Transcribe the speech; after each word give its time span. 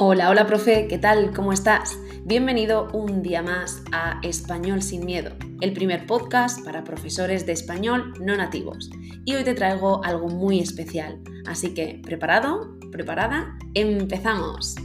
Hola, 0.00 0.30
hola 0.30 0.46
profe, 0.46 0.86
¿qué 0.86 0.96
tal? 0.96 1.32
¿Cómo 1.34 1.52
estás? 1.52 1.98
Bienvenido 2.24 2.88
un 2.92 3.20
día 3.20 3.42
más 3.42 3.82
a 3.90 4.20
Español 4.22 4.80
sin 4.80 5.04
Miedo, 5.04 5.32
el 5.60 5.72
primer 5.72 6.06
podcast 6.06 6.64
para 6.64 6.84
profesores 6.84 7.46
de 7.46 7.52
español 7.52 8.14
no 8.20 8.36
nativos. 8.36 8.90
Y 9.24 9.34
hoy 9.34 9.42
te 9.42 9.54
traigo 9.54 10.04
algo 10.04 10.28
muy 10.28 10.60
especial, 10.60 11.18
así 11.46 11.74
que 11.74 12.00
¿preparado? 12.04 12.78
¿Preparada? 12.92 13.58
¡Empezamos! 13.74 14.76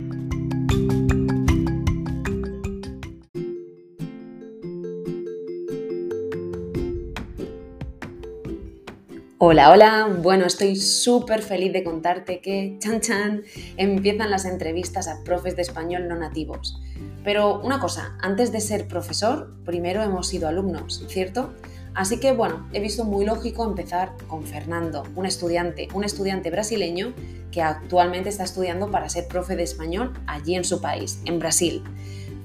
Hola, 9.46 9.72
hola. 9.72 10.08
Bueno, 10.22 10.46
estoy 10.46 10.78
súper 10.78 11.42
feliz 11.42 11.74
de 11.74 11.84
contarte 11.84 12.40
que, 12.40 12.78
chan 12.80 13.02
chan, 13.02 13.42
empiezan 13.76 14.32
las 14.32 14.46
entrevistas 14.46 15.10
a 15.10 15.22
profes 15.26 15.58
de 15.58 15.64
español 15.64 16.08
no 16.08 16.16
nativos. 16.16 16.82
Pero 17.26 17.60
una 17.60 17.82
cosa, 17.82 18.18
antes 18.22 18.54
de 18.54 18.62
ser 18.62 18.88
profesor, 18.88 19.54
primero 19.66 20.02
hemos 20.02 20.28
sido 20.28 20.48
alumnos, 20.48 21.04
¿cierto? 21.10 21.52
Así 21.94 22.22
que 22.22 22.32
bueno, 22.32 22.70
he 22.72 22.80
visto 22.80 23.04
muy 23.04 23.26
lógico 23.26 23.66
empezar 23.66 24.14
con 24.30 24.46
Fernando, 24.46 25.04
un 25.14 25.26
estudiante, 25.26 25.90
un 25.94 26.06
estudiante 26.06 26.50
brasileño 26.50 27.14
que 27.52 27.62
actualmente 27.62 28.30
está 28.30 28.46
estudiando 28.46 28.92
para 28.92 29.10
ser 29.10 29.28
profe 29.28 29.58
de 29.58 29.64
español 29.64 30.14
allí 30.26 30.56
en 30.56 30.64
su 30.64 30.80
país, 30.80 31.20
en 31.26 31.40
Brasil. 31.40 31.84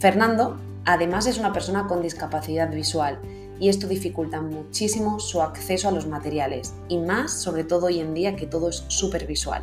Fernando, 0.01 0.57
además, 0.85 1.29
es 1.29 1.39
una 1.39 1.53
persona 1.53 1.87
con 1.87 2.03
discapacidad 2.03 2.69
visual 2.73 3.21
y 3.61 3.69
esto 3.69 3.89
dificulta 3.89 4.41
muchísimo 4.41 5.21
su 5.21 5.43
acceso 5.43 5.89
a 5.89 5.93
los 5.93 6.07
materiales 6.07 6.75
y 6.89 6.99
más 6.99 7.33
sobre 7.33 7.65
todo 7.65 7.87
hoy 7.87 8.01
en 8.01 8.15
día 8.15 8.37
que 8.37 8.47
todo 8.47 8.69
es 8.69 8.85
súper 8.89 9.27
visual. 9.27 9.63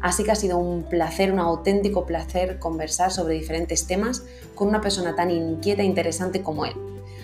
Así 0.00 0.24
que 0.24 0.30
ha 0.30 0.36
sido 0.36 0.58
un 0.58 0.84
placer, 0.84 1.32
un 1.32 1.40
auténtico 1.40 2.06
placer 2.06 2.58
conversar 2.58 3.10
sobre 3.10 3.34
diferentes 3.34 3.86
temas 3.86 4.24
con 4.54 4.68
una 4.68 4.80
persona 4.80 5.16
tan 5.16 5.30
inquieta 5.30 5.82
e 5.82 5.86
interesante 5.86 6.42
como 6.42 6.66
él. 6.66 6.74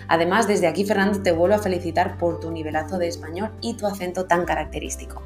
Además, 0.07 0.47
desde 0.47 0.67
aquí, 0.67 0.85
Fernando, 0.85 1.21
te 1.21 1.31
vuelvo 1.31 1.55
a 1.55 1.59
felicitar 1.59 2.17
por 2.17 2.39
tu 2.39 2.51
nivelazo 2.51 2.97
de 2.97 3.07
español 3.07 3.51
y 3.61 3.75
tu 3.75 3.87
acento 3.87 4.25
tan 4.25 4.45
característico. 4.45 5.21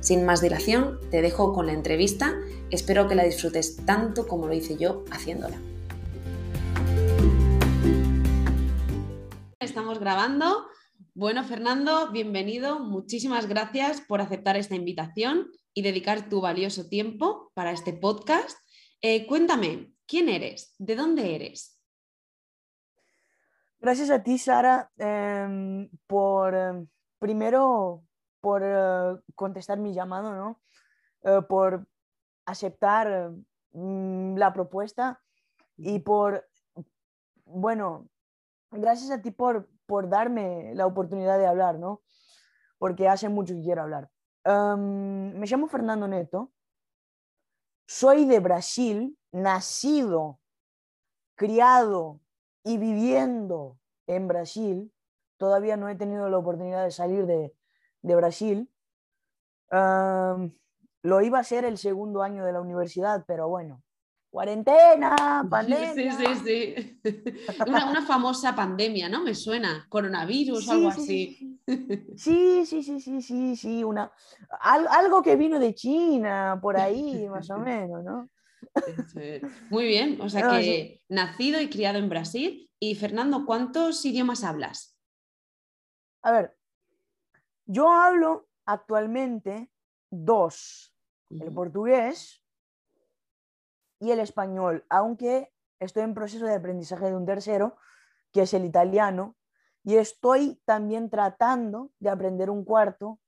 Sin 0.00 0.24
más 0.24 0.40
dilación, 0.40 0.98
te 1.10 1.20
dejo 1.20 1.52
con 1.52 1.66
la 1.66 1.72
entrevista. 1.72 2.34
Espero 2.70 3.08
que 3.08 3.14
la 3.14 3.24
disfrutes 3.24 3.76
tanto 3.84 4.28
como 4.28 4.46
lo 4.46 4.54
hice 4.54 4.76
yo 4.76 5.04
haciéndola. 5.10 5.58
Estamos 9.60 9.98
grabando. 9.98 10.66
Bueno, 11.12 11.44
Fernando, 11.44 12.10
bienvenido. 12.10 12.78
Muchísimas 12.78 13.46
gracias 13.46 14.00
por 14.00 14.22
aceptar 14.22 14.56
esta 14.56 14.74
invitación 14.74 15.50
y 15.74 15.82
dedicar 15.82 16.30
tu 16.30 16.40
valioso 16.40 16.88
tiempo 16.88 17.52
para 17.52 17.70
este 17.70 17.92
podcast. 17.92 18.58
Eh, 19.02 19.26
cuéntame, 19.26 19.92
¿quién 20.06 20.30
eres? 20.30 20.74
¿De 20.78 20.96
dónde 20.96 21.34
eres? 21.34 21.78
Gracias 23.80 24.08
a 24.08 24.22
ti, 24.22 24.38
Sara, 24.38 24.90
em, 24.96 25.90
por 26.06 26.54
em, 26.54 26.88
primero 27.18 28.02
por 28.40 28.62
eh, 28.64 29.20
contestar 29.34 29.78
mi 29.78 29.92
llamado, 29.92 30.34
¿no? 30.34 30.62
Eh, 31.22 31.42
por 31.46 31.86
aceptar 32.46 33.30
mm, 33.72 34.36
la 34.38 34.54
propuesta 34.54 35.20
y 35.76 35.98
por, 35.98 36.48
bueno, 37.44 38.08
gracias 38.70 39.10
a 39.10 39.20
ti 39.20 39.30
por, 39.30 39.68
por 39.86 40.08
darme 40.08 40.74
la 40.74 40.86
oportunidad 40.86 41.38
de 41.38 41.46
hablar, 41.46 41.78
¿no? 41.78 42.02
Porque 42.78 43.08
hace 43.08 43.28
mucho 43.28 43.54
que 43.54 43.62
quiero 43.62 43.82
hablar. 43.82 44.10
me 44.44 45.46
llamo 45.46 45.68
Fernando 45.68 46.08
Neto, 46.08 46.52
soy 47.86 48.24
de 48.24 48.38
Brasil, 48.40 49.18
nacido, 49.32 50.40
criado 51.34 52.20
y 52.62 52.78
viviendo 52.78 53.78
en 54.06 54.28
Brasil. 54.28 54.92
Todavía 55.38 55.76
no 55.76 55.88
he 55.88 55.96
tenido 55.96 56.28
la 56.28 56.38
oportunidad 56.38 56.84
de 56.84 56.90
salir 56.90 57.26
de, 57.26 57.54
de 58.02 58.14
Brasil. 58.14 58.70
lo 59.70 61.20
iba 61.20 61.38
a 61.38 61.40
hacer 61.40 61.64
el 61.64 61.78
segundo 61.78 62.22
año 62.22 62.44
de 62.44 62.52
la 62.52 62.60
universidad, 62.60 63.24
pero 63.26 63.48
bueno, 63.48 63.82
cuarentena, 64.30 65.44
pandemia. 65.50 66.12
Sí, 66.12 66.26
sí, 66.44 67.00
sí. 67.04 67.52
Una, 67.66 68.02
famosa 68.06 68.54
pandemia, 68.54 69.08
¿no? 69.08 69.22
Me 69.22 69.34
suena, 69.34 69.86
coronavirus 69.88 70.68
o 70.68 70.72
algo 70.72 70.88
así. 70.88 71.58
Sí, 72.16 72.64
sí, 72.64 72.82
sí, 72.82 73.00
sí, 73.00 73.20
sí, 73.20 73.56
sí, 73.56 73.84
una, 73.84 74.10
algo 74.60 75.22
que 75.22 75.36
vino 75.36 75.58
de 75.58 75.74
China, 75.74 76.58
por 76.62 76.76
ahí, 76.76 77.28
más 77.28 77.50
o 77.50 77.58
menos, 77.58 78.04
¿no? 78.04 78.28
Muy 79.70 79.86
bien, 79.86 80.20
o 80.20 80.28
sea 80.28 80.58
que 80.58 81.02
nacido 81.08 81.60
y 81.60 81.68
criado 81.68 81.98
en 81.98 82.08
Brasil. 82.08 82.70
Y 82.78 82.94
Fernando, 82.94 83.44
¿cuántos 83.44 84.04
idiomas 84.04 84.42
hablas? 84.42 84.96
A 86.22 86.32
ver, 86.32 86.56
yo 87.66 87.90
hablo 87.90 88.48
actualmente 88.64 89.70
dos, 90.10 90.94
el 91.30 91.52
portugués 91.52 92.39
y 94.00 94.10
el 94.10 94.18
español, 94.18 94.84
aunque 94.88 95.52
estoy 95.78 96.02
en 96.02 96.14
proceso 96.14 96.46
de 96.46 96.54
aprendizaje 96.54 97.06
de 97.06 97.14
un 97.14 97.26
tercero, 97.26 97.76
que 98.32 98.42
es 98.42 98.54
el 98.54 98.64
italiano, 98.64 99.36
y 99.84 99.96
estoy 99.96 100.60
también 100.64 101.10
tratando 101.10 101.92
de 102.00 102.10
aprender 102.10 102.50
un 102.50 102.64
cuarto, 102.64 103.20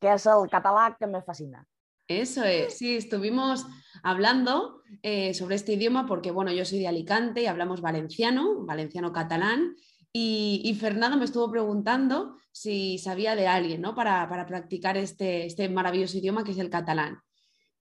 que 0.00 0.12
es 0.12 0.26
el 0.26 0.50
catalán, 0.50 0.96
que 0.98 1.06
me 1.06 1.22
fascina. 1.22 1.66
Eso 2.06 2.42
es, 2.42 2.78
sí, 2.78 2.96
estuvimos 2.96 3.66
hablando 4.02 4.82
eh, 5.02 5.34
sobre 5.34 5.56
este 5.56 5.74
idioma 5.74 6.06
porque, 6.06 6.30
bueno, 6.30 6.50
yo 6.52 6.64
soy 6.64 6.78
de 6.78 6.88
Alicante 6.88 7.42
y 7.42 7.46
hablamos 7.46 7.82
valenciano, 7.82 8.64
valenciano-catalán, 8.64 9.76
y, 10.10 10.74
Fernando 10.80 11.18
me 11.18 11.26
estuvo 11.26 11.50
preguntando 11.50 12.34
si 12.50 12.98
sabía 12.98 13.36
de 13.36 13.46
alguien, 13.46 13.82
¿no? 13.82 13.94
Para, 13.94 14.26
practicar 14.46 14.96
este, 14.96 15.44
este, 15.46 15.68
maravilloso 15.68 16.16
idioma 16.16 16.42
que 16.42 16.52
es 16.52 16.58
el 16.58 16.70
catalán. 16.70 17.20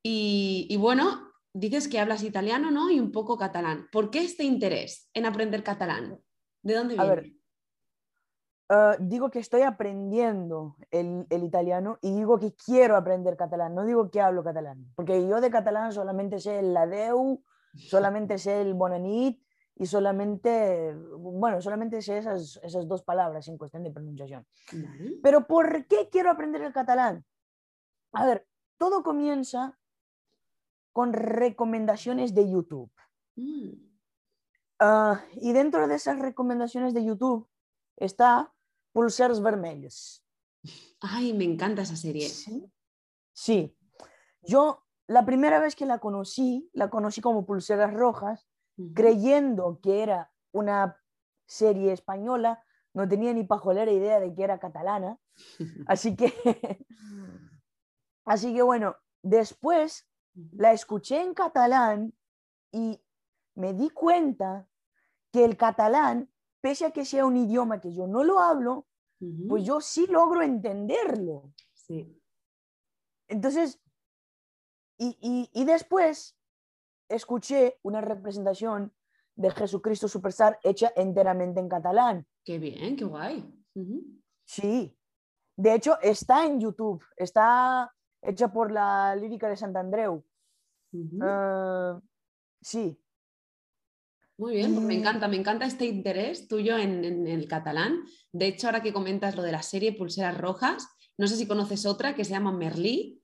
Y, 0.03 0.67
y 0.69 0.75
bueno, 0.75 1.26
dices 1.57 1.87
que 1.87 1.99
hablas 1.99 2.23
italiano, 2.23 2.71
¿no? 2.71 2.89
Y 2.91 2.99
un 2.99 3.11
poco 3.11 3.37
catalán. 3.37 3.87
¿Por 3.91 4.11
qué 4.11 4.23
este 4.23 4.43
interés 4.43 5.09
en 5.13 5.25
aprender 5.25 5.63
catalán? 5.63 6.19
¿De 6.61 6.73
dónde 6.75 6.95
viene? 6.95 7.09
A 7.09 7.15
ver, 7.15 7.31
ah, 8.69 8.95
digo 8.99 9.29
que 9.29 9.39
estoy 9.39 9.61
aprendiendo 9.61 10.75
el, 10.91 11.25
italiano 11.29 11.97
y 12.01 12.13
digo 12.13 12.39
que 12.39 12.53
quiero 12.53 12.95
aprender 12.95 13.35
catalán, 13.37 13.73
no 13.73 13.85
digo 13.85 14.09
que 14.11 14.21
hablo 14.21 14.43
catalán, 14.43 14.85
porque 14.95 15.27
yo 15.27 15.41
de 15.41 15.49
catalán 15.49 15.91
solamente 15.91 16.39
sé 16.39 16.59
el 16.59 16.73
ladeu, 16.73 17.43
solamente 17.75 18.37
sé 18.37 18.61
el 18.61 18.73
bonanit 18.73 19.41
y 19.75 19.85
solamente, 19.85 20.95
bueno, 21.17 21.61
solamente 21.61 22.01
sé 22.01 22.17
esas, 22.17 22.59
esas 22.63 22.87
dos 22.87 23.03
palabras 23.03 23.47
en 23.47 23.57
cuestión 23.57 23.83
de 23.83 23.91
pronunciación. 23.91 24.45
Pero 25.21 25.45
¿por 25.45 25.85
qué 25.85 26.09
quiero 26.11 26.31
aprender 26.31 26.61
el 26.63 26.73
catalán? 26.73 27.23
A 28.13 28.25
ver, 28.25 28.47
todo 28.77 29.03
comienza 29.03 29.77
con 30.97 31.13
recomendaciones 31.13 32.33
de 32.33 32.49
YouTube. 32.49 32.91
Mm. 33.35 33.69
Ah, 34.79 35.23
y 35.35 35.53
dentro 35.53 35.87
de 35.87 35.93
esas 35.93 36.17
recomendaciones 36.17 36.95
de 36.95 37.05
YouTube 37.05 37.47
está 37.97 38.51
Pulsers 38.93 39.39
Vermelhos. 39.39 40.25
Ay, 40.99 41.33
me 41.33 41.43
encanta 41.43 41.83
esa 41.83 41.95
serie. 41.95 42.27
Sí. 43.31 43.77
Yo 44.41 44.87
la 45.05 45.23
primera 45.23 45.59
vez 45.59 45.75
que 45.75 45.85
la 45.85 45.99
conocí, 45.99 46.67
la 46.73 46.89
conocí 46.89 47.21
como 47.21 47.45
Pulseras 47.45 47.93
Rojas, 47.93 48.47
creyendo 48.95 49.79
que 49.83 50.01
era 50.01 50.31
una 50.51 50.99
serie 51.45 51.93
española, 51.93 52.63
no 52.95 53.07
tenía 53.07 53.33
ni 53.33 53.43
pajolera 53.43 53.91
idea 53.91 54.19
de 54.19 54.33
que 54.33 54.43
era 54.43 54.57
catalana. 54.57 55.19
Así 55.87 56.15
que, 56.15 56.33
así 58.25 58.51
que 58.55 58.63
bueno, 58.63 58.95
después 59.21 60.06
la 60.51 60.71
escuché 60.71 61.21
en 61.21 61.33
catalán 61.33 62.13
y 62.71 63.01
me 63.55 63.73
di 63.73 63.89
cuenta 63.89 64.67
que 65.31 65.43
el 65.43 65.57
catalán, 65.57 66.29
pese 66.61 66.85
a 66.85 66.91
que 66.91 67.05
sea 67.05 67.25
un 67.25 67.37
idioma 67.37 67.81
que 67.81 67.93
yo 67.93 68.07
no 68.07 68.23
lo 68.23 68.39
hablo, 68.39 68.87
pues 69.47 69.63
yo 69.63 69.81
sí 69.81 70.05
logro 70.07 70.41
entenderlo. 70.41 71.51
Sí. 71.73 72.21
Entonces, 73.27 73.81
y, 74.99 75.65
después 75.65 76.37
escuché 77.09 77.79
una 77.83 78.01
representación 78.01 78.93
de 79.35 79.51
Jesucristo 79.51 80.07
Superstar 80.07 80.59
hecha 80.63 80.91
enteramente 80.95 81.59
en 81.59 81.69
catalán. 81.69 82.27
Qué 82.43 82.57
bien, 82.57 82.95
qué 82.95 83.05
guay. 83.05 83.65
Sí. 84.45 84.97
De 85.55 85.73
hecho, 85.73 85.99
está 86.01 86.45
en 86.45 86.59
YouTube, 86.59 87.03
está 87.15 87.91
hecha 88.21 88.51
por 88.51 88.71
la 88.71 89.15
lírica 89.15 89.49
de 89.49 89.57
Santandreu. 89.57 90.23
Ah, 91.21 91.99
sí. 92.61 92.97
Muy 94.37 94.55
bien, 94.55 94.85
me 94.85 94.93
encanta, 94.93 95.27
me 95.27 95.37
encanta 95.37 95.65
este 95.65 95.85
interés 95.85 96.47
tuyo 96.47 96.77
en, 96.77 97.27
el 97.27 97.47
catalán. 97.47 98.03
De 98.31 98.47
hecho, 98.47 98.67
ahora 98.67 98.83
que 98.83 98.93
comentas 98.93 99.35
lo 99.35 99.41
de 99.41 99.51
la 99.51 99.63
serie 99.63 99.93
Pulseras 99.93 100.37
Rojas, 100.37 100.87
no 101.17 101.27
sé 101.27 101.35
si 101.35 101.47
conoces 101.47 101.87
otra 101.87 102.13
que 102.13 102.23
se 102.23 102.31
llama 102.31 102.51
Merlí, 102.51 103.19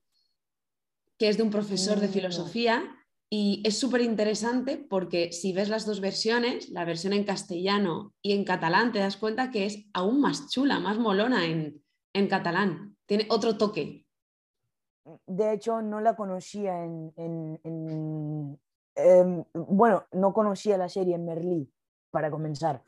que 1.16 1.28
es 1.28 1.36
de 1.36 1.44
un 1.44 1.50
profesor 1.50 2.00
de 2.00 2.08
mm, 2.08 2.12
filosofía 2.12 2.96
Y 3.30 3.62
es 3.64 3.78
súper 3.78 4.00
interesante 4.00 4.76
porque 4.76 5.30
si 5.32 5.52
ves 5.52 5.68
las 5.68 5.86
dos 5.86 6.00
versiones, 6.00 6.68
la 6.70 6.84
versión 6.84 7.12
en 7.12 7.22
castellano 7.22 8.12
y 8.20 8.32
en 8.32 8.44
catalán, 8.44 8.92
te 8.92 8.98
das 8.98 9.16
cuenta 9.16 9.52
que 9.52 9.66
es 9.66 9.86
aún 9.92 10.20
más 10.20 10.50
chula, 10.50 10.80
más 10.80 10.98
molona 10.98 11.46
en, 11.46 11.80
en 12.12 12.26
catalán. 12.26 12.96
Tiene 13.06 13.26
otro 13.30 13.56
toque. 13.56 14.03
De 15.26 15.52
hecho, 15.52 15.82
no 15.82 16.00
la 16.00 16.16
conocía 16.16 16.84
en... 16.84 17.12
en- 17.16 17.60
en- 17.64 18.60
em, 18.96 19.44
bueno, 19.54 20.04
no 20.12 20.32
conocía 20.32 20.78
la 20.78 20.88
serie 20.88 21.14
en 21.16 21.24
Merlí, 21.24 21.72
para 22.10 22.30
comenzar. 22.30 22.82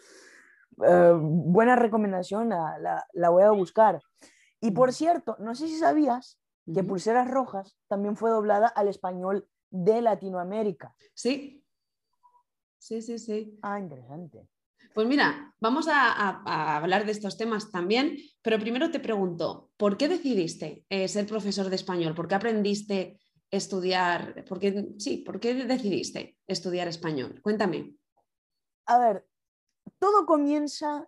Eh, 0.86 1.12
buena 1.20 1.76
recomendación, 1.76 2.48
la, 2.48 2.78
la- 2.78 3.06
la 3.12 3.28
voy 3.30 3.42
a 3.42 3.50
buscar. 3.50 4.00
Y 4.60 4.70
por 4.70 4.92
cierto, 4.92 5.36
no 5.38 5.54
sé 5.54 5.68
si 5.68 5.76
sabías 5.76 6.38
que. 6.74 6.82
Pulseras 6.82 7.30
Rojas 7.30 7.78
también 7.88 8.16
fue 8.16 8.30
doblada 8.30 8.66
al 8.69 8.88
español 8.88 9.48
de 9.70 10.00
Latinoamérica. 10.02 10.94
Sí. 11.14 11.64
Sí, 12.78 13.02
sí, 13.02 13.19
sí. 13.19 13.58
Ah, 13.62 13.78
interesante. 13.78 14.48
Pues 14.96 15.06
mira, 15.06 15.54
vamos 15.60 15.88
a, 15.88 16.10
a- 16.10 16.43
a 16.46 16.76
hablar 16.78 17.04
de 17.04 17.12
estos 17.12 17.37
temas 17.37 17.70
también, 17.70 18.16
pero 18.40 18.58
primero 18.58 18.90
te 18.90 18.98
pregunto, 18.98 19.69
¿por 19.76 19.98
qué 19.98 20.08
decidiste 20.08 20.87
eh, 20.88 21.06
ser 21.06 21.26
profesor 21.26 21.69
de 21.69 21.76
español? 21.76 22.14
¿Por 22.14 22.26
qué 22.26 22.34
aprendiste 22.34 23.20
a 23.52 23.56
estudiar? 23.58 24.43
¿Por 24.48 24.58
qué, 24.58 24.94
sí, 24.96 25.19
¿por 25.19 25.38
qué 25.38 25.52
decidiste 25.52 26.38
estudiar 26.46 26.88
español? 26.88 27.43
Cuéntame. 27.43 27.94
A 28.87 28.98
ver, 28.98 29.26
todo 29.98 30.25
comienza 30.25 31.06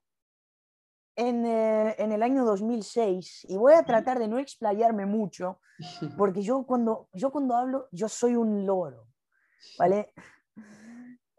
en, 1.17 1.47
eh, 1.47 1.95
en 1.97 2.13
el 2.13 2.23
año 2.23 2.45
2006 2.45 3.47
y 3.49 3.57
voy 3.57 3.73
a 3.73 3.85
tratar 3.85 4.19
de 4.19 4.29
no 4.29 4.39
explayarme 4.39 5.07
mucho 5.07 5.63
porque 6.19 6.43
yo 6.43 6.65
cuando, 6.67 7.09
yo 7.15 7.33
cuando 7.33 7.57
hablo, 7.57 7.89
yo 7.91 8.11
soy 8.11 8.37
un 8.37 8.67
loro, 8.67 9.09
¿vale? 9.79 10.13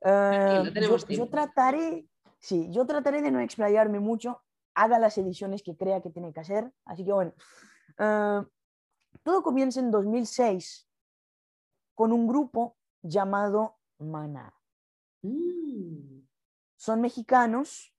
Eh, 0.01 0.63
yo, 1.10 1.28
trataré, 1.28 2.07
sí, 2.39 2.69
yo 2.71 2.86
trataré 2.86 3.21
de 3.21 3.31
no 3.31 3.39
explayarme 3.39 4.00
mucho, 4.00 4.41
haga 4.75 5.00
las 5.00 5.18
ediciones 5.18 5.63
que 5.63 5.75
crea 5.75 6.01
que 6.01 6.09
tiene 6.09 6.33
que 6.33 6.39
hacer, 6.39 6.71
así 6.86 7.06
que 7.06 7.12
bueno, 7.13 7.33
eh, 7.97 8.41
todo 9.24 9.44
comienza 9.44 9.80
en 9.80 9.91
2006 9.91 10.88
con 11.95 12.12
un 12.13 12.27
grupo 12.27 12.77
llamado 13.01 13.77
Maná. 14.00 14.53
Mm, 15.21 16.21
Son 16.77 17.01
mexicanos, 17.01 17.94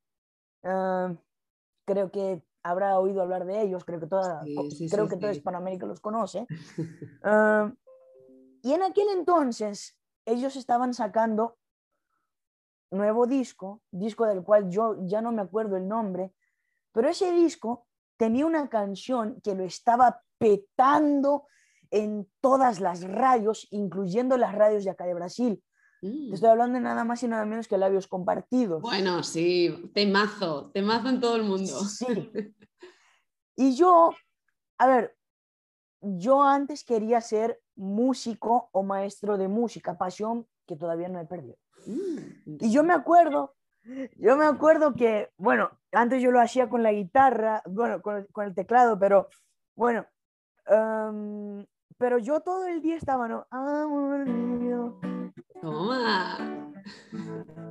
eh, 0.63 1.17
creo 1.85 2.11
que 2.11 2.43
habrá 2.63 2.99
oído 2.99 3.21
hablar 3.23 3.45
de 3.45 3.61
ellos, 3.63 3.85
creo 3.85 4.01
que 4.01 4.07
toda, 4.07 4.43
Sí, 4.43 4.71
sí, 4.71 4.89
creo 4.89 5.05
sí, 5.05 5.11
que 5.11 5.17
toda. 5.21 5.33
Hispanoamérica 5.33 5.87
los 5.87 6.01
conoce. 6.01 6.47
Ah, 7.23 7.73
y 8.63 8.73
en 8.73 8.83
aquel 8.83 9.09
entonces 9.17 9.99
ellos 10.25 10.57
estaban 10.57 10.95
sacando 10.95 11.59
nuevo 12.91 13.27
disco, 13.27 13.83
disco 13.91 14.27
del 14.27 14.43
cual 14.43 14.71
yo 14.71 14.97
ya 15.07 15.21
no 15.21 15.33
me 15.33 15.43
acuerdo 15.43 15.77
el 15.77 15.87
nombre, 15.87 16.33
pero 16.93 17.09
ese 17.09 17.33
disco 17.33 17.87
tenía 18.17 18.47
una 18.47 18.69
canción 18.69 19.41
que 19.43 19.55
lo 19.55 19.65
estaba 19.65 20.23
petando 20.39 21.47
en 21.91 22.31
todas 22.41 22.81
las 22.81 23.03
radios, 23.03 23.67
incluyendo 23.71 24.37
las 24.37 24.55
radios 24.55 24.85
de 24.85 24.91
acá 24.91 25.05
de 25.05 25.15
Brasil. 25.15 25.63
mm. 26.03 26.29
Te 26.29 26.35
estoy 26.35 26.51
hablando 26.51 26.75
de 26.79 26.85
nada 26.85 27.05
más 27.05 27.23
y 27.23 27.29
nada 27.29 27.45
menos 27.45 27.69
que 27.69 27.79
labios 27.79 28.07
compartidos. 28.07 28.83
Bueno, 28.83 29.23
sí, 29.23 29.91
temazo, 29.95 30.71
temazo 30.73 31.09
en 31.09 31.21
todo 31.21 31.37
el 31.37 31.45
mundo. 31.45 31.81
Sí. 31.85 32.07
Y 33.57 33.77
yo, 33.77 34.15
a 34.79 34.87
ver, 34.87 35.15
yo 36.01 36.43
antes 36.43 36.83
quería 36.83 37.21
ser 37.21 37.61
músico 37.77 38.71
o 38.73 38.83
maestro 38.83 39.37
de 39.37 39.49
música, 39.49 39.99
pasión 39.99 40.47
que 40.71 40.77
todavía 40.77 41.09
no 41.09 41.19
he 41.19 41.27
perdido. 41.27 41.57
Mm, 41.85 42.57
Y 42.61 42.71
yo 42.73 42.85
me 42.85 42.93
acuerdo, 42.93 43.57
yo 44.17 44.37
me 44.37 44.45
acuerdo 44.45 44.95
que, 44.95 45.31
bueno, 45.37 45.69
antes 45.91 46.23
yo 46.23 46.31
lo 46.31 46.41
hacía 46.41 46.69
con 46.69 46.85
la 46.85 46.93
guitarra, 46.93 47.61
bueno, 47.67 48.01
con 48.01 48.19
el, 48.19 48.29
con 48.29 48.47
el 48.47 48.55
teclado, 48.55 48.97
pero 49.01 49.27
bueno, 49.75 50.07
pero 51.99 52.19
yo 52.19 52.39
todo 52.41 52.69
el 52.69 52.81
día 52.83 52.97
estaba, 52.97 53.27
¿no? 53.27 53.49
Toma. 55.61 56.39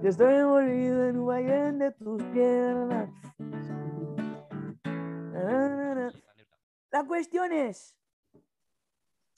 yo 0.03 0.09
estoy 0.09 0.35
envolvido 0.35 1.07
en 1.07 1.19
un 1.19 1.25
vaivén 1.25 1.79
de 1.79 1.91
tus 1.91 2.21
piernas. 2.33 3.09
La 6.91 7.05
cuestión 7.05 7.53
es 7.53 7.95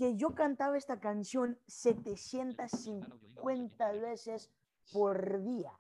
que 0.02 0.18
yo 0.18 0.34
cantaba 0.34 0.78
esta 0.80 1.00
canción 1.00 1.60
750 1.68 3.92
veces 3.92 4.50
por 4.92 5.44
día. 5.44 5.72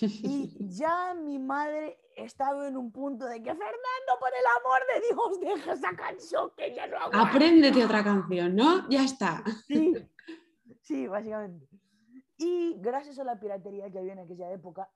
Y 0.00 0.56
ya 0.70 1.12
mi 1.12 1.38
madre 1.38 1.98
estaba 2.16 2.66
en 2.66 2.78
un 2.78 2.90
punto 2.90 3.26
de 3.26 3.42
que 3.42 3.50
Fernando, 3.50 4.12
por 4.18 4.30
el 4.30 4.46
amor 4.58 4.80
de 4.90 5.00
Dios, 5.06 5.38
deja 5.38 5.74
esa 5.74 5.94
canción 5.94 6.50
que 6.56 6.74
ya 6.74 6.86
no 6.86 6.96
aguanto". 6.96 7.18
Apréndete 7.18 7.84
otra 7.84 8.02
canción, 8.02 8.56
¿no? 8.56 8.88
Ya 8.88 9.04
está. 9.04 9.44
Sí, 9.66 9.92
sí, 10.80 11.06
básicamente. 11.06 11.68
Y 12.38 12.76
gracias 12.78 13.18
a 13.18 13.24
la 13.24 13.38
piratería 13.38 13.90
que 13.90 13.98
había 13.98 14.14
en 14.14 14.20
aquella 14.20 14.50
época, 14.50 14.90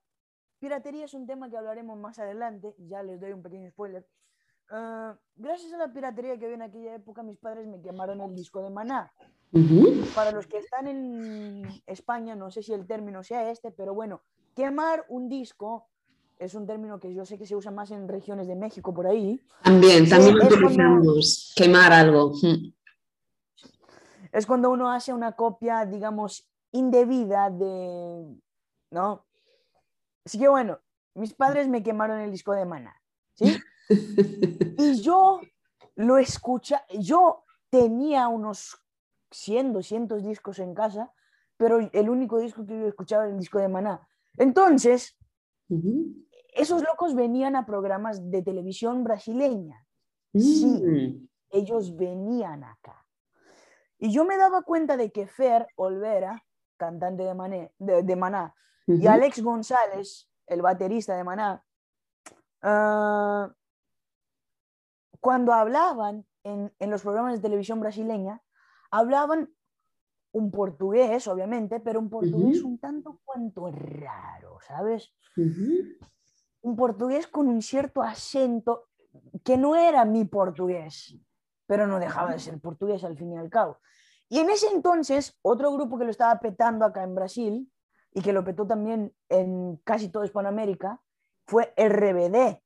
piratería 0.57 1.05
es 1.05 1.13
un 1.13 1.27
tema 1.27 1.51
que 1.51 1.57
hablaremos 1.57 1.95
más 1.99 2.17
adelante, 2.17 2.73
ya 2.79 3.03
les 3.03 3.21
doy 3.21 3.33
un 3.33 3.43
pequeño 3.43 3.69
spoiler. 3.69 4.03
Ah, 4.73 5.15
gracias 5.35 5.73
a 5.73 5.77
la 5.77 5.91
piratería 5.91 6.37
que 6.37 6.45
había 6.45 6.55
en 6.55 6.61
aquella 6.61 6.95
época, 6.95 7.23
mis 7.23 7.37
padres 7.37 7.67
me 7.67 7.81
quemaron 7.81 8.21
el 8.21 8.33
disco 8.33 8.61
de 8.61 8.69
Maná. 8.69 9.11
Para 10.15 10.31
los 10.31 10.47
que 10.47 10.59
están 10.59 10.87
en 10.87 11.63
España, 11.85 12.35
no 12.35 12.49
sé 12.51 12.63
si 12.63 12.71
el 12.71 12.87
término 12.87 13.21
sea 13.21 13.51
este, 13.51 13.69
pero 13.71 13.93
bueno, 13.93 14.21
quemar 14.55 15.05
un 15.09 15.27
disco 15.27 15.87
es 16.39 16.55
un 16.55 16.65
término 16.65 16.99
que 16.99 17.13
yo 17.13 17.25
sé 17.25 17.37
que 17.37 17.45
se 17.45 17.55
usa 17.55 17.69
más 17.69 17.91
en 17.91 18.07
regiones 18.07 18.47
de 18.47 18.55
México 18.55 18.93
por 18.93 19.07
ahí. 19.07 19.41
También, 19.61 20.07
también 20.09 20.35
lo 20.35 20.39
cuando- 20.41 20.65
utilizamos. 20.65 21.53
Quemar 21.55 21.91
algo. 21.91 22.33
Es 24.31 24.45
cuando 24.45 24.71
uno 24.71 24.89
hace 24.89 25.11
una 25.13 25.33
copia, 25.33 25.85
digamos, 25.85 26.49
indebida 26.71 27.49
de, 27.49 28.37
¿no? 28.89 29.25
Así 30.25 30.39
que 30.39 30.47
bueno, 30.47 30.79
mis 31.13 31.33
padres 31.33 31.67
me 31.67 31.83
quemaron 31.83 32.19
el 32.21 32.31
disco 32.31 32.53
de 32.53 32.63
Maná. 32.65 32.95
Y 34.77 35.01
yo 35.01 35.39
lo 35.95 36.17
escucha, 36.17 36.83
yo 36.99 37.43
tenía 37.69 38.27
unos 38.27 38.81
100, 39.31 39.73
200 39.73 40.23
discos 40.23 40.59
en 40.59 40.73
casa, 40.73 41.11
pero 41.57 41.79
el 41.91 42.09
único 42.09 42.39
disco 42.39 42.65
que 42.65 42.79
yo 42.79 42.87
escuchaba 42.87 43.23
era 43.23 43.33
el 43.33 43.39
disco 43.39 43.59
de 43.59 43.67
Maná. 43.67 44.07
Entonces, 44.37 45.17
esos 46.53 46.83
locos 46.83 47.15
venían 47.15 47.55
a 47.55 47.65
programas 47.65 48.29
de 48.31 48.41
televisión 48.41 49.03
brasileña. 49.03 49.85
Sí. 50.33 50.65
Mm. 50.65 51.27
ellos 51.49 51.95
venían 51.97 52.63
acá. 52.63 53.05
Y 53.99 54.11
yo 54.11 54.23
me 54.25 54.37
daba 54.37 54.61
cuenta 54.63 54.95
de 54.97 55.11
que 55.11 55.27
Fer 55.27 55.67
Olvera, 55.75 56.43
cantante 56.77 57.23
de, 57.23 57.33
Mané- 57.33 57.73
de, 57.77 58.01
de 58.03 58.15
Maná, 58.15 58.55
y. 58.87 59.05
Alex 59.05 59.41
González, 59.43 60.29
el 60.47 60.61
baterista 60.61 61.15
de 61.15 61.23
Maná, 61.23 61.63
ah, 62.61 63.53
cuando 65.21 65.53
hablaban 65.53 66.25
en, 66.43 66.73
en 66.79 66.89
los 66.89 67.03
programas 67.03 67.33
de 67.35 67.39
televisión 67.41 67.79
brasileña, 67.79 68.41
hablaban 68.89 69.53
un 70.33 70.51
portugués, 70.51 71.27
obviamente, 71.27 71.79
pero 71.79 71.99
un 71.99 72.09
portugués 72.09 72.59
Ujú. 72.59 72.69
un 72.69 72.79
tanto 72.79 73.19
cuanto 73.23 73.69
raro, 73.71 74.57
¿sabes? 74.67 75.13
Ujú. 75.37 75.83
un 76.63 76.75
portugués 76.75 77.27
con 77.27 77.47
un 77.47 77.61
cierto 77.61 78.01
acento 78.03 78.89
que 79.43 79.57
no 79.57 79.75
era 79.75 80.05
mi 80.05 80.25
portugués, 80.25 81.17
pero 81.65 81.87
no 81.87 81.99
dejaba 81.99 82.33
de 82.33 82.39
ser 82.39 82.59
portugués 82.59 83.03
al 83.03 83.17
fin 83.17 83.33
y 83.33 83.37
al 83.37 83.49
cabo. 83.49 83.77
Y 84.29 84.39
en 84.39 84.49
ese 84.49 84.67
entonces, 84.67 85.37
otro 85.41 85.71
grupo 85.73 85.97
que 85.97 86.05
lo 86.05 86.11
estaba 86.11 86.39
petando 86.39 86.85
acá 86.85 87.03
en 87.03 87.15
Brasil 87.15 87.71
y 88.13 88.21
que 88.21 88.33
lo 88.33 88.43
petó 88.43 88.65
también 88.67 89.13
en 89.29 89.77
casi 89.83 90.09
toda 90.09 90.25
Hispanoamérica 90.25 91.01
fue 91.47 91.73
RBD. 91.75 92.61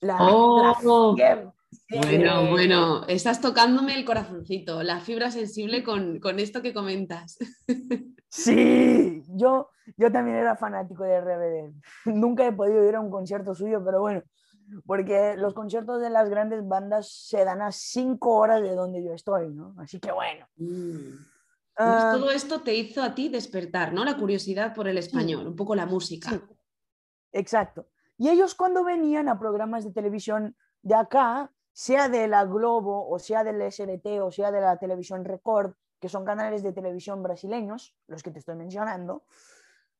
La, 0.00 0.18
la 0.20 0.74
Oh. 0.82 1.14
fiebre. 1.14 1.52
Bueno, 1.88 2.50
bueno, 2.50 3.06
estás 3.06 3.40
tocándome 3.40 3.96
el 3.96 4.04
corazoncito, 4.04 4.82
la 4.82 5.00
fibra 5.00 5.30
sensible 5.30 5.82
con, 5.82 6.20
con 6.20 6.38
esto 6.38 6.62
que 6.62 6.74
comentas. 6.74 7.38
Sí, 8.28 9.22
yo, 9.28 9.70
yo 9.96 10.10
también 10.10 10.38
era 10.38 10.56
fanático 10.56 11.04
de 11.04 11.20
RBD. 11.20 11.72
Nunca 12.06 12.44
he 12.44 12.52
podido 12.52 12.88
ir 12.88 12.96
a 12.96 13.00
un 13.00 13.10
concierto 13.10 13.54
suyo, 13.54 13.80
pero 13.84 14.00
bueno, 14.00 14.22
porque 14.86 15.36
los 15.36 15.54
conciertos 15.54 16.00
de 16.00 16.10
las 16.10 16.28
grandes 16.28 16.66
bandas 16.66 17.08
se 17.28 17.44
dan 17.44 17.62
a 17.62 17.70
cinco 17.70 18.34
horas 18.34 18.60
de 18.60 18.74
donde 18.74 19.04
yo 19.04 19.12
estoy, 19.12 19.50
¿no? 19.50 19.74
Así 19.78 20.00
que 20.00 20.10
bueno. 20.10 20.46
Mm. 20.56 21.14
Entonces, 21.76 22.04
Ah, 22.04 22.12
todo 22.12 22.30
esto 22.30 22.60
te 22.60 22.74
hizo 22.74 23.02
a 23.02 23.14
ti 23.14 23.28
despertar, 23.28 23.92
¿no? 23.92 24.04
La 24.04 24.16
curiosidad 24.16 24.74
por 24.74 24.86
el 24.86 24.98
español, 24.98 25.46
un 25.46 25.56
poco 25.56 25.74
la 25.74 25.86
música. 25.86 26.30
sí, 26.30 26.40
exacto. 27.32 27.88
Y 28.16 28.28
ellos 28.28 28.54
cuando 28.54 28.84
venían 28.84 29.28
a 29.28 29.38
programas 29.38 29.84
de 29.84 29.92
televisión 29.92 30.56
de 30.82 30.94
acá, 30.94 31.50
sea 31.74 32.08
de 32.08 32.28
la 32.28 32.44
Globo 32.44 33.08
o 33.10 33.18
sea 33.18 33.42
del 33.42 33.60
SBT 33.60 34.22
o 34.22 34.30
sea 34.30 34.52
de 34.52 34.60
la 34.60 34.78
televisión 34.78 35.24
Record, 35.24 35.74
que 36.00 36.08
son 36.08 36.24
canales 36.24 36.62
de 36.62 36.72
televisión 36.72 37.22
brasileños, 37.22 37.96
los 38.06 38.22
que 38.22 38.30
te 38.30 38.38
estoy 38.38 38.54
mencionando, 38.54 39.24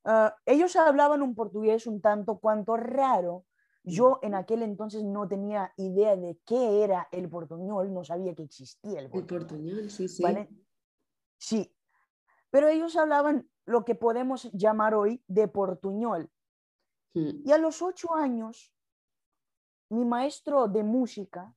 eh, 0.04 0.30
ellos 0.46 0.76
hablaban 0.76 1.20
un 1.20 1.34
portugués 1.34 1.86
un 1.86 2.00
tanto 2.00 2.38
cuanto 2.38 2.76
raro. 2.76 3.44
Yo 3.82 4.18
en 4.22 4.34
aquel 4.34 4.62
entonces 4.62 5.04
no 5.04 5.28
tenía 5.28 5.74
idea 5.76 6.16
de 6.16 6.38
qué 6.46 6.84
era 6.84 7.08
el 7.12 7.28
portuñol, 7.28 7.92
no 7.92 8.02
sabía 8.02 8.34
que 8.34 8.44
existía 8.44 9.00
el 9.00 9.10
portuñol. 9.10 9.42
El 9.42 9.46
portuñol, 9.46 9.90
sí, 9.90 10.08
sí. 10.08 10.22
¿vale? 10.22 10.48
Sí, 11.36 11.76
pero 12.48 12.68
ellos 12.68 12.96
hablaban 12.96 13.50
lo 13.66 13.84
que 13.84 13.94
podemos 13.94 14.50
llamar 14.52 14.94
hoy 14.94 15.22
de 15.26 15.48
portuñol. 15.48 16.30
Y 17.12 17.52
a 17.52 17.58
los 17.58 17.82
ocho 17.82 18.14
años, 18.14 18.74
mi 19.90 20.04
maestro 20.04 20.66
de 20.66 20.82
música 20.82 21.54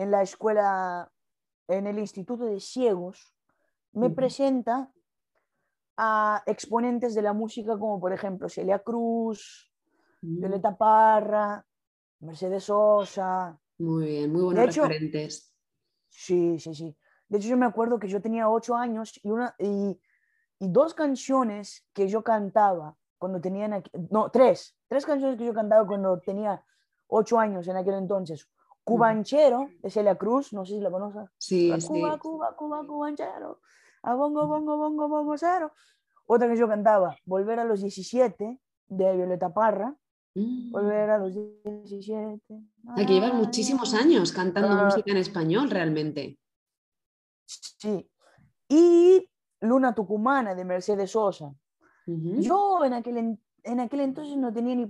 en 0.00 0.10
la 0.10 0.22
escuela, 0.22 1.10
en 1.68 1.86
el 1.86 1.98
Instituto 1.98 2.44
de 2.44 2.58
Ciegos, 2.60 3.34
me 3.92 4.08
presenta 4.10 4.90
a 5.96 6.42
exponentes 6.46 7.14
de 7.14 7.22
la 7.22 7.32
música 7.34 7.78
como 7.78 8.00
por 8.00 8.12
ejemplo 8.12 8.48
Celia 8.48 8.78
Cruz. 8.78 9.66
Violeta 10.22 10.76
Parra, 10.76 11.64
Mercedes 12.20 12.64
Sosa. 12.64 13.58
Muy 13.78 14.04
bien, 14.06 14.30
muy 14.32 14.42
buenos 14.42 14.62
De 14.64 14.70
hecho- 14.70 14.82
referentes. 14.82 15.56
Sí, 16.10 16.58
sí, 16.58 16.74
sí. 16.74 16.96
De 17.28 17.38
hecho, 17.38 17.48
yo 17.48 17.56
me 17.56 17.64
acuerdo 17.64 17.98
que 17.98 18.06
yo 18.08 18.20
tenía 18.20 18.46
ocho 18.50 18.74
años 18.76 19.18
y, 19.22 19.30
una, 19.30 19.54
y, 19.58 19.98
y 20.58 20.68
dos 20.68 20.92
canciones 20.92 21.86
que 21.94 22.06
yo 22.08 22.22
cantaba 22.22 22.96
cuando 23.16 23.40
tenía, 23.40 23.64
en 23.66 23.82
no, 24.10 24.30
tres, 24.30 24.76
tres 24.88 25.06
canciones 25.06 25.38
que 25.38 25.46
yo 25.46 25.54
cantaba 25.54 25.86
cuando 25.86 26.18
tenía 26.20 26.62
ocho 27.06 27.38
años 27.38 27.66
en 27.68 27.76
aquel 27.78 27.94
entonces. 27.94 28.46
Cubanchero 28.84 29.68
de 29.82 29.90
Celia 29.90 30.16
Cruz, 30.16 30.52
no 30.52 30.64
sé 30.64 30.74
si 30.74 30.80
la 30.80 30.90
conoces. 30.90 31.28
Sí, 31.38 31.70
A 31.70 31.80
sí. 31.80 31.88
Cuba, 31.88 32.18
Cuba, 32.18 32.56
Cuba, 32.56 32.86
cubanchero. 32.86 33.60
A 34.02 34.14
bongo, 34.14 34.46
bongo, 34.46 34.76
bongo, 34.76 35.08
bongo, 35.08 35.36
cero. 35.36 35.72
Otra 36.26 36.48
que 36.48 36.56
yo 36.56 36.68
cantaba, 36.68 37.16
Volver 37.24 37.58
a 37.58 37.64
los 37.64 37.80
17, 37.82 38.60
de 38.88 39.16
Violeta 39.16 39.52
Parra. 39.52 39.94
Mm. 40.34 40.70
Volver 40.70 41.10
a 41.10 41.18
los 41.18 41.34
17. 41.34 42.54
O 42.88 42.96
sea, 42.96 43.06
que 43.06 43.12
llevas 43.12 43.34
muchísimos 43.34 43.94
años 43.94 44.32
cantando 44.32 44.84
música 44.84 45.10
en 45.10 45.16
español 45.16 45.70
realmente. 45.70 46.38
Sí. 47.46 48.08
Y 48.68 49.28
Luna 49.60 49.94
Tucumana, 49.94 50.54
de 50.54 50.64
Mercedes 50.64 51.10
Sosa. 51.10 51.52
Yo 52.06 52.84
en 52.84 52.94
aquel, 52.94 53.38
en 53.62 53.80
aquel 53.80 54.00
entonces 54.00 54.36
no 54.36 54.52
tenía 54.52 54.74
ni... 54.74 54.88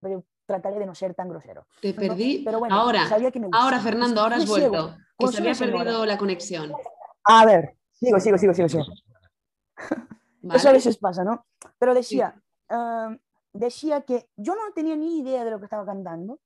Pero 0.00 0.24
trataré 0.46 0.78
de 0.78 0.86
no 0.86 0.94
ser 0.94 1.14
tan 1.14 1.28
grosero. 1.28 1.66
Te 1.80 1.92
perdí. 1.92 2.42
pero 2.44 2.58
bueno, 2.58 2.74
ahora, 2.74 3.06
sabía 3.08 3.30
que 3.30 3.40
me 3.40 3.48
ahora. 3.52 3.80
Fernando, 3.80 4.20
ahora 4.20 4.36
has 4.36 4.46
vuelto. 4.46 4.96
Que 5.18 5.28
se 5.28 5.38
había 5.38 5.54
perdido 5.54 6.06
la 6.06 6.16
conexión. 6.16 6.72
A 7.24 7.44
ver, 7.44 7.76
sigo, 7.92 8.18
sigo, 8.20 8.38
sigo, 8.38 8.54
sigo. 8.54 8.68
sigo. 8.68 8.84
¿vale? 10.42 10.56
Eso 10.56 10.68
a 10.68 10.72
veces 10.72 10.96
pasa, 10.98 11.24
¿no? 11.24 11.46
Pero 11.78 11.92
decía, 11.92 12.40
ah, 12.70 13.14
decía 13.52 14.02
que 14.02 14.28
yo 14.36 14.54
no 14.54 14.72
tenía 14.74 14.96
ni 14.96 15.18
idea 15.18 15.44
de 15.44 15.50
lo 15.50 15.58
que 15.58 15.64
estaba 15.64 15.84
cantando, 15.84 16.40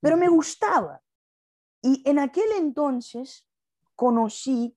pero 0.00 0.16
me 0.16 0.28
gustaba. 0.28 1.00
Y 1.82 2.02
en 2.08 2.18
aquel 2.18 2.50
entonces 2.58 3.46
conocí 3.94 4.76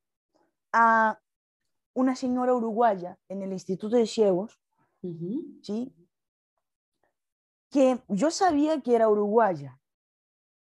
a 0.71 1.19
una 1.93 2.15
señora 2.15 2.53
uruguaya 2.53 3.17
en 3.27 3.41
el 3.41 3.51
Instituto 3.51 3.95
de 3.95 4.07
Ciegos. 4.07 4.59
¿sí? 5.01 5.93
Que 7.69 7.99
yo 8.07 8.31
sabía 8.31 8.81
que 8.81 8.95
era 8.95 9.09
uruguaya. 9.09 9.79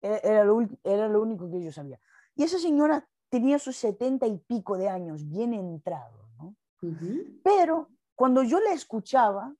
Era, 0.02 0.18
era 0.18 0.44
lo, 0.44 0.62
era 0.84 1.08
lo 1.08 1.22
único 1.22 1.50
que 1.50 1.64
yo 1.64 1.72
sabía. 1.72 2.00
Y 2.36 2.44
esa 2.44 2.60
señora 2.60 3.08
tenía 3.30 3.60
sus 3.60 3.78
setenta 3.78 4.28
y 4.28 4.38
pico 4.38 4.78
de 4.78 4.90
años, 4.90 5.28
bien 5.28 5.54
entrado, 5.54 6.28
¿no? 6.38 6.56
Ujú. 6.82 7.40
Pero 7.44 7.90
cuando 8.16 8.44
yo 8.44 8.60
la 8.60 8.72
escuchaba, 8.72 9.56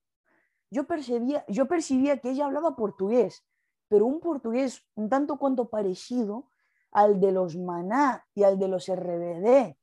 yo 0.70 0.84
percibía, 0.84 1.44
yo 1.48 1.66
percibía 1.66 2.18
que 2.18 2.30
ella 2.30 2.46
hablaba 2.46 2.76
portugués, 2.76 3.44
pero 3.88 4.06
un 4.06 4.20
portugués 4.20 4.86
un 4.94 5.08
tanto 5.08 5.36
cuanto 5.36 5.68
parecido 5.68 6.48
al 6.90 7.20
de 7.20 7.32
los 7.32 7.56
Maná 7.56 8.26
y 8.34 8.42
al 8.42 8.58
de 8.58 8.68
los 8.68 8.88
RBD. 8.88 9.76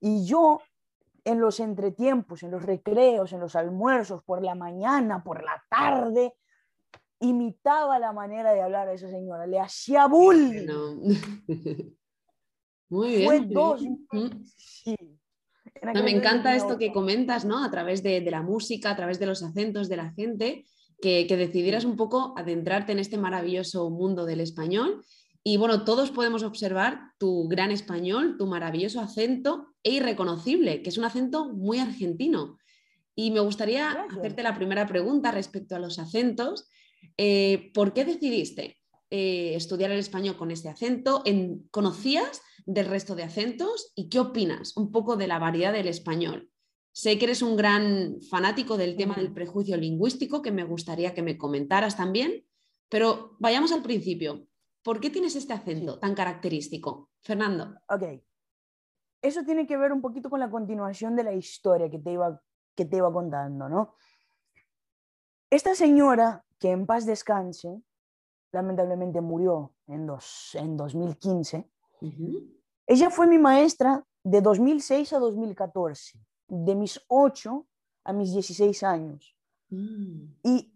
Y 0.00 0.26
yo 0.26 0.60
en 1.24 1.40
los 1.40 1.60
entretiempos, 1.60 2.42
en 2.42 2.50
los 2.50 2.62
recreos, 2.62 3.32
en 3.32 3.40
los 3.40 3.56
almuerzos, 3.56 4.22
por 4.22 4.42
la 4.42 4.54
mañana, 4.54 5.22
por 5.22 5.42
la 5.42 5.62
tarde, 5.68 6.36
imitaba 7.20 7.98
la 7.98 8.12
manera 8.12 8.52
de 8.52 8.62
hablar 8.62 8.88
a 8.88 8.92
esa 8.92 9.10
señora, 9.10 9.46
le 9.46 9.58
hacía 9.58 10.06
bullying. 10.06 10.66
No. 10.66 10.94
Muy 12.90 13.16
bien. 13.16 13.26
Fue 13.26 13.40
dos. 13.40 13.82
Mm. 13.82 14.44
Sí. 14.56 14.96
No, 15.82 16.02
me 16.02 16.10
encanta 16.10 16.56
esto 16.56 16.78
que 16.78 16.92
comentas, 16.92 17.44
¿no? 17.44 17.62
A 17.62 17.70
través 17.70 18.02
de, 18.02 18.20
de 18.20 18.30
la 18.30 18.42
música, 18.42 18.90
a 18.90 18.96
través 18.96 19.18
de 19.20 19.26
los 19.26 19.42
acentos 19.42 19.88
de 19.88 19.96
la 19.96 20.10
gente, 20.12 20.64
que, 21.00 21.26
que 21.26 21.36
decidieras 21.36 21.84
un 21.84 21.96
poco 21.96 22.34
adentrarte 22.36 22.92
en 22.92 22.98
este 22.98 23.18
maravilloso 23.18 23.88
mundo 23.90 24.24
del 24.24 24.40
español. 24.40 25.04
Y 25.44 25.56
bueno, 25.56 25.84
todos 25.84 26.10
podemos 26.10 26.42
observar 26.42 27.12
tu 27.18 27.48
gran 27.48 27.70
español, 27.70 28.36
tu 28.38 28.46
maravilloso 28.46 29.00
acento 29.00 29.74
e 29.82 29.92
irreconocible, 29.92 30.82
que 30.82 30.90
es 30.90 30.98
un 30.98 31.04
acento 31.04 31.48
muy 31.52 31.78
argentino. 31.78 32.58
Y 33.14 33.30
me 33.30 33.40
gustaría 33.40 33.92
Gracias. 33.92 34.18
hacerte 34.18 34.42
la 34.42 34.54
primera 34.54 34.86
pregunta 34.86 35.30
respecto 35.30 35.76
a 35.76 35.78
los 35.78 35.98
acentos. 35.98 36.68
Eh, 37.16 37.70
¿Por 37.74 37.92
qué 37.92 38.04
decidiste 38.04 38.78
eh, 39.10 39.54
estudiar 39.54 39.90
el 39.90 39.98
español 39.98 40.36
con 40.36 40.50
este 40.50 40.68
acento? 40.68 41.22
En- 41.24 41.68
¿Conocías 41.70 42.42
del 42.66 42.86
resto 42.86 43.14
de 43.14 43.24
acentos 43.24 43.92
y 43.94 44.08
qué 44.08 44.20
opinas 44.20 44.76
un 44.76 44.92
poco 44.92 45.16
de 45.16 45.26
la 45.26 45.38
variedad 45.38 45.72
del 45.72 45.88
español? 45.88 46.50
Sé 46.92 47.18
que 47.18 47.26
eres 47.26 47.42
un 47.42 47.56
gran 47.56 48.20
fanático 48.28 48.76
del 48.76 48.96
tema 48.96 49.14
del 49.16 49.32
prejuicio 49.32 49.76
lingüístico, 49.76 50.42
que 50.42 50.50
me 50.50 50.64
gustaría 50.64 51.14
que 51.14 51.22
me 51.22 51.38
comentaras 51.38 51.96
también, 51.96 52.44
pero 52.88 53.36
vayamos 53.38 53.72
al 53.72 53.82
principio. 53.82 54.46
¿Por 54.82 55.00
qué 55.00 55.10
tienes 55.10 55.36
este 55.36 55.52
acento 55.52 55.98
tan 55.98 56.14
característico? 56.14 57.10
Fernando. 57.20 57.74
Ok. 57.88 58.02
Eso 59.22 59.44
tiene 59.44 59.66
que 59.66 59.76
ver 59.76 59.92
un 59.92 60.00
poquito 60.00 60.30
con 60.30 60.40
la 60.40 60.50
continuación 60.50 61.14
de 61.16 61.24
la 61.24 61.32
historia 61.34 61.90
que 61.90 61.98
te 61.98 62.12
iba, 62.12 62.40
que 62.74 62.84
te 62.84 62.96
iba 62.96 63.12
contando, 63.12 63.68
¿no? 63.68 63.94
Esta 65.50 65.74
señora, 65.74 66.44
que 66.58 66.70
en 66.70 66.86
paz 66.86 67.06
descanse, 67.06 67.82
lamentablemente 68.52 69.20
murió 69.20 69.74
en, 69.86 70.06
dos, 70.06 70.54
en 70.54 70.76
2015, 70.76 71.70
Ujú. 72.00 72.50
ella 72.86 73.10
fue 73.10 73.26
mi 73.26 73.38
maestra 73.38 74.04
de 74.24 74.40
2006 74.40 75.12
a 75.12 75.18
2014, 75.18 76.18
de 76.48 76.74
mis 76.74 77.00
8 77.08 77.66
a 78.04 78.12
mis 78.12 78.32
16 78.32 78.82
años. 78.82 79.36
Mm. 79.70 80.24
Y 80.42 80.72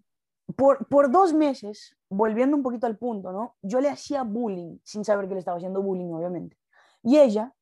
por, 0.54 0.86
por 0.88 1.10
dos 1.10 1.32
meses, 1.32 1.96
volviendo 2.10 2.56
un 2.56 2.62
poquito 2.62 2.86
al 2.86 2.98
punto, 2.98 3.32
¿no? 3.32 3.56
Yo 3.62 3.80
le 3.80 3.88
hacía 3.88 4.22
bullying, 4.22 4.78
sin 4.84 5.04
saber 5.04 5.28
que 5.28 5.34
le 5.34 5.40
estaba 5.40 5.56
haciendo 5.56 5.82
bullying, 5.82 6.12
obviamente. 6.12 6.58
Y 7.02 7.18
ella, 7.18 7.54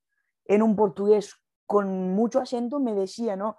en 0.44 0.62
un 0.62 0.74
portugués 0.76 1.36
con 1.66 2.14
mucho 2.14 2.40
acento, 2.40 2.80
me 2.80 2.94
decía, 2.94 3.36
¿no? 3.36 3.58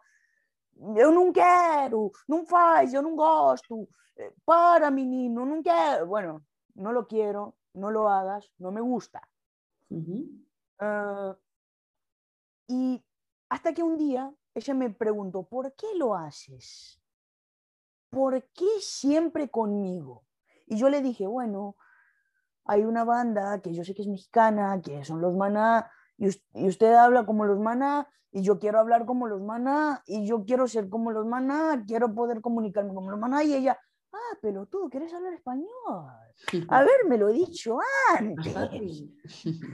Eu 0.98 1.12
não 1.12 1.32
quero, 1.32 2.12
não 2.28 2.46
faz, 2.46 2.94
eu 2.94 3.02
não 3.02 3.16
gosto, 3.16 3.88
eh, 4.18 4.34
para 4.44 4.90
menino, 4.90 5.46
não 5.46 5.62
quero. 5.62 6.08
Bueno, 6.08 6.44
no 6.76 6.92
lo 6.92 7.06
quiero, 7.06 7.56
no 7.76 7.92
lo 7.92 8.08
hagas, 8.08 8.52
no 8.58 8.72
me 8.72 8.82
gusta. 8.82 9.22
Ah, 10.80 11.38
y 12.68 13.04
hasta 13.50 13.74
que 13.74 13.84
un 13.84 13.98
día 13.98 14.34
ella 14.56 14.74
me 14.74 14.90
preguntó, 14.90 15.44
¿por 15.44 15.74
qué 15.76 15.94
lo 15.96 16.16
haces? 16.16 17.00
¿Por 18.10 18.44
qué 18.54 18.80
siempre 18.80 19.50
conmigo? 19.50 20.26
Y 20.66 20.78
yo 20.78 20.90
le 20.90 21.02
dije, 21.02 21.28
bueno, 21.28 21.76
hay 22.66 22.84
una 22.84 23.04
banda 23.04 23.62
que 23.62 23.74
yo 23.74 23.84
sé 23.84 23.94
que 23.94 24.02
es 24.02 24.08
mexicana, 24.08 24.82
que 24.82 25.04
son 25.06 25.22
los 25.22 25.36
Maná, 25.36 25.92
y, 26.22 26.28
us- 26.28 26.44
y 26.54 26.68
usted 26.68 26.94
habla 26.94 27.26
como 27.26 27.46
los 27.46 27.60
Maná, 27.60 28.08
y 28.32 28.44
yo 28.44 28.60
quiero 28.60 28.80
hablar 28.80 29.06
como 29.06 29.26
los 29.28 29.42
Maná, 29.42 30.04
y 30.06 30.26
yo 30.28 30.46
quiero 30.46 30.68
ser 30.68 30.88
como 30.88 31.12
los 31.12 31.26
Maná, 31.26 31.84
quiero 31.88 32.14
poder 32.14 32.42
comunicarme 32.42 32.94
como 32.94 33.10
los 33.10 33.20
Maná, 33.20 33.44
y 33.44 33.56
ella, 33.56 33.80
ah, 34.14 34.38
pelotudo, 34.42 34.90
¿quieres 34.90 35.12
hablar 35.14 35.34
español? 35.34 35.68
Habérmelo 36.70 37.30
dicho 37.30 37.78
Más 37.78 38.20
antes. 38.20 39.04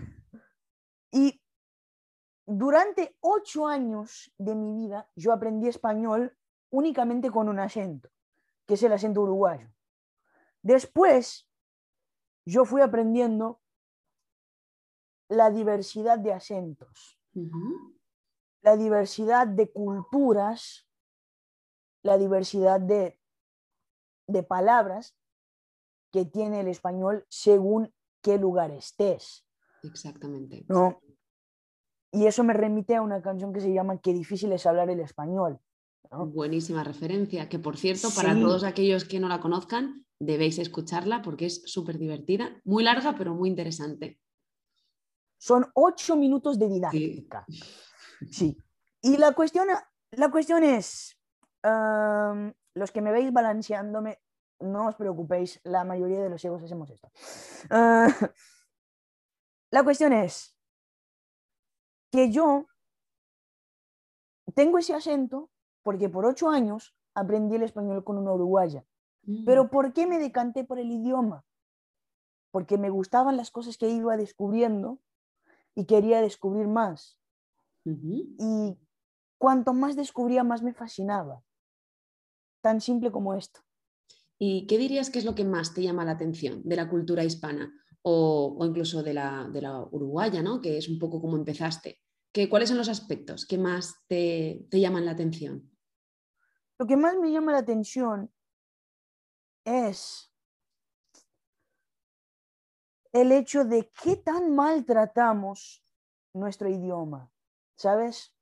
Y 1.11 1.41
durante 2.45 3.15
ocho 3.21 3.65
años 3.67 4.31
de 4.37 4.55
mi 4.55 4.73
vida 4.73 5.09
yo 5.15 5.31
aprendí 5.33 5.67
español 5.67 6.37
únicamente 6.69 7.29
con 7.31 7.49
un 7.49 7.59
acento, 7.59 8.09
que 8.65 8.73
es 8.75 8.83
el 8.83 8.91
acento 8.93 9.21
uruguayo. 9.21 9.69
Después 10.61 11.49
yo 12.45 12.65
fui 12.65 12.81
aprendiendo 12.81 13.61
la 15.29 15.51
diversidad 15.51 16.19
de 16.19 16.33
acentos, 16.33 17.19
la 18.61 18.77
diversidad 18.77 19.47
de 19.47 19.71
culturas, 19.71 20.87
la 22.03 22.17
diversidad 22.17 22.79
de, 22.79 23.19
de 24.27 24.43
palabras 24.43 25.15
que 26.11 26.25
tiene 26.25 26.61
el 26.61 26.67
español 26.67 27.25
según 27.29 27.93
qué 28.21 28.37
lugar 28.37 28.71
estés. 28.71 29.45
Exactamente. 29.83 30.65
¿no? 30.67 30.99
y 32.11 32.25
eso 32.25 32.43
me 32.43 32.53
remite 32.53 32.95
a 32.95 33.01
una 33.01 33.21
canción 33.21 33.53
que 33.53 33.61
se 33.61 33.73
llama 33.73 33.99
Qué 33.99 34.13
difícil 34.13 34.51
es 34.51 34.65
hablar 34.65 34.89
el 34.89 34.99
español. 34.99 35.59
Buenísima 36.09 36.83
referencia, 36.83 37.49
que 37.49 37.59
por 37.59 37.77
cierto, 37.77 38.09
para 38.15 38.33
todos 38.33 38.63
aquellos 38.63 39.03
que 39.03 39.19
no 39.19 39.27
la 39.27 39.41
conozcan, 39.41 40.05
debéis 40.19 40.57
escucharla 40.57 41.21
porque 41.21 41.47
es 41.47 41.63
súper 41.65 41.97
divertida, 41.97 42.61
muy 42.63 42.83
larga, 42.83 43.15
pero 43.17 43.35
muy 43.35 43.49
interesante. 43.49 44.19
Son 45.37 45.69
ocho 45.73 46.15
minutos 46.15 46.57
de 46.57 46.67
didáctica. 46.67 47.45
Sí. 48.31 48.57
Y 49.01 49.17
la 49.17 49.33
cuestión, 49.33 49.67
la 50.11 50.31
cuestión 50.31 50.63
es, 50.63 51.17
los 51.63 52.91
que 52.91 53.01
me 53.01 53.11
veis 53.11 53.31
balanceándome, 53.31 54.19
no 54.59 54.87
os 54.87 54.95
preocupéis, 54.95 55.59
la 55.63 55.83
mayoría 55.83 56.21
de 56.21 56.29
los 56.29 56.41
ciegos 56.41 56.63
hacemos 56.63 56.89
esto. 56.89 57.11
Ah, 57.69 58.07
la 59.71 59.83
cuestión 59.83 60.13
es 60.13 60.57
que 62.11 62.31
yo 62.31 62.65
tengo 64.55 64.77
ese 64.77 64.93
acento 64.93 65.51
porque 65.83 66.09
por 66.09 66.25
ocho 66.25 66.49
años 66.49 66.95
aprendí 67.13 67.55
el 67.55 67.63
español 67.63 68.03
con 68.03 68.17
una 68.17 68.33
uruguaya. 68.33 68.85
Pero 69.45 69.65
mm. 69.65 69.69
¿por 69.69 69.93
qué 69.93 70.07
me 70.07 70.19
decanté 70.19 70.63
por 70.63 70.79
el 70.79 70.91
idioma? 70.91 71.45
Porque 72.51 72.77
me 72.77 72.89
gustaban 72.89 73.37
las 73.37 73.51
cosas 73.51 73.77
que 73.77 73.89
iba 73.89 74.15
descubriendo 74.15 74.99
y 75.77 75.85
quería 75.85 76.21
descubrir 76.21 76.67
más. 76.67 77.19
Y 77.85 78.75
cuanto 79.37 79.73
más 79.73 79.95
descubría, 79.95 80.43
más 80.43 80.63
me 80.63 80.73
fascinaba. 80.73 81.43
Tan 82.61 82.81
simple 82.81 83.11
como 83.11 83.35
esto. 83.35 83.59
¿Y 84.39 84.65
qué 84.65 84.79
dirías 84.79 85.11
que 85.11 85.19
es 85.19 85.25
lo 85.25 85.35
que 85.35 85.45
más 85.45 85.75
te 85.75 85.83
llama 85.83 86.03
la 86.03 86.13
atención 86.13 86.63
de 86.63 86.75
la 86.75 86.89
cultura 86.89 87.23
hispana 87.23 87.71
o, 88.01 88.57
incluso 88.65 89.03
de 89.03 89.13
la, 89.13 89.47
de 89.53 89.61
la, 89.61 89.83
uruguaya, 89.91 90.41
¿no? 90.41 90.61
que 90.61 90.79
es 90.79 90.89
un 90.89 90.97
poco 90.97 91.21
como 91.21 91.37
empezaste? 91.37 92.01
¿Qué, 92.33 92.49
¿Cuáles 92.49 92.69
son 92.69 92.79
los 92.79 92.89
aspectos 92.89 93.45
que 93.45 93.59
más 93.59 94.03
te, 94.07 94.65
te 94.71 94.79
llaman 94.79 95.05
la 95.05 95.11
atención? 95.11 95.71
Lo 96.79 96.87
que 96.87 96.97
más 96.97 97.15
me 97.17 97.31
llama 97.31 97.51
la 97.51 97.59
atención 97.59 98.31
es 99.63 100.33
el 103.13 103.31
hecho 103.31 103.65
de 103.65 103.91
qué 104.03 104.15
tan 104.17 104.55
mal 104.55 104.85
tratamos 104.85 105.83
nuestro 106.33 106.69
idioma, 106.69 107.31
¿sabes? 107.75 108.35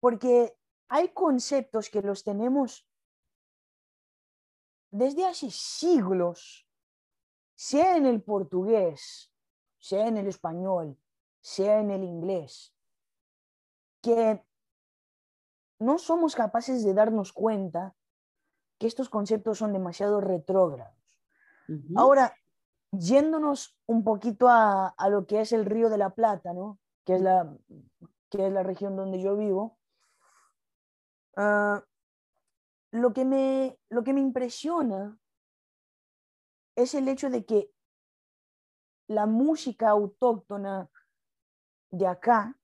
Porque 0.00 0.56
hay 0.88 1.08
conceptos 1.10 1.90
que 1.90 2.02
los 2.02 2.24
tenemos 2.24 2.86
desde 4.90 5.26
hace 5.26 5.50
siglos, 5.50 6.66
sea 7.54 7.96
en 7.96 8.06
el 8.06 8.22
portugués, 8.22 9.32
sea 9.78 10.06
en 10.06 10.16
el 10.16 10.26
español, 10.28 10.98
sea 11.40 11.80
en 11.80 11.90
el 11.90 12.02
inglés, 12.02 12.74
que 14.00 14.44
no 15.78 15.98
somos 15.98 16.34
capaces 16.34 16.84
de 16.84 16.94
darnos 16.94 17.32
cuenta 17.32 17.94
que 18.78 18.86
estos 18.86 19.08
conceptos 19.08 19.58
son 19.58 19.72
demasiado 19.72 20.20
retrógrados. 20.20 20.95
Ahora, 21.96 22.34
yéndonos 22.92 23.76
un 23.86 24.04
poquito 24.04 24.48
a, 24.48 24.94
lo 25.10 25.26
que 25.26 25.40
es 25.40 25.52
el 25.52 25.64
Río 25.64 25.88
de 25.88 25.98
la 25.98 26.10
Plata, 26.10 26.52
¿no? 26.52 26.78
que, 27.04 27.16
es 27.16 27.22
la, 27.22 27.56
que 28.30 28.46
es 28.46 28.52
la 28.52 28.62
región 28.62 28.96
donde 28.96 29.20
yo 29.20 29.36
vivo, 29.36 29.78
ah, 31.36 31.84
lo, 32.90 33.12
que 33.12 33.24
me, 33.24 33.78
lo 33.88 34.02
que 34.02 34.12
me 34.12 34.20
impresiona 34.20 35.18
es 36.76 36.94
el 36.94 37.08
hecho 37.08 37.30
de 37.30 37.44
que 37.44 37.70
la 39.08 39.26
música 39.26 39.88
autóctona 39.90 40.90
de 41.90 42.06
acá, 42.06 42.56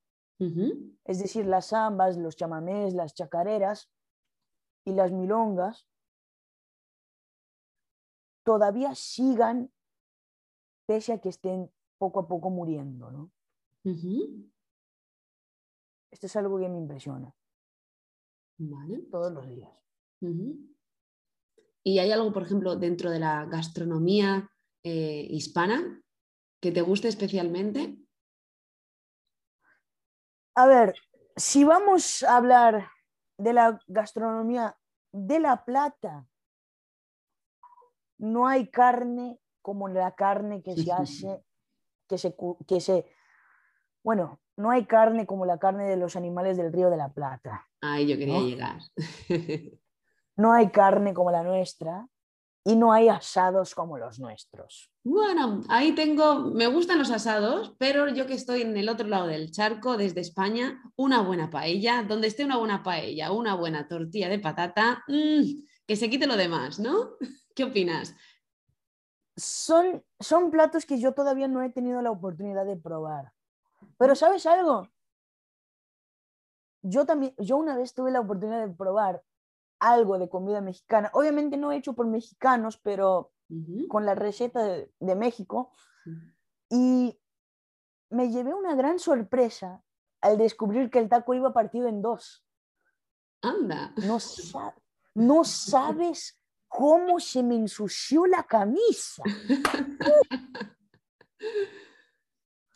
es 1.04 1.21
decir, 1.21 1.47
las 1.47 1.68
zambas, 1.68 2.16
los 2.16 2.35
chamamés, 2.35 2.94
las 2.94 3.14
chacareras 3.14 3.88
y 4.85 4.92
las 4.92 5.12
milongas, 5.12 5.87
todavía 8.44 8.94
sigan 8.94 9.72
pese 10.87 11.12
a 11.12 11.18
que 11.18 11.28
estén 11.28 11.70
poco 11.98 12.20
a 12.20 12.28
poco 12.28 12.50
muriendo, 12.50 13.11
¿no? 13.11 13.33
Esto 16.11 16.26
es 16.26 16.37
algo 16.37 16.59
que 16.59 16.68
me 16.68 16.78
impresiona. 16.78 17.35
Todos 19.11 19.33
los 19.33 19.48
días. 19.48 19.70
¿Y 21.85 21.98
hay 21.98 22.12
algo, 22.12 22.33
por 22.33 22.42
ejemplo, 22.42 22.76
dentro 22.76 23.11
de 23.11 23.18
la 23.18 23.44
gastronomía 23.46 24.50
eh, 24.85 25.26
hispana 25.31 26.02
que 26.61 26.70
te 26.70 26.83
guste 26.83 27.09
especialmente? 27.09 27.98
A 30.55 30.66
ver, 30.66 30.94
si 31.37 31.64
vamos 31.64 32.22
a 32.22 32.37
hablar 32.37 32.88
de 33.38 33.52
la 33.52 33.81
gastronomía 33.87 34.76
de 35.12 35.40
La 35.40 35.64
Plata, 35.64 36.28
no 38.22 38.46
hay 38.46 38.68
carne 38.68 39.40
como 39.62 39.88
la 39.88 40.14
carne 40.14 40.62
que 40.62 40.76
se 40.76 40.92
hace, 40.92 41.44
que 42.08 42.18
se, 42.18 42.37
que 42.68 42.80
se, 42.80 43.04
bueno, 44.02 44.40
no 44.56 44.70
hay 44.70 44.87
carne 44.87 45.26
como 45.26 45.44
la 45.44 45.58
carne 45.58 45.88
de 45.88 45.96
los 45.96 46.14
animales 46.14 46.56
del 46.56 46.72
Río 46.72 46.88
de 46.88 46.96
la 46.96 47.12
Plata. 47.12 47.68
Ay, 47.80 48.06
yo 48.06 48.16
quería 48.16 48.40
llegar. 48.40 48.78
no 50.37 50.52
hay 50.52 50.70
carne 50.70 51.12
como 51.14 51.32
la 51.32 51.42
nuestra 51.42 52.06
y 52.64 52.76
no 52.76 52.92
hay 52.92 53.08
asados 53.08 53.74
como 53.74 53.98
los 53.98 54.20
nuestros. 54.20 54.92
Bueno, 55.02 55.61
ahí 55.68 55.92
tengo, 55.96 56.52
me 56.52 56.68
gustan 56.68 56.98
los 56.98 57.11
asados, 57.11 57.74
pero 57.76 58.08
yo 58.08 58.26
que 58.26 58.35
estoy 58.35 58.62
en 58.62 58.76
el 58.76 58.88
otro 58.88 59.08
lado 59.08 59.26
del 59.26 59.50
charco, 59.50 59.96
desde 59.96 60.20
España, 60.20 60.80
una 60.94 61.22
buena 61.22 61.50
paella, 61.50 62.04
donde 62.04 62.28
esté 62.28 62.44
una 62.44 62.58
buena 62.58 62.85
paella, 62.85 63.32
una 63.32 63.56
buena 63.56 63.88
tortilla 63.88 64.28
de 64.28 64.38
patata, 64.38 65.02
mm, 65.08 65.42
que 65.88 65.96
se 65.96 66.08
quite 66.08 66.28
lo 66.28 66.37
demás, 66.37 66.78
¿no? 66.78 67.16
¿Qué 67.54 67.64
opinas? 67.64 68.14
Son, 69.36 70.04
son 70.20 70.50
platos 70.50 70.86
que 70.86 70.98
yo 70.98 71.12
todavía 71.12 71.48
no 71.48 71.62
he 71.62 71.70
tenido 71.70 72.02
la 72.02 72.10
oportunidad 72.10 72.66
de 72.66 72.76
probar. 72.76 73.32
Pero 73.98 74.14
¿sabes 74.14 74.46
algo? 74.46 74.88
Yo 76.82 77.06
también, 77.06 77.34
yo 77.38 77.56
una 77.56 77.76
vez 77.76 77.94
tuve 77.94 78.10
la 78.10 78.20
oportunidad 78.20 78.66
de 78.66 78.74
probar 78.74 79.22
algo 79.78 80.18
de 80.18 80.28
comida 80.28 80.60
mexicana, 80.60 81.10
obviamente 81.12 81.56
no 81.56 81.72
hecho 81.72 81.94
por 81.94 82.06
mexicanos, 82.06 82.78
pero 82.78 83.32
con 83.88 84.06
la 84.06 84.14
receta 84.14 84.62
de, 84.64 85.14
México, 85.16 85.72
y 86.70 87.18
me 88.08 88.30
llevé 88.30 88.54
una 88.54 88.74
gran 88.74 88.98
sorpresa 88.98 89.82
al 90.20 90.38
descubrir 90.38 90.88
que 90.88 91.00
el 91.00 91.08
taco 91.08 91.34
iba 91.34 91.52
partido 91.52 91.88
en 91.88 92.00
dos. 92.00 92.46
Anda. 93.42 93.92
No, 93.96 94.18
no 95.14 95.44
sabes 95.44 96.41
cómo 96.72 97.20
se 97.20 97.42
me 97.42 97.54
ensució 97.54 98.26
la 98.26 98.44
camisa. 98.44 99.22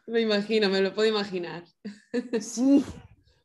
me 0.06 0.20
imagino, 0.20 0.68
me 0.68 0.82
lo 0.82 0.94
puedo 0.94 1.08
imaginar. 1.08 1.64
Sí. 2.40 2.84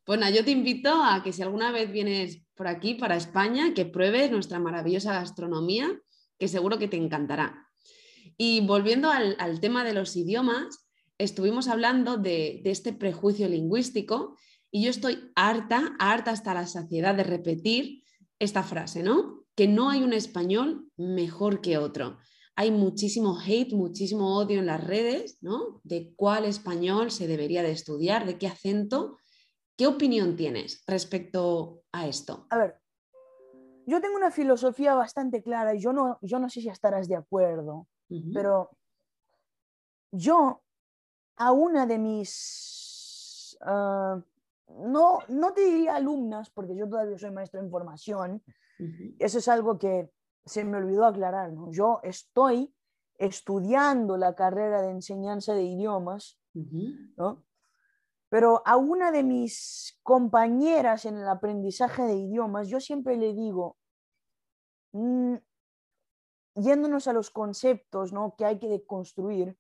Bueno, 0.06 0.30
yo 0.30 0.44
te 0.44 0.52
invito 0.52 0.92
a 1.04 1.22
que 1.24 1.32
si 1.32 1.42
alguna 1.42 1.72
vez 1.72 1.92
vienes 1.92 2.42
por 2.56 2.68
aquí, 2.68 2.96
para 2.96 3.16
España, 3.16 3.74
que 3.74 3.86
pruebes 3.86 4.32
nuestra 4.32 4.60
maravillosa 4.60 5.14
gastronomía, 5.14 5.88
que 6.38 6.48
seguro 6.48 6.78
que 6.80 6.88
te 6.88 6.98
encantará. 6.98 7.68
Y 8.38 8.62
volviendo 8.62 9.10
al, 9.10 9.60
tema 9.62 9.84
de 9.84 9.94
los 9.94 10.18
idiomas, 10.18 10.90
estuvimos 11.18 11.68
hablando 11.68 12.18
de, 12.18 12.62
de, 12.64 12.72
este 12.72 12.94
prejuicio 12.94 13.48
lingüístico 13.48 14.36
y 14.72 14.84
yo 14.84 14.90
estoy 14.90 15.32
harta, 15.36 15.96
harta 16.00 16.32
hasta 16.32 16.54
la 16.54 16.66
saciedad 16.66 17.16
de 17.16 17.24
repetir 17.24 18.04
esta 18.40 18.64
frase, 18.64 19.04
¿no? 19.04 19.41
Que 19.62 19.68
no 19.68 19.92
hay 19.92 20.02
un 20.02 20.12
español 20.12 20.90
mejor 20.98 21.62
que 21.62 21.78
otro. 21.78 22.18
Hay 22.56 22.72
muchísimo 22.72 23.38
hate, 23.40 23.74
muchísimo 23.74 24.36
odio 24.36 24.58
en 24.58 24.66
las 24.66 24.84
redes, 24.84 25.38
¿no? 25.42 25.82
De 25.84 26.16
cuál 26.16 26.46
español 26.46 27.12
se 27.12 27.28
debería 27.28 27.62
de 27.62 27.70
estudiar, 27.70 28.26
de 28.26 28.40
qué 28.40 28.48
acento. 28.48 29.20
¿Qué 29.78 29.86
opinión 29.86 30.36
tienes 30.36 30.84
respecto 30.88 31.84
a 31.92 32.08
esto? 32.08 32.48
A 32.50 32.58
ver, 32.58 32.82
yo 33.86 34.02
tengo 34.02 34.16
una 34.16 34.32
filosofía 34.32 34.96
bastante 34.96 35.44
clara 35.44 35.76
y 35.76 35.80
yo 35.80 35.94
no, 35.94 36.18
yo 36.24 36.40
no 36.40 36.50
sé 36.50 36.62
si 36.62 36.70
estarás 36.70 37.08
de 37.08 37.18
acuerdo, 37.18 37.88
pero 38.34 38.72
yo 40.12 40.64
a 41.36 41.52
una 41.52 41.86
de 41.86 42.00
mis, 42.00 43.56
ah, 43.62 44.20
no, 44.88 45.20
no 45.28 45.54
te 45.54 45.62
diría 45.62 45.98
alumnas, 45.98 46.50
porque 46.50 46.76
yo 46.76 46.90
todavía 46.90 47.20
soy 47.20 47.30
maestro 47.30 47.60
en 47.60 47.70
formación, 47.70 48.42
eso 49.20 49.38
es 49.38 49.48
algo 49.48 49.78
que 49.78 50.12
se 50.46 50.64
me 50.64 50.78
olvidó 50.78 51.06
aclarar. 51.06 51.52
¿no? 51.54 51.72
Yo 51.72 52.00
estoy 52.04 52.74
estudiando 53.16 54.18
la 54.18 54.36
carrera 54.36 54.82
de 54.82 54.92
enseñanza 54.92 55.54
de 55.54 55.64
idiomas, 55.64 56.40
¿no? 56.54 57.44
pero 58.30 58.64
a 58.66 58.78
una 58.78 59.12
de 59.12 59.24
mis 59.24 60.00
compañeras 60.04 61.06
en 61.06 61.18
el 61.18 61.28
aprendizaje 61.28 62.04
de 62.04 62.16
idiomas, 62.16 62.68
yo 62.70 62.80
siempre 62.80 63.18
le 63.18 63.34
digo, 63.34 63.78
mm, 64.94 65.36
yéndonos 66.56 67.08
a 67.08 67.14
los 67.14 67.30
conceptos 67.30 68.12
¿no? 68.14 68.36
que 68.38 68.46
hay 68.46 68.58
que 68.58 68.86
construir, 68.86 69.58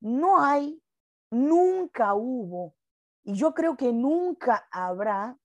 no 0.00 0.40
hay 0.42 0.82
nunca 1.30 2.14
hubo, 2.14 2.74
y 3.22 3.34
yo 3.34 3.54
creo 3.54 3.76
que 3.76 3.92
nunca 3.92 4.66
habrá 4.70 5.38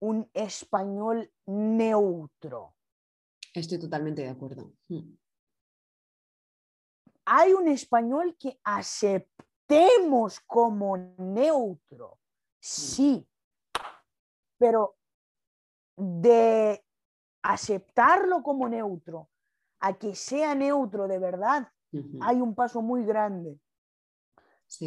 un 0.00 0.28
español 0.34 1.30
neutro. 1.46 2.74
Estoy 3.54 3.78
totalmente 3.78 4.22
de 4.22 4.28
acuerdo. 4.28 4.72
Mm. 4.88 5.14
Hay 7.24 7.52
un 7.52 7.68
español 7.68 8.36
que 8.38 8.58
aceptemos 8.64 10.40
como 10.40 10.96
neutro, 10.96 12.18
sí, 12.58 13.28
pero 14.56 14.96
de 15.96 16.82
aceptarlo 17.42 18.42
como 18.42 18.68
neutro 18.68 19.28
a 19.80 19.98
que 19.98 20.14
sea 20.14 20.54
neutro 20.54 21.06
de 21.06 21.18
verdad, 21.18 21.70
hay 22.20 22.40
un 22.40 22.54
paso 22.54 22.82
muy 22.82 23.04
grande. 23.04 23.58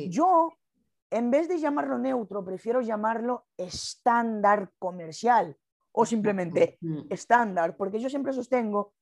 Yo, 0.10 0.54
en 1.12 1.30
vez 1.30 1.48
de 1.50 1.60
llamarlo 1.60 1.98
neutro, 2.00 2.44
prefiero 2.44 2.82
llamarlo 2.82 3.46
estándar 3.58 4.72
comercial 4.80 5.58
o 5.92 6.06
simplemente 6.06 6.80
estándar, 7.10 7.76
porque 7.76 8.00
yo 8.00 8.10
siempre 8.10 8.32
sostengo 8.32 8.94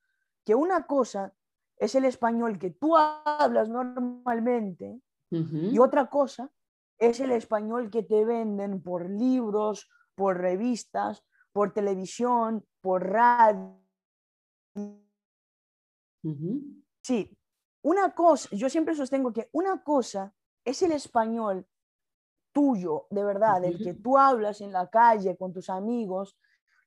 que 0.44 0.56
una 0.56 0.88
cosa 0.88 1.34
es 1.78 1.94
el 1.94 2.06
español 2.06 2.58
que 2.58 2.72
tú 2.72 2.98
hablas 2.98 3.70
normalmente 3.70 5.00
y 5.30 5.78
otra 5.78 6.10
cosa 6.10 6.52
es 6.98 7.20
el 7.20 7.32
español 7.32 7.92
que 7.92 8.02
te 8.02 8.26
venden 8.26 8.82
por 8.82 9.08
libros, 9.08 9.88
por 10.16 10.38
revistas, 10.38 11.24
por 11.54 11.72
televisión, 11.72 12.66
por 12.82 13.08
radio. 13.08 13.80
Sí, 17.04 17.38
una 17.84 18.14
cosa, 18.16 18.50
yo 18.52 18.68
siempre 18.68 18.96
sostengo 18.96 19.32
que 19.32 19.48
una 19.52 19.84
cosa 19.84 20.34
es 20.66 20.82
el 20.82 20.92
español 20.92 21.68
tuyo, 22.60 23.08
de 23.10 23.24
verdad, 23.24 23.64
el 23.64 23.78
que 23.82 23.94
tú 23.94 24.18
hablas 24.18 24.60
en 24.60 24.74
la 24.74 24.90
calle 24.90 25.38
con 25.38 25.54
tus 25.54 25.70
amigos, 25.70 26.38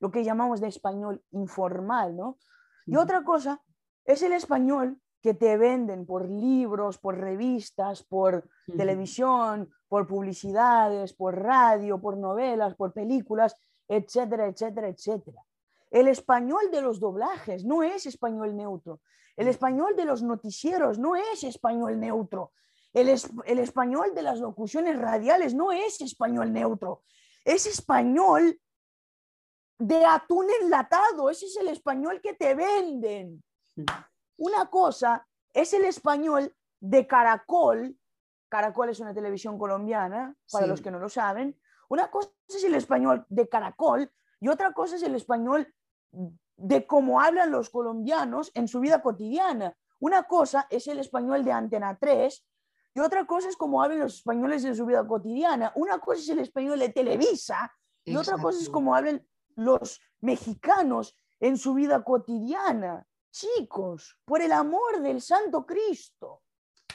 lo 0.01 0.11
que 0.11 0.23
llamamos 0.23 0.61
de 0.61 0.69
español 0.69 1.25
informal, 1.31 2.15
¿no? 2.15 2.37
Y 2.85 2.97
otra 2.97 3.25
cosa 3.25 3.63
es 4.05 4.23
el 4.23 4.35
español 4.35 5.01
que 5.23 5.33
te 5.33 5.57
venden 5.57 6.05
por 6.05 6.29
libros, 6.29 6.99
por 6.99 7.17
revistas, 7.17 8.03
por 8.03 8.47
televisión, 8.77 9.71
por 9.89 10.07
publicidades, 10.07 11.15
por 11.15 11.41
radio, 11.41 11.99
por 11.99 12.19
novelas, 12.19 12.75
por 12.75 12.93
películas, 12.93 13.57
etcétera, 13.89 14.49
etcétera, 14.49 14.89
etcétera. 14.89 15.41
El 15.91 16.07
español 16.09 16.71
de 16.71 16.83
los 16.83 17.01
doblajes 17.01 17.65
no 17.65 17.83
es 17.83 18.05
español 18.05 18.55
neutro. 18.55 19.01
El 19.39 19.49
español 19.49 19.97
de 19.97 20.05
los 20.05 20.23
noticieros 20.23 20.99
no 20.99 21.17
es 21.17 21.45
español 21.45 21.99
neutro. 21.99 22.53
El, 22.93 23.09
el, 23.09 23.59
español 23.59 24.15
de 24.15 24.23
las 24.23 24.39
locuciones 24.39 24.99
radiales 24.99 25.55
no 25.55 25.73
es 25.73 26.01
español 26.01 26.53
neutro. 26.53 27.03
Es 27.45 27.67
español 27.67 28.61
de 29.79 30.05
atún 30.05 30.47
enlatado. 30.61 31.31
Ese 31.31 31.47
es 31.47 31.57
el 31.57 31.69
español 31.69 32.21
que 32.21 32.35
te 32.35 32.55
venden. 32.55 33.43
Una 34.37 34.67
cosa 34.71 35.27
es 35.53 35.73
el 35.73 35.85
español 35.85 36.55
de 36.81 37.07
Caracol. 37.07 37.97
Caracol 38.49 38.91
es 38.91 39.01
una 39.01 39.15
televisión 39.15 39.59
colombiana, 39.59 40.37
para 40.51 40.67
los 40.67 40.83
que 40.83 40.91
no 40.91 40.99
lo 40.99 41.09
saben. 41.09 41.59
Una 41.89 42.11
cosa 42.11 42.31
es 42.49 42.65
el 42.65 42.75
español 42.75 43.25
de 43.29 43.49
Caracol 43.49 44.11
y 44.41 44.49
otra 44.49 44.73
cosa 44.73 44.97
es 44.97 45.03
el 45.03 45.15
español 45.15 45.73
de 46.57 46.87
cómo 46.87 47.21
hablan 47.21 47.51
los 47.51 47.71
colombianos 47.71 48.51
en 48.55 48.69
su 48.69 48.81
vida 48.81 49.03
cotidiana. 49.03 49.77
Una 49.99 50.25
cosa 50.25 50.67
es 50.71 50.87
el 50.87 50.99
español 50.99 51.45
de 51.45 51.53
Antena 51.53 51.99
3 51.99 52.45
y 52.95 53.01
otra 53.01 53.27
cosa 53.27 53.49
es 53.49 53.57
cómo 53.57 53.83
hablan 53.83 54.01
los 54.01 54.17
españoles 54.17 54.65
en 54.65 54.77
su 54.77 54.85
vida 54.85 55.07
cotidiana. 55.07 55.73
Una 55.77 55.99
cosa 55.99 56.21
es 56.21 56.29
el 56.29 56.41
español 56.41 56.79
de 56.79 56.91
Televisa 56.91 57.73
y 58.05 58.17
otra 58.17 58.37
cosa 58.37 58.61
es 58.61 58.69
cómo 58.69 58.95
hablan 58.95 59.27
los 59.57 60.01
mexicanos 60.21 61.17
en 61.41 61.57
su 61.57 61.75
vida 61.75 62.05
cotidiana. 62.05 63.07
Chicos, 63.31 64.19
por 64.25 64.43
el 64.43 64.53
amor 64.53 65.01
del 65.01 65.23
Santo 65.23 65.65
Cristo. 65.65 66.43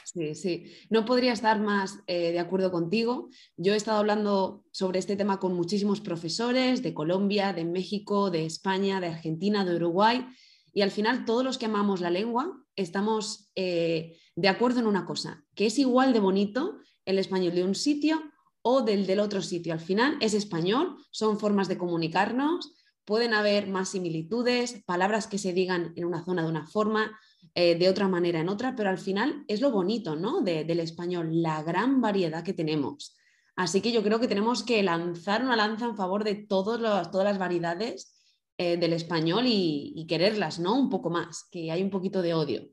Sí, 0.04 0.34
sí, 0.34 0.72
no 0.88 1.04
podría 1.04 1.32
estar 1.32 1.60
más 1.60 1.98
eh, 2.06 2.32
de 2.32 2.38
acuerdo 2.38 2.70
contigo. 2.70 3.28
Yo 3.56 3.74
he 3.74 3.76
estado 3.76 3.98
hablando 3.98 4.64
sobre 4.70 5.00
este 5.00 5.16
tema 5.16 5.38
con 5.38 5.54
muchísimos 5.54 6.00
profesores 6.00 6.82
de 6.82 6.94
Colombia, 6.94 7.52
de 7.52 7.64
México, 7.64 8.30
de 8.30 8.46
España, 8.46 9.00
de 9.00 9.08
Argentina, 9.08 9.64
de 9.66 9.76
Uruguay, 9.76 10.26
y 10.72 10.82
al 10.82 10.90
final 10.90 11.24
todos 11.24 11.44
los 11.44 11.58
que 11.58 11.66
amamos 11.66 12.00
la 12.00 12.10
lengua 12.10 12.64
estamos 12.76 13.50
eh, 13.54 14.16
de 14.36 14.48
acuerdo 14.48 14.80
en 14.80 14.86
una 14.86 15.04
cosa, 15.04 15.44
que 15.54 15.66
es 15.66 15.78
igual 15.78 16.12
de 16.12 16.20
bonito 16.20 16.78
el 17.04 17.18
español 17.18 17.54
de 17.54 17.64
un 17.64 17.74
sitio 17.74 18.22
o 18.62 18.82
del 18.82 19.06
del 19.06 19.20
otro 19.20 19.42
sitio. 19.42 19.72
Al 19.72 19.80
final 19.80 20.16
es 20.20 20.34
español, 20.34 20.96
son 21.10 21.38
formas 21.38 21.68
de 21.68 21.78
comunicarnos, 21.78 22.74
pueden 23.04 23.32
haber 23.32 23.68
más 23.68 23.88
similitudes, 23.88 24.82
palabras 24.84 25.26
que 25.26 25.38
se 25.38 25.52
digan 25.52 25.92
en 25.96 26.04
una 26.04 26.24
zona 26.24 26.42
de 26.42 26.48
una 26.50 26.66
forma, 26.66 27.18
eh, 27.54 27.76
de 27.76 27.88
otra 27.88 28.06
manera 28.06 28.40
en 28.40 28.48
otra, 28.48 28.76
pero 28.76 28.90
al 28.90 28.98
final 28.98 29.44
es 29.48 29.60
lo 29.60 29.70
bonito 29.70 30.14
¿no? 30.14 30.42
del 30.42 30.80
español, 30.80 31.30
la 31.32 31.62
gran 31.62 32.00
variedad 32.00 32.44
que 32.44 32.52
tenemos. 32.52 33.16
Así 33.56 33.80
que 33.80 33.92
yo 33.92 34.02
creo 34.02 34.20
que 34.20 34.28
tenemos 34.28 34.62
que 34.62 34.82
lanzar 34.82 35.42
una 35.42 35.56
lanza 35.56 35.86
en 35.86 35.96
favor 35.96 36.22
de 36.22 36.34
todos 36.34 36.80
todas 37.10 37.24
las 37.24 37.38
variedades 37.38 38.17
eh, 38.60 38.76
del 38.76 38.92
español 38.92 39.44
y, 39.46 40.04
quererlas, 40.08 40.58
¿no? 40.58 40.76
Un 40.76 40.90
poco 40.90 41.10
más, 41.10 41.44
que 41.48 41.70
hay 41.70 41.80
un 41.80 41.90
poquito 41.90 42.22
de 42.22 42.34
odio 42.34 42.68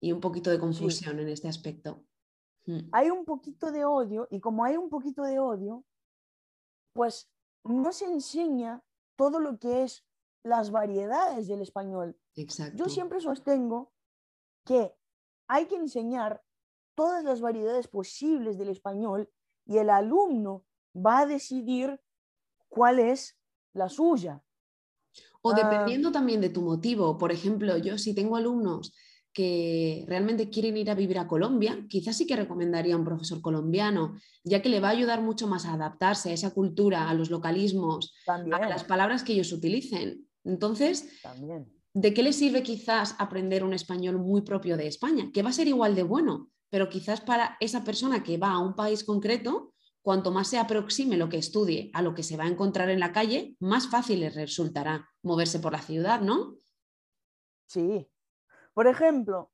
y 0.00 0.12
un 0.12 0.20
poquito 0.20 0.48
de 0.48 0.58
confusión 0.58 1.20
en 1.20 1.28
este 1.28 1.46
aspecto. 1.46 2.06
Mm. 2.64 2.88
Hay 2.92 3.10
un 3.10 3.26
poquito 3.26 3.70
de 3.70 3.84
odio 3.84 4.26
y 4.30 4.40
como 4.40 4.64
hay 4.64 4.78
un 4.78 4.88
poquito 4.88 5.22
de 5.24 5.38
odio, 5.38 5.84
pues 6.94 7.30
no 7.64 7.92
se 7.92 8.06
enseña 8.06 8.82
todo 9.14 9.38
lo 9.38 9.58
que 9.58 9.82
es 9.82 10.06
las 10.42 10.70
variedades 10.70 11.48
del 11.48 11.60
español. 11.60 12.18
Exacto. 12.34 12.78
Yo 12.78 12.88
siempre 12.88 13.20
sostengo 13.20 13.92
que 14.64 14.96
hay 15.48 15.66
que 15.66 15.76
enseñar 15.76 16.42
todas 16.94 17.22
las 17.24 17.42
variedades 17.42 17.88
posibles 17.88 18.56
del 18.56 18.70
español 18.70 19.30
y 19.66 19.76
el 19.76 19.90
alumno 19.90 20.64
va 20.96 21.18
a 21.18 21.26
decidir 21.26 22.00
cuál 22.70 23.00
es 23.00 23.38
la 23.74 23.90
suya. 23.90 24.42
O 25.46 25.52
ah. 25.52 25.54
dependiendo 25.54 26.10
también 26.10 26.40
de 26.40 26.50
tu 26.50 26.62
motivo. 26.62 27.18
Por 27.18 27.30
ejemplo, 27.30 27.76
yo 27.76 27.98
si 27.98 28.14
tengo 28.14 28.36
alumnos 28.36 28.92
que 29.32 30.04
realmente 30.08 30.48
quieren 30.48 30.76
ir 30.78 30.90
a 30.90 30.94
vivir 30.94 31.18
a 31.18 31.28
Colombia, 31.28 31.84
quizás 31.88 32.16
sí 32.16 32.26
que 32.26 32.36
recomendaría 32.36 32.96
un 32.96 33.04
profesor 33.04 33.42
colombiano, 33.42 34.16
ya 34.42 34.62
que 34.62 34.70
le 34.70 34.80
va 34.80 34.88
a 34.88 34.92
ayudar 34.92 35.20
mucho 35.20 35.46
más 35.46 35.66
a 35.66 35.74
adaptarse 35.74 36.30
a 36.30 36.32
esa 36.32 36.54
cultura, 36.54 37.08
a 37.08 37.14
los 37.14 37.30
localismos, 37.30 38.14
a 38.26 38.38
las 38.68 38.84
palabras 38.84 39.22
que 39.22 39.34
ellos 39.34 39.52
utilicen. 39.52 40.26
Entonces, 40.42 41.20
También. 41.22 41.70
¿de 41.92 42.14
qué 42.14 42.22
le 42.22 42.32
sirve 42.32 42.62
quizás 42.62 43.14
aprender 43.18 43.62
un 43.62 43.74
español 43.74 44.18
muy 44.18 44.40
propio 44.40 44.76
de 44.76 44.86
España? 44.86 45.30
Que 45.34 45.42
va 45.42 45.50
a 45.50 45.52
ser 45.52 45.68
igual 45.68 45.94
de 45.94 46.02
bueno, 46.02 46.50
pero 46.70 46.88
quizás 46.88 47.20
para 47.20 47.58
esa 47.60 47.84
persona 47.84 48.22
que 48.22 48.38
va 48.38 48.52
a 48.52 48.58
un 48.58 48.74
país 48.74 49.04
concreto, 49.04 49.74
cuanto 50.06 50.30
más 50.30 50.46
se 50.46 50.60
aproxime 50.60 51.16
lo 51.16 51.28
que 51.28 51.36
estudie 51.36 51.90
a 51.92 52.00
lo 52.00 52.14
que 52.14 52.22
se 52.22 52.36
va 52.36 52.44
a 52.44 52.48
encontrar 52.48 52.90
en 52.90 53.00
la 53.00 53.10
calle, 53.10 53.56
más 53.58 53.90
fácil 53.90 54.20
le 54.20 54.30
resultará 54.30 55.10
moverse 55.24 55.58
por 55.58 55.72
la 55.72 55.82
ciudad, 55.82 56.20
¿no? 56.20 56.54
Sí. 57.66 58.08
Por 58.72 58.86
ejemplo, 58.86 59.50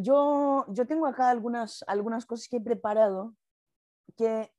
yo, 0.00 0.64
yo 0.68 0.86
tengo 0.86 1.06
acá 1.06 1.28
algunas, 1.28 1.84
algunas 1.86 2.24
cosas 2.24 2.48
que 2.48 2.56
he 2.56 2.60
preparado 2.62 3.34
que, 4.16 4.50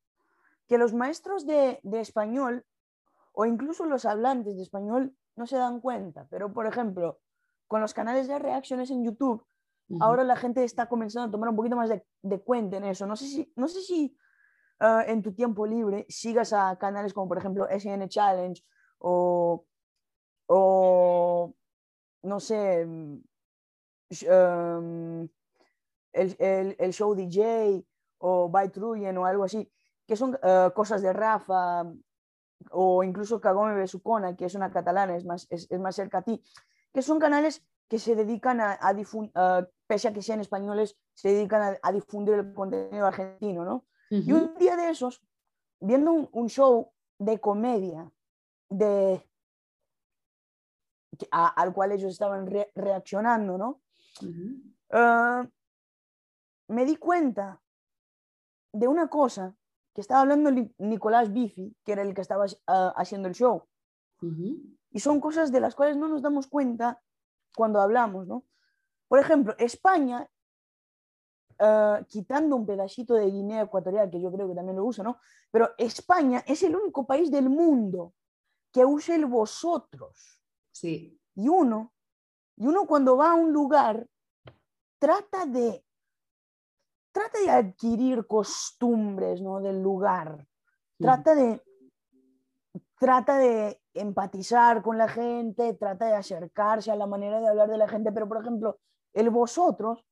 que 0.67 0.78
los 0.78 0.93
maestros 0.93 1.48
de, 1.48 1.80
de 1.82 2.00
español 2.00 2.63
o 3.32 3.48
incluso 3.48 3.86
los 3.86 4.06
hablantes 4.06 4.56
de 4.56 4.62
español 4.62 5.17
no 5.36 5.48
se 5.48 5.58
dan 5.58 5.82
cuenta. 5.82 6.28
Pero, 6.30 6.54
por 6.54 6.67
ejemplo, 6.67 7.19
con 7.65 7.82
los 7.82 7.95
canales 7.95 8.28
de 8.28 8.38
reacciones 8.38 8.91
en 8.91 9.04
YouTube, 9.04 9.43
ahora 10.00 10.24
la 10.24 10.36
gente 10.36 10.63
está 10.63 10.88
comenzando 10.88 11.30
a 11.30 11.32
tomar 11.32 11.50
un 11.50 11.56
poquito 11.56 11.76
más 11.76 11.89
de, 11.89 12.39
cuenta 12.41 12.78
en 12.78 12.84
eso. 12.84 13.08
No 13.08 13.15
sé 13.15 13.26
si, 13.26 13.52
no 13.56 13.67
sé 13.67 13.82
si 13.82 14.15
ah, 14.79 15.03
en 15.07 15.21
tu 15.21 15.33
tiempo 15.33 15.65
libre 15.65 16.05
sigas 16.09 16.53
a 16.53 16.77
canales 16.77 17.13
como, 17.13 17.27
por 17.27 17.38
ejemplo, 17.38 17.67
SN 17.69 18.07
Challenge 18.07 18.61
o, 18.99 19.65
o 20.47 21.53
no 22.23 22.39
sé, 22.39 22.85
um, 22.85 23.21
el, 26.13 26.35
el, 26.39 26.75
el, 26.79 26.93
show 26.93 27.13
DJ 27.13 27.85
o 28.19 28.49
By 28.49 28.69
Truyen 28.69 29.17
o 29.17 29.25
algo 29.25 29.43
así, 29.43 29.71
que 30.07 30.15
son 30.15 30.38
ah, 30.43 30.71
cosas 30.75 31.01
de 31.01 31.13
Rafa, 31.13 31.83
o 32.71 33.03
incluso 33.03 33.41
Kagome 33.41 33.75
Besucona, 33.75 34.35
que 34.35 34.45
es 34.45 34.55
una 34.55 34.71
catalana, 34.71 35.15
es 35.15 35.25
más, 35.25 35.47
es, 35.49 35.69
más 35.79 35.95
cerca 35.95 36.19
a 36.19 36.21
ti, 36.21 36.43
que 36.93 37.01
son 37.01 37.19
canales 37.19 37.63
que 37.88 37.99
se 37.99 38.15
dedican 38.15 38.59
a, 38.61 38.93
difundir, 38.93 39.33
pese 39.85 40.07
a 40.07 40.13
que 40.13 40.21
sean 40.21 40.39
españoles, 40.39 40.97
se 41.13 41.29
dedican 41.29 41.77
a, 41.81 41.91
difundir 41.91 42.33
el 42.35 42.53
contenido 42.53 43.05
argentino, 43.05 43.63
¿no? 43.63 43.85
Y 44.10 44.32
un 44.32 44.56
día 44.58 44.76
de 44.76 44.89
esos, 44.89 45.22
viendo 45.80 46.12
un, 46.12 46.50
show 46.50 46.91
de 47.18 47.39
comedia 47.39 48.12
de, 48.70 49.28
al 51.32 51.74
cual 51.74 51.91
ellos 51.91 52.12
estaban 52.12 52.48
reaccionando, 52.76 53.58
¿no? 53.58 53.82
Ah, 54.91 55.48
me 56.68 56.86
di 56.86 56.96
cuenta 56.98 57.62
de 58.72 58.88
una 58.88 59.08
cosa 59.08 59.56
que 59.94 60.02
estaba 60.02 60.22
hablando 60.22 60.52
Nicolás 60.78 61.32
Bifi, 61.32 61.76
que 61.84 61.91
era 61.94 62.02
el 62.02 62.13
que 62.13 62.22
estaba 62.22 62.46
ah, 62.68 62.94
haciendo 62.98 63.28
el 63.28 63.34
show. 63.34 63.63
Y 64.91 65.00
son 65.00 65.20
cosas 65.20 65.52
de 65.52 65.60
las 65.60 65.76
cuales 65.76 65.98
no 65.98 66.08
nos 66.08 66.22
damos 66.22 66.48
cuenta 66.48 67.02
cuando 67.56 67.80
hablamos, 67.80 68.28
¿no? 68.28 68.44
Por 69.08 69.20
ejemplo, 69.20 69.56
España, 69.60 70.30
ah, 71.60 72.02
quitando 72.08 72.56
un 72.56 72.65
pedacito 72.65 73.13
de 73.13 73.30
Guinea 73.30 73.63
Ecuatorial, 73.63 74.10
que 74.10 74.22
yo 74.22 74.32
creo 74.32 74.48
que 74.48 74.56
también 74.56 74.78
lo 74.78 74.86
usa, 74.86 75.04
¿no? 75.04 75.18
Pero 75.52 75.72
España 75.78 76.44
es 76.46 76.63
el 76.63 76.76
único 76.76 77.06
país 77.06 77.32
del 77.32 77.50
mundo 77.50 78.13
que 78.72 78.86
usa 78.86 79.15
el 79.15 79.26
vosotros. 79.26 80.41
Sí. 80.72 81.20
Y 81.36 81.48
uno, 81.48 81.94
y 82.58 82.68
uno 82.68 82.86
cuando 82.86 83.18
va 83.18 83.32
a 83.32 83.36
un 83.36 83.52
lugar, 83.52 84.08
trata 85.00 85.46
de 85.46 85.86
trata 87.15 87.39
de 87.39 87.50
adquirir 87.50 88.28
costumbres 88.28 89.41
¿no? 89.41 89.62
del 89.62 89.82
lugar, 89.82 90.46
trata 91.00 91.34
de, 91.34 91.63
trata 93.00 93.38
de 93.38 93.82
empatizar 93.94 94.82
con 94.82 94.98
la 94.98 95.08
gente, 95.08 95.76
trata 95.76 96.08
de 96.08 96.15
acercarse 96.15 96.91
a 96.91 96.98
la 96.98 97.08
manera 97.08 97.39
de 97.39 97.48
hablar 97.48 97.70
de 97.70 97.78
la 97.78 97.88
gente, 97.88 98.12
pero 98.12 98.28
por 98.28 98.41
ejemplo, 98.41 98.80
el 99.13 99.30
vosotros 99.30 100.06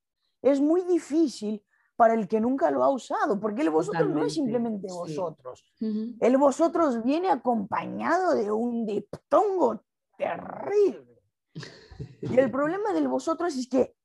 es 0.44 0.62
muy 0.62 0.84
difícil 0.84 1.64
para 1.96 2.14
el 2.14 2.28
que 2.28 2.42
nunca 2.42 2.70
lo 2.70 2.84
ha 2.84 2.90
usado, 2.90 3.40
porque 3.40 3.62
el 3.62 3.70
vosotros 3.70 4.10
no 4.10 4.26
es 4.26 4.34
simplemente 4.34 4.88
vosotros. 4.92 5.64
El 5.80 6.38
vosotros 6.38 7.04
viene 7.04 7.30
acompañado 7.30 8.36
de 8.36 8.52
un 8.52 8.86
diptongo 8.86 9.82
terrible. 10.18 11.22
Y 12.22 12.38
el 12.38 12.52
problema 12.52 12.94
del 12.94 13.08
vosotros 13.08 13.56
es 13.56 13.68
que 13.70 13.96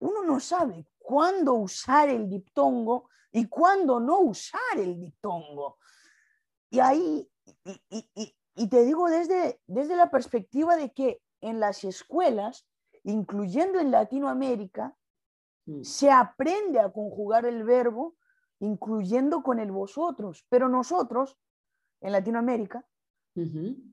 uno 0.00 0.22
no 0.24 0.40
sabe 0.40 0.86
cuándo 0.98 1.54
usar 1.54 2.08
el 2.08 2.28
diptongo 2.28 3.08
y 3.32 3.46
cuándo 3.46 3.98
no 3.98 4.20
usar 4.20 4.76
el 4.76 5.00
diptongo. 5.00 5.78
Y 6.70 6.80
ahí, 6.80 7.30
y, 8.54 8.68
te 8.68 8.84
digo 8.84 9.08
desde, 9.08 9.60
desde 9.66 9.96
la 9.96 10.10
perspectiva 10.10 10.76
de 10.76 10.92
que 10.92 11.22
en 11.40 11.60
las 11.60 11.84
escuelas, 11.84 12.66
incluyendo 13.04 13.78
en 13.78 13.90
Latinoamérica. 13.90 14.96
Se 15.82 16.10
aprende 16.10 16.80
a 16.80 16.90
conjugar 16.90 17.46
el 17.46 17.64
verbo, 17.64 18.16
incluyendo 18.60 19.42
con 19.42 19.58
el 19.58 19.70
vosotros, 19.70 20.46
pero 20.48 20.68
nosotros, 20.68 21.36
en 22.00 22.12
Latinoamérica, 22.12 22.84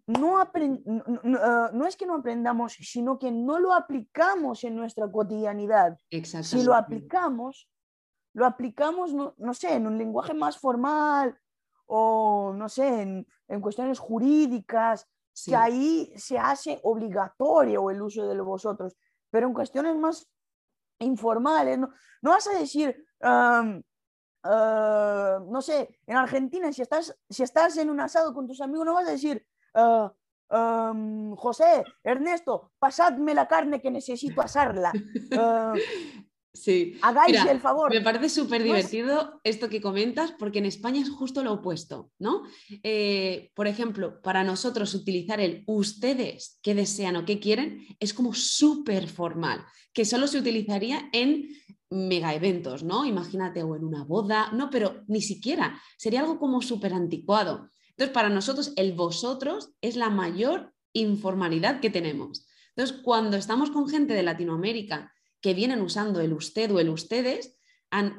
no, 0.07 0.39
ah, 0.39 1.69
no, 1.73 1.85
es 1.85 1.97
que 1.97 2.05
no 2.05 2.15
aprendamos, 2.15 2.73
sino 2.73 3.19
que 3.19 3.29
no 3.29 3.59
lo 3.59 3.73
aplicamos 3.73 4.63
en 4.63 4.75
nuestra 4.75 5.11
cotidianidad. 5.11 5.97
Si 6.61 6.63
lo 6.63 6.73
aplicamos, 6.75 7.69
lo 8.33 8.45
aplicamos, 8.45 9.13
no, 9.13 9.53
sé, 9.53 9.73
en 9.73 9.87
un 9.87 9.97
lenguaje 9.97 10.33
más 10.33 10.57
formal 10.57 11.37
o, 11.87 12.53
no 12.55 12.69
sé, 12.69 13.01
en, 13.01 13.27
en 13.49 13.61
cuestiones 13.61 13.99
jurídicas, 13.99 15.09
que 15.45 15.55
ahí 15.55 16.13
se 16.15 16.37
hace 16.37 16.79
obligatorio 16.83 17.89
el 17.89 18.01
uso 18.01 18.25
de 18.25 18.39
vosotros, 18.41 18.95
pero 19.29 19.47
en 19.47 19.53
cuestiones 19.53 19.95
más 19.97 20.29
informales, 20.99 21.77
no, 21.77 21.89
no 22.21 22.29
vas 22.29 22.47
a 22.47 22.57
decir... 22.57 23.05
Ah, 23.21 23.79
no 24.45 25.61
sé, 25.61 25.99
en 26.05 26.17
Argentina, 26.17 26.71
si 26.73 26.81
estás, 26.81 27.17
si 27.29 27.43
estás 27.43 27.77
en 27.77 27.89
un 27.89 28.01
asado 28.01 28.33
con 28.33 28.45
tus 28.45 28.59
amigos, 28.59 28.85
no 28.85 28.93
vas 28.93 29.07
a 29.07 29.11
decir, 29.11 29.45
ah, 29.73 30.11
José, 31.35 31.83
Ernesto, 32.03 32.73
pasadme 32.77 33.33
la 33.33 33.47
carne 33.47 33.81
que 33.81 33.91
necesito 33.91 34.41
asarla. 34.41 34.91
Ah, 35.35 35.73
sí. 36.53 36.97
Hagáis 37.01 37.37
el 37.45 37.59
favor. 37.59 37.91
Me 37.91 38.01
parece 38.01 38.29
súper 38.29 38.63
divertido 38.63 39.41
esto 39.43 39.69
que 39.69 39.81
comentas, 39.81 40.31
porque 40.37 40.59
en 40.59 40.65
España 40.65 41.01
es 41.01 41.09
justo 41.09 41.43
lo 41.43 41.53
opuesto, 41.53 42.11
¿no? 42.19 42.43
Eh, 42.83 43.51
por 43.55 43.67
ejemplo, 43.67 44.21
para 44.21 44.43
nosotros 44.43 44.93
utilizar 44.93 45.39
el 45.39 45.63
ustedes 45.67 46.59
que 46.61 46.75
desean 46.75 47.15
o 47.15 47.25
que 47.25 47.39
quieren 47.39 47.85
es 47.99 48.13
como 48.13 48.33
súper 48.33 49.07
formal, 49.07 49.65
que 49.93 50.05
solo 50.05 50.27
se 50.27 50.39
utilizaría 50.39 51.09
en 51.11 51.49
mega 51.89 52.33
eventos, 52.33 52.83
¿no? 52.83 53.05
Imagínate, 53.05 53.63
o 53.63 53.75
en 53.75 53.83
una 53.83 54.03
boda, 54.03 54.51
no, 54.51 54.69
pero 54.69 55.03
ni 55.07 55.21
siquiera, 55.21 55.79
sería 55.97 56.21
algo 56.21 56.39
como 56.39 56.61
súper 56.61 56.93
anticuado. 56.93 57.69
Entonces, 57.89 58.13
para 58.13 58.29
nosotros, 58.29 58.73
el 58.75 58.93
vosotros 58.93 59.71
es 59.81 59.95
la 59.95 60.09
mayor 60.09 60.73
informalidad 60.93 61.79
que 61.79 61.89
tenemos. 61.89 62.47
Entonces, 62.75 62.99
cuando 63.03 63.37
estamos 63.37 63.69
con 63.69 63.87
gente 63.87 64.13
de 64.13 64.23
Latinoamérica 64.23 65.13
que 65.43 65.53
vienen 65.53 65.81
usando 65.81 66.21
el 66.21 66.33
usted 66.33 66.71
o 66.71 66.79
el 66.79 66.89
ustedes, 66.89 67.59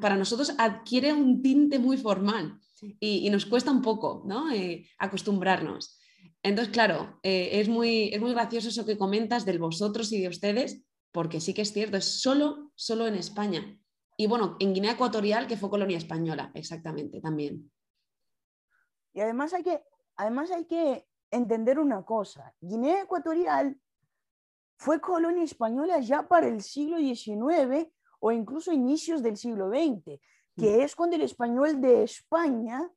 para 0.01 0.17
nosotros 0.17 0.55
adquiere 0.59 1.13
un 1.13 1.43
tinte 1.43 1.81
muy 1.81 1.97
formal 1.97 2.61
y, 3.01 3.29
nos 3.31 3.47
cuesta 3.47 3.73
un 3.73 3.83
poco 3.83 4.23
¿no? 4.27 4.53
Eh, 4.53 4.87
acostumbrarnos. 4.99 5.99
Entonces, 6.43 6.73
claro, 6.73 7.19
eh, 7.23 7.49
es, 7.55 7.69
muy, 7.69 8.11
es 8.13 8.21
muy 8.21 8.33
gracioso 8.33 8.69
eso 8.69 8.85
que 8.85 8.99
comentas 8.99 9.47
del 9.47 9.59
vosotros 9.59 10.13
y 10.13 10.21
de 10.21 10.29
ustedes, 10.29 10.85
porque 11.11 11.41
sí 11.41 11.55
que 11.55 11.63
es 11.63 11.73
cierto, 11.73 11.97
es 11.97 12.21
solo, 12.21 12.73
solo 12.75 13.07
en 13.07 13.15
España. 13.15 13.81
Y 14.19 14.27
bueno, 14.27 14.57
en 14.61 14.75
Guinea 14.75 14.93
Ecuatorial, 14.93 15.47
que 15.47 15.57
fue 15.57 15.71
colonia 15.71 15.97
española, 15.97 16.53
exactamente, 16.55 17.23
también. 17.23 17.73
Y 19.15 19.21
además 19.21 19.55
hay 19.55 19.63
que, 19.63 19.83
además 20.17 20.51
hay 20.51 20.67
que 20.67 21.09
entender 21.31 21.79
una 21.79 22.05
cosa. 22.05 22.55
Guinea 22.61 23.03
Ecuatorial 23.03 23.81
fue 24.77 25.01
colonia 25.01 25.45
española 25.45 26.01
ya 26.01 26.27
para 26.29 26.49
el 26.49 26.63
siglo 26.63 26.99
XIX 26.99 27.89
o 28.21 28.33
incluso 28.33 28.73
inicios 28.73 29.23
del 29.23 29.37
siglo 29.37 29.69
XX, 29.69 30.21
que 30.57 30.79
mm. 30.79 30.81
es 30.81 30.95
cuando 30.95 31.17
el 31.17 31.23
español 31.23 31.81
de 31.81 32.05
España 32.05 32.91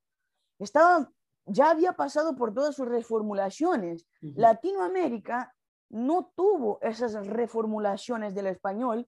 estaba, 0.59 1.11
ya 1.45 1.69
había 1.69 1.93
pasado 1.93 2.35
por 2.35 2.53
todas 2.53 2.75
sus 2.75 2.87
reformulaciones. 2.87 4.07
Latinoamérica 4.21 5.53
no 5.89 6.31
tuvo 6.35 6.79
esas 6.81 7.27
reformulaciones 7.27 8.33
del 8.35 8.47
español, 8.47 9.07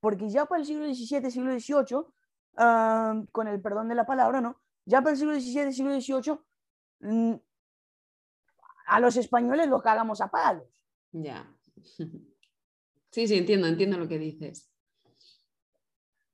porque 0.00 0.28
ya 0.28 0.46
para 0.46 0.60
el 0.60 0.66
siglo 0.66 0.84
XVII, 0.84 1.30
siglo 1.30 1.52
XVIII, 1.58 2.04
ah, 2.56 3.22
con 3.32 3.48
el 3.48 3.60
perdón 3.60 3.88
de 3.88 3.94
la 3.94 4.06
palabra, 4.06 4.40
¿no? 4.40 4.60
Ya 4.84 5.00
para 5.00 5.12
el 5.12 5.18
siglo 5.18 5.34
XVII, 5.34 5.72
siglo 5.72 5.92
XVIII, 5.92 6.38
mm, 7.00 7.34
a 8.86 9.00
los 9.00 9.16
españoles 9.16 9.68
los 9.68 9.82
cagamos 9.82 10.20
a 10.20 10.28
palos. 10.28 10.66
Ya. 11.12 11.46
Sí, 13.10 13.26
sí, 13.26 13.36
entiendo, 13.36 13.66
entiendo 13.66 13.96
lo 13.98 14.06
que 14.06 14.18
dices. 14.18 14.70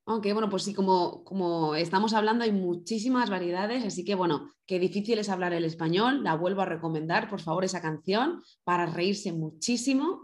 Aunque 0.07 0.33
bueno, 0.33 0.51
pues 0.51 0.65
sí, 0.65 0.75
como, 0.75 1.25
como 1.25 1.75
estamos 1.77 2.13
hablando, 2.13 2.45
hay 2.45 2.53
muchísimas 2.53 3.31
variedades, 3.31 3.85
así 3.85 4.05
que 4.05 4.15
bueno, 4.15 4.55
qué 4.67 4.79
difícil 4.79 5.19
es 5.19 5.29
hablar 5.29 5.55
el 5.55 5.65
español. 5.65 6.23
La 6.23 6.35
vuelvo 6.35 6.63
a 6.63 6.67
recomendar, 6.67 7.31
por 7.31 7.41
favor, 7.41 7.65
esa 7.65 7.81
canción 7.81 8.43
para 8.65 8.87
reírse 8.87 9.33
muchísimo. 9.33 10.23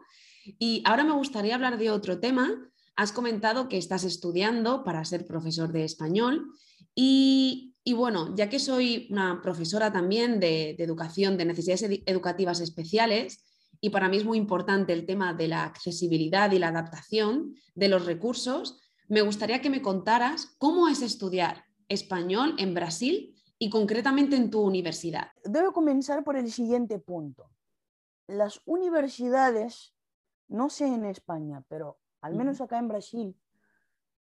Y 0.58 0.82
ahora 0.84 1.04
me 1.04 1.14
gustaría 1.14 1.54
hablar 1.54 1.78
de 1.78 1.90
otro 1.90 2.20
tema. 2.20 2.50
Has 2.96 3.12
comentado 3.12 3.68
que 3.68 3.78
estás 3.78 4.04
estudiando 4.04 4.84
para 4.84 5.04
ser 5.04 5.26
profesor 5.26 5.72
de 5.72 5.84
español 5.84 6.52
y, 6.94 7.74
bueno, 7.94 8.34
ya 8.36 8.50
que 8.50 8.58
soy 8.58 9.08
una 9.10 9.40
profesora 9.40 9.92
también 9.92 10.40
de, 10.40 10.74
de 10.76 10.84
educación, 10.84 11.38
de 11.38 11.46
necesidades 11.46 12.02
educativas 12.04 12.60
especiales, 12.60 13.49
y 13.80 13.90
para 13.90 14.08
mí 14.08 14.18
es 14.18 14.24
muy 14.24 14.38
importante 14.38 14.92
el 14.92 15.06
tema 15.06 15.32
de 15.34 15.48
la 15.48 15.64
accesibilidad 15.64 16.50
y 16.52 16.58
la 16.58 16.68
adaptación 16.68 17.54
de 17.74 17.88
los 17.88 18.04
recursos, 18.04 18.80
me 19.08 19.22
gustaría 19.22 19.60
que 19.60 19.70
me 19.70 19.82
contaras 19.82 20.54
cómo 20.58 20.88
es 20.88 21.02
estudiar 21.02 21.64
español 21.88 22.54
en 22.58 22.74
Brasil 22.74 23.34
y 23.58 23.70
concretamente 23.70 24.36
en 24.36 24.50
tu 24.50 24.60
universidad. 24.60 25.28
Debo 25.44 25.72
comenzar 25.72 26.24
por 26.24 26.36
el 26.36 26.50
siguiente 26.50 26.98
punto. 26.98 27.50
Las 28.26 28.60
universidades, 28.64 29.94
no 30.48 30.70
sé 30.70 30.86
en 30.86 31.04
España, 31.04 31.64
pero 31.68 31.98
al 32.20 32.36
menos 32.36 32.60
acá 32.60 32.78
en 32.78 32.88
Brasil, 32.88 33.36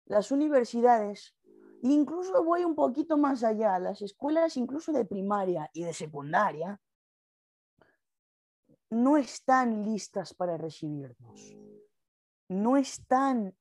las 0.06 0.32
universidades, 0.32 1.36
incluso 1.84 2.44
voy 2.44 2.66
un 2.66 2.76
poquito 2.76 3.18
más 3.18 3.44
allá, 3.44 3.78
las 3.80 4.02
escuelas 4.02 4.58
incluso 4.58 4.92
de 4.92 5.06
primaria 5.06 5.70
y 5.74 5.84
de 5.84 5.94
secundaria, 5.94 6.82
no 8.94 9.18
están 9.18 9.84
listas 9.84 10.34
para 10.34 10.58
recibirnos. 10.58 11.56
No 12.50 12.78
están 12.78 13.56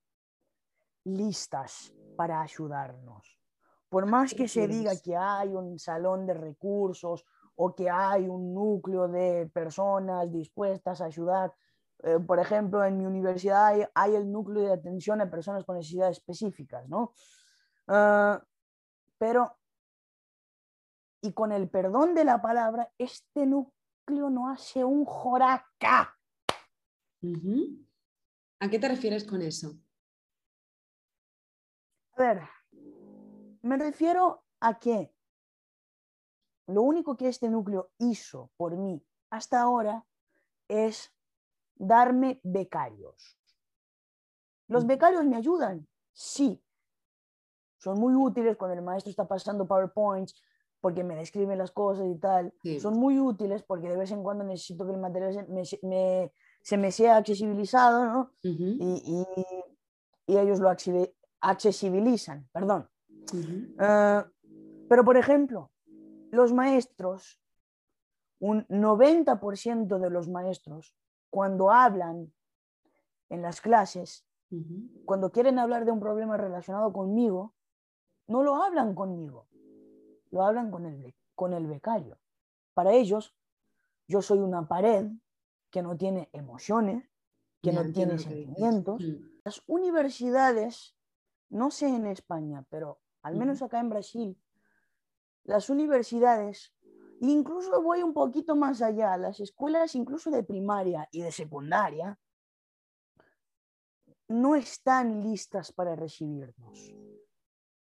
listas 1.05 1.93
para 2.17 2.41
ayudarnos. 2.41 3.39
Por 3.89 4.07
más 4.07 4.33
que 4.35 4.49
se 4.49 4.67
diga 4.69 4.93
que 5.03 5.17
hay 5.17 5.51
un 5.51 5.79
salón 5.79 6.27
de 6.27 6.35
recursos 6.35 7.25
o 7.57 7.75
que 7.75 7.91
hay 7.91 8.29
un 8.29 8.55
núcleo 8.55 9.09
de 9.09 9.51
personas 9.53 10.31
dispuestas 10.33 11.01
a 11.01 11.07
ayudar, 11.07 11.53
eh, 12.03 12.19
por 12.19 12.39
ejemplo, 12.39 12.85
en 12.85 12.99
mi 12.99 13.07
universidad 13.07 13.89
hay, 13.95 14.15
el 14.15 14.31
núcleo 14.33 14.63
de 14.63 14.73
atención 14.73 15.21
a 15.21 15.31
personas 15.31 15.65
con 15.65 15.77
necesidades 15.77 16.19
específicas, 16.19 16.89
¿no? 16.89 17.13
Ah, 17.87 18.43
pero, 19.19 19.59
y 21.21 21.33
con 21.33 21.53
el 21.53 21.69
perdón 21.69 22.15
de 22.15 22.25
la 22.25 22.43
palabra, 22.43 22.91
este 22.99 23.47
núcleo 24.13 24.31
no 24.31 24.49
hace 24.49 24.85
un 24.85 25.05
joraca. 25.05 26.19
¿A 28.61 28.69
qué 28.69 28.79
te 28.79 28.89
refieres 28.89 29.25
con 29.25 29.43
eso? 29.43 29.73
A 32.15 32.23
ver, 32.23 32.43
me 33.63 33.77
refiero 33.77 34.45
a 34.61 34.79
que 34.79 35.15
lo 36.67 36.83
único 36.83 37.17
que 37.17 37.29
este 37.29 37.49
núcleo 37.49 37.91
hizo 37.99 38.51
por 38.57 38.77
mí 38.77 39.03
hasta 39.31 39.61
ahora 39.61 40.05
es 40.69 41.13
darme 41.75 42.41
becarios. 42.43 43.39
¿Los 44.69 44.87
becarios 44.87 45.25
me 45.25 45.37
ayudan? 45.37 45.89
Sí. 46.13 46.63
Son 47.79 47.99
muy 47.99 48.15
útiles 48.15 48.57
cuando 48.57 48.77
el 48.77 48.85
maestro 48.85 49.11
está 49.11 49.27
pasando 49.27 49.67
PowerPoints 49.67 50.35
porque 50.83 51.05
me 51.05 51.15
describen 51.15 51.59
las 51.59 51.71
cosas 51.71 52.07
y 52.09 52.17
tal. 52.17 52.53
Son 52.81 52.99
muy 52.99 53.19
útiles 53.19 53.63
porque 53.63 53.89
de 53.89 53.97
vez 53.97 54.11
en 54.11 54.23
cuando 54.25 54.43
necesito 54.43 54.85
que 54.85 54.93
el 54.93 54.99
material 54.99 55.33
se 56.61 56.77
me, 56.77 56.91
sea 56.91 57.17
accesibilizado, 57.17 58.05
¿no? 58.05 58.31
y, 58.43 59.25
ellos 60.27 60.59
lo 60.61 60.75
accesibilizan, 61.41 62.49
perdón. 62.53 62.89
Ah, 63.79 64.27
pero, 64.89 65.05
por 65.05 65.17
ejemplo, 65.17 65.71
los 66.33 66.53
maestros, 66.53 67.41
un 68.41 68.67
90% 68.67 69.99
de 69.99 70.11
los 70.11 70.29
maestros, 70.29 70.97
cuando 71.31 71.71
hablan 71.71 72.33
en 73.31 73.41
las 73.41 73.61
clases, 73.61 74.27
cuando 75.05 75.31
quieren 75.31 75.61
hablar 75.61 75.85
de 75.85 75.93
un 75.93 76.01
problema 76.01 76.37
relacionado 76.37 76.93
conmigo, 76.93 77.55
no 78.27 78.43
lo 78.43 78.57
hablan 78.57 78.95
conmigo, 78.95 79.47
lo 80.33 80.43
hablan 80.43 80.71
con 80.71 80.87
el, 80.87 81.15
con 81.37 81.53
el 81.53 81.67
becario. 81.67 82.19
Para 82.75 82.93
ellos, 82.93 83.37
yo 84.09 84.23
soy 84.23 84.39
una 84.39 84.67
pared 84.67 85.07
que 85.71 85.83
no 85.83 85.97
tiene 85.97 86.29
emociones, 86.33 87.09
que 87.63 87.73
no 87.73 87.85
tiene 87.93 88.19
sentimientos. 88.19 89.01
Mm. 89.01 89.41
Las 89.45 89.63
universidades, 89.67 90.97
no 91.51 91.71
sé 91.71 91.89
en 91.89 92.07
España, 92.07 92.67
pero 92.69 93.01
al 93.23 93.37
menos 93.37 93.63
acá 93.63 93.79
en 93.79 93.91
Brasil, 93.91 94.43
las 95.45 95.71
universidades, 95.71 96.75
incluso 97.21 97.83
voy 97.83 98.03
un 98.03 98.15
poquito 98.15 98.57
más 98.57 98.83
allá, 98.83 99.17
las 99.17 99.39
escuelas 99.39 99.95
incluso 99.95 100.31
de 100.31 100.43
primaria 100.43 101.09
y 101.13 101.23
de 101.23 101.31
secundaria, 101.31 102.19
no 104.29 104.55
están 104.55 105.23
listas 105.23 105.73
para 105.73 105.95
recibirnos, 105.95 106.95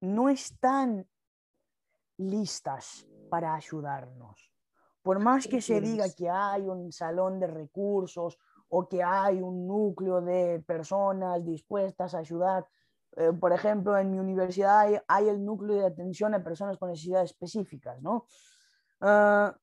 no 0.00 0.28
están 0.28 1.08
listas 2.18 3.06
para 3.28 3.54
ayudarnos. 3.54 4.52
Por 5.02 5.18
más 5.20 5.46
que 5.46 5.60
se 5.60 5.80
diga 5.80 6.06
que 6.16 6.28
hay 6.28 6.62
un 6.62 6.90
salón 6.90 7.38
de 7.38 7.46
recursos 7.46 8.38
o 8.68 8.88
que 8.88 9.02
hay 9.02 9.40
un 9.40 9.66
núcleo 9.66 10.20
de 10.20 10.60
personas 10.66 11.44
dispuestas 11.44 12.14
a 12.14 12.18
ayudar, 12.18 12.66
eh, 13.16 13.32
por 13.32 13.52
ejemplo, 13.52 13.96
en 13.96 14.10
mi 14.10 14.18
universidad 14.18 15.02
hay, 15.06 15.28
el 15.28 15.44
núcleo 15.44 15.76
de 15.76 15.86
atención 15.86 16.34
a 16.34 16.42
personas 16.42 16.76
con 16.76 16.90
necesidades 16.90 17.30
específicas, 17.30 18.02
¿no? 18.02 18.26
Ah, 19.00 19.56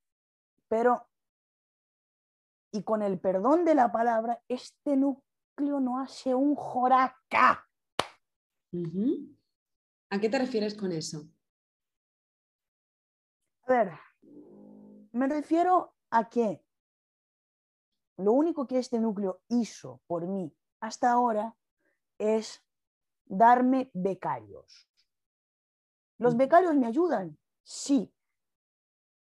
pero, 0.68 1.08
y 2.72 2.82
con 2.84 3.02
el 3.04 3.20
perdón 3.20 3.66
de 3.66 3.76
la 3.76 3.92
palabra, 3.92 4.42
este 4.48 4.96
núcleo 4.96 5.80
no 5.80 6.00
hace 6.00 6.34
un 6.34 6.56
joraca. 6.56 7.68
¿A 10.10 10.20
qué 10.20 10.30
te 10.30 10.40
refieres 10.40 10.74
con 10.74 10.92
eso? 10.92 11.28
A 13.66 13.72
ver, 13.72 13.92
me 15.12 15.28
refiero 15.28 15.94
a 16.10 16.30
que 16.30 16.64
lo 18.18 18.34
único 18.34 18.68
que 18.68 18.78
este 18.78 19.00
núcleo 19.00 19.42
hizo 19.48 20.02
por 20.08 20.28
mí 20.28 20.54
hasta 20.80 21.12
ahora 21.12 21.56
es 22.18 22.64
darme 23.26 23.90
becarios. 23.94 24.88
¿Los 26.18 26.38
becarios 26.38 26.76
me 26.76 26.88
ayudan? 26.88 27.38
Sí. 27.64 28.14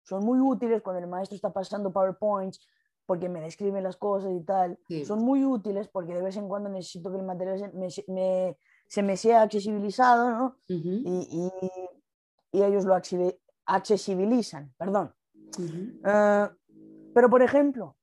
Son 0.03 0.25
muy 0.25 0.41
útiles 0.41 0.83
cuando 0.83 1.03
el 1.03 1.09
maestro 1.09 1.37
está 1.37 1.53
pasando 1.53 1.93
PowerPoints 1.93 2.67
porque 3.05 3.29
me 3.29 3.41
describen 3.41 3.83
las 3.83 3.97
cosas 3.97 4.33
y 4.33 4.41
tal. 4.45 4.79
Son 5.05 5.23
muy 5.23 5.45
útiles 5.45 5.89
porque 5.89 6.15
de 6.15 6.23
vez 6.23 6.37
en 6.37 6.49
cuando 6.49 6.69
necesito 6.69 7.11
que 7.11 7.19
el 7.19 7.25
material 7.25 7.73
se 8.87 9.03
me, 9.03 9.17
sea 9.17 9.43
accesibilizado, 9.43 10.31
¿no? 10.31 10.57
y, 10.67 11.51
ellos 12.53 12.85
lo 12.85 12.95
accesibilizan, 13.69 14.75
perdón. 14.77 15.15
Ah, 16.05 16.53
pero, 17.15 17.31
por 17.31 17.43
ejemplo, 17.43 17.97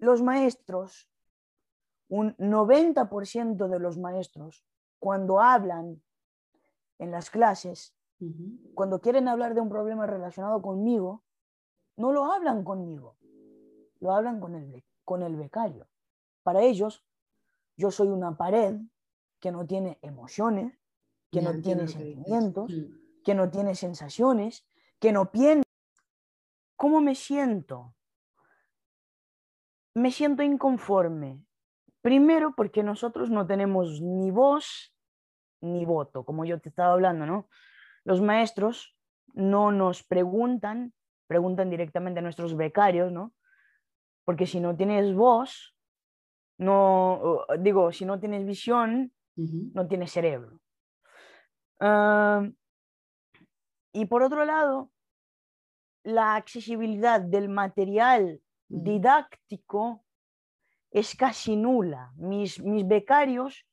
los 0.00 0.22
maestros, 0.22 1.08
un 2.08 2.36
90% 2.36 3.68
de 3.68 3.78
los 3.78 3.98
maestros 3.98 4.64
cuando 4.98 5.40
hablan 5.40 6.02
en 6.98 7.10
las 7.10 7.30
clases, 7.30 7.94
cuando 8.74 9.00
quieren 9.00 9.26
hablar 9.26 9.54
de 9.54 9.60
un 9.60 9.68
problema 9.68 10.06
relacionado 10.06 10.62
conmigo, 10.62 11.24
no 11.96 12.12
lo 12.12 12.24
hablan 12.32 12.62
conmigo, 12.62 13.16
lo 13.98 14.12
hablan 14.12 14.38
con 14.38 14.54
el, 14.54 14.84
con 15.04 15.22
el 15.22 15.34
becario. 15.36 15.88
Para 16.44 16.62
ellos, 16.62 17.04
yo 17.76 17.90
soy 17.90 18.08
una 18.08 18.36
pared 18.36 18.76
que 19.40 19.50
no 19.50 19.66
tiene 19.66 19.98
emociones, 20.02 20.78
que 21.32 21.42
no 21.42 21.60
tiene 21.60 21.88
sentimientos, 21.88 22.70
mm. 22.70 23.22
que 23.24 23.34
no 23.34 23.50
tiene 23.50 23.74
sensaciones, 23.74 24.64
que 25.02 25.10
no 25.10 25.32
piensa. 25.32 25.68
¿Cómo 26.76 27.00
me 27.00 27.16
siento? 27.16 27.92
Me 29.94 30.12
siento 30.12 30.44
inconforme. 30.44 31.42
Primero 32.02 32.54
porque 32.54 32.84
nosotros 32.84 33.28
no 33.28 33.44
tenemos 33.44 34.00
ni 34.00 34.30
voz 34.30 34.94
ni 35.60 35.84
voto, 35.84 36.24
como 36.24 36.44
yo 36.44 36.60
te 36.60 36.68
estaba 36.68 36.92
hablando, 36.92 37.26
¿no? 37.26 37.48
Los 38.04 38.20
maestros 38.20 38.96
no 39.34 39.72
nos 39.72 40.04
preguntan, 40.04 40.92
preguntan 41.26 41.68
directamente 41.68 42.20
a 42.20 42.22
nuestros 42.22 42.56
becarios, 42.56 43.10
¿no? 43.10 43.32
Porque 44.24 44.46
si 44.46 44.60
no 44.60 44.76
tienes 44.76 45.14
voz, 45.14 45.76
no, 46.58 47.44
digo, 47.58 47.90
si 47.92 48.04
no 48.04 48.20
tienes 48.20 48.46
visión, 48.46 49.12
no 49.36 49.88
tienes 49.88 50.12
cerebro. 50.12 50.60
Ah, 51.80 52.48
y 53.92 54.06
por 54.06 54.22
otro 54.22 54.44
lado, 54.44 54.90
la 56.02 56.34
accesibilidad 56.34 57.20
del 57.20 57.48
material 57.48 58.40
didáctico 58.68 60.04
es 60.90 61.14
casi 61.14 61.56
nula. 61.56 62.12
Mis, 62.16 62.60
mis 62.60 62.86
becarios 62.86 63.66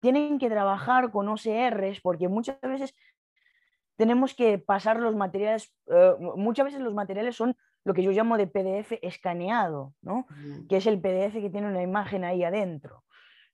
tienen 0.00 0.38
que 0.38 0.50
trabajar 0.50 1.10
con 1.10 1.28
OCRs 1.28 2.00
porque 2.00 2.28
muchas 2.28 2.60
veces 2.60 2.94
tenemos 3.96 4.34
que 4.34 4.58
pasar 4.58 4.98
los 4.98 5.14
materiales, 5.14 5.72
eh, 5.86 6.14
muchas 6.18 6.66
veces 6.66 6.80
los 6.80 6.94
materiales 6.94 7.36
son 7.36 7.56
lo 7.84 7.94
que 7.94 8.02
yo 8.02 8.10
llamo 8.10 8.36
de 8.36 8.46
PDF 8.46 8.98
escaneado, 9.02 9.94
¿no? 10.02 10.26
que 10.68 10.76
es 10.76 10.86
el 10.86 11.00
PDF 11.00 11.34
que 11.34 11.50
tiene 11.50 11.68
una 11.68 11.82
imagen 11.82 12.24
ahí 12.24 12.44
adentro. 12.44 13.04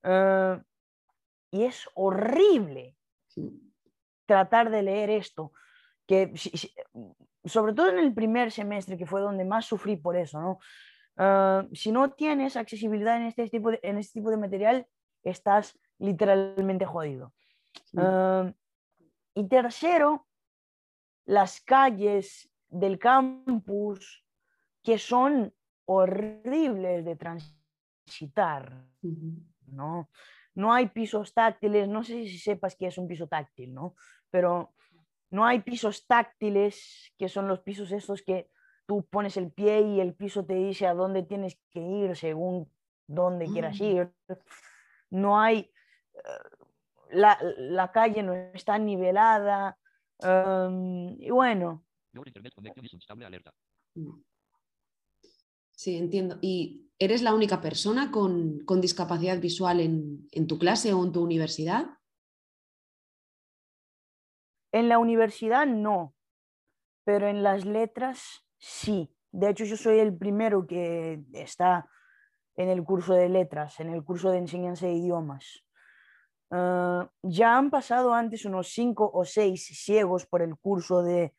Eh, 0.03 0.61
y 1.51 1.65
es 1.65 1.89
horrible 1.95 2.97
tratar 4.27 4.71
de 4.71 4.83
leer 4.83 5.11
esto, 5.11 5.53
que 6.09 6.33
sobre 7.45 7.75
todo 7.75 7.91
en 7.91 7.99
el 7.99 8.15
primer 8.15 8.51
semestre, 8.51 8.97
que 8.97 9.07
fue 9.07 9.21
donde 9.21 9.45
más 9.45 9.67
sufrí 9.67 9.97
por 9.97 10.17
eso, 10.17 10.41
¿no? 10.41 10.59
Eh, 11.19 11.69
si 11.75 11.93
no 11.93 12.11
tienes 12.13 12.57
accesibilidad 12.57 13.17
en 13.17 13.25
este 13.25 13.49
tipo 13.49 13.71
de, 13.71 13.79
en 13.83 13.99
este 13.99 14.21
tipo 14.21 14.31
de 14.31 14.39
material, 14.39 14.87
estás 15.23 15.79
literalmente 15.99 16.87
jodido. 16.87 17.35
Ah, 17.97 18.51
y 19.35 19.47
tercero, 19.47 20.27
las 21.27 21.61
calles 21.61 22.51
del 22.69 22.99
campus 22.99 24.25
que 24.83 24.99
son 24.99 25.53
horribles 25.85 27.05
de 27.05 27.17
transitar, 27.17 28.87
¿no? 29.67 30.09
No 30.55 30.73
hay 30.73 30.89
pisos 30.89 31.35
táctiles, 31.35 31.89
no 31.89 32.03
sé 32.03 32.25
si 32.25 32.39
sepas 32.39 32.75
qué 32.77 32.87
es 32.87 32.99
un 32.99 33.07
piso 33.07 33.27
táctil, 33.27 33.75
¿no? 33.75 33.95
Pero 34.31 34.75
no 35.31 35.45
hay 35.45 35.61
pisos 35.61 36.07
táctiles, 36.07 37.13
que 37.19 37.29
son 37.29 37.49
los 37.49 37.61
pisos 37.61 37.93
estos 37.93 38.23
que 38.23 38.51
tú 38.87 39.07
pones 39.09 39.37
el 39.37 39.53
pie 39.53 39.81
y 39.83 40.01
el 40.01 40.15
piso 40.15 40.45
te 40.45 40.55
dice 40.55 40.87
a 40.87 40.95
dónde 40.95 41.23
tienes 41.23 41.59
que 41.71 41.81
ir 41.81 42.17
según 42.17 42.71
dónde 43.07 43.47
quieras 43.47 43.79
ah. 43.81 43.85
ir. 43.85 44.11
No 45.11 45.39
hay 45.39 45.71
la, 47.11 47.91
calle 47.93 48.23
no 48.23 48.35
está 48.55 48.79
nivelada. 48.79 49.79
Em, 50.21 51.21
y 51.21 51.31
bueno. 51.31 51.85
Sí, 55.73 55.97
entiendo. 55.97 56.39
¿Y 56.41 56.91
eres 56.99 57.23
la 57.23 57.35
única 57.35 57.61
persona 57.61 58.11
con, 58.11 58.65
discapacidad 58.81 59.41
visual 59.41 59.81
en, 59.81 60.27
en, 60.33 60.47
tu 60.47 60.59
clase 60.59 60.93
o 60.93 61.05
en 61.05 61.13
tu 61.13 61.23
universidad? 61.23 61.87
En 64.73 64.89
la 64.89 64.99
universidad 64.99 65.67
no, 65.67 66.15
pero 67.05 67.27
en 67.27 67.43
las 67.43 67.65
letras 67.65 68.45
sí. 68.59 69.15
De 69.31 69.51
hecho, 69.51 69.65
yo 69.65 69.77
soy 69.77 69.99
el 69.99 70.17
primero 70.17 70.67
que 70.67 71.23
está 71.33 71.89
en 72.57 72.69
el 72.69 72.83
curso 72.83 73.15
de 73.15 73.29
letras, 73.29 73.79
en 73.81 73.91
el 73.91 74.05
curso 74.05 74.31
de 74.31 74.39
enseñanza 74.39 74.87
de 74.87 74.93
idiomas. 74.93 75.65
Ah, 76.51 77.11
ya 77.23 77.57
han 77.57 77.71
pasado 77.71 78.15
antes 78.15 78.45
unos 78.45 78.69
cinco 78.69 79.11
o 79.13 79.25
seis 79.25 79.67
ciegos 79.67 80.27
por 80.27 80.43
el 80.43 80.57
curso 80.57 81.03
de 81.03 81.35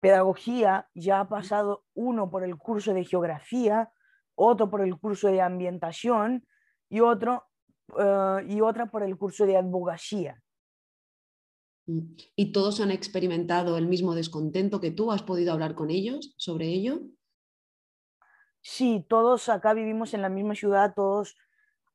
pedagogía, 0.00 0.88
ya 0.94 1.20
ha 1.20 1.28
pasado 1.28 1.84
uno 1.94 2.30
por 2.30 2.44
el 2.44 2.56
curso 2.56 2.94
de 2.94 3.04
geografía, 3.04 3.90
otro 4.36 4.70
por 4.70 4.80
el 4.80 4.96
curso 4.98 5.28
de 5.28 5.42
ambientación 5.42 6.46
y, 6.88 7.00
otro, 7.00 7.44
ah, 7.98 8.40
y 8.46 8.60
otra 8.60 8.86
por 8.86 9.02
el 9.02 9.16
curso 9.18 9.44
de 9.44 9.56
abogacía. 9.56 10.40
¿Y 12.36 12.52
todos 12.52 12.80
han 12.80 12.90
experimentado 12.90 13.78
el 13.78 13.86
mismo 13.86 14.14
descontento 14.14 14.80
que 14.80 14.90
tú? 14.90 15.10
¿Has 15.10 15.22
podido 15.22 15.52
hablar 15.52 15.74
con 15.74 15.90
ellos 15.90 16.34
sobre 16.36 16.66
ello? 16.66 17.00
Sí, 18.60 19.06
todos 19.08 19.48
acá 19.48 19.72
vivimos 19.72 20.12
en 20.12 20.20
la 20.20 20.28
misma 20.28 20.54
ciudad, 20.54 20.92
todos 20.94 21.36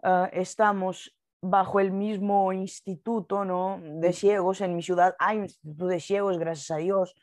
ah, 0.01 0.29
estamos 0.33 1.15
bajo 1.41 1.79
el 1.79 1.91
mismo 1.91 2.51
instituto 2.53 3.45
¿no? 3.45 3.79
de 3.83 4.13
ciegos. 4.13 4.61
En 4.61 4.75
mi 4.75 4.81
ciudad 4.81 5.15
hay 5.19 5.37
un 5.37 5.43
instituto 5.43 5.87
de 5.87 5.99
ciegos, 5.99 6.39
gracias 6.39 6.71
a 6.71 6.77
Dios, 6.77 7.13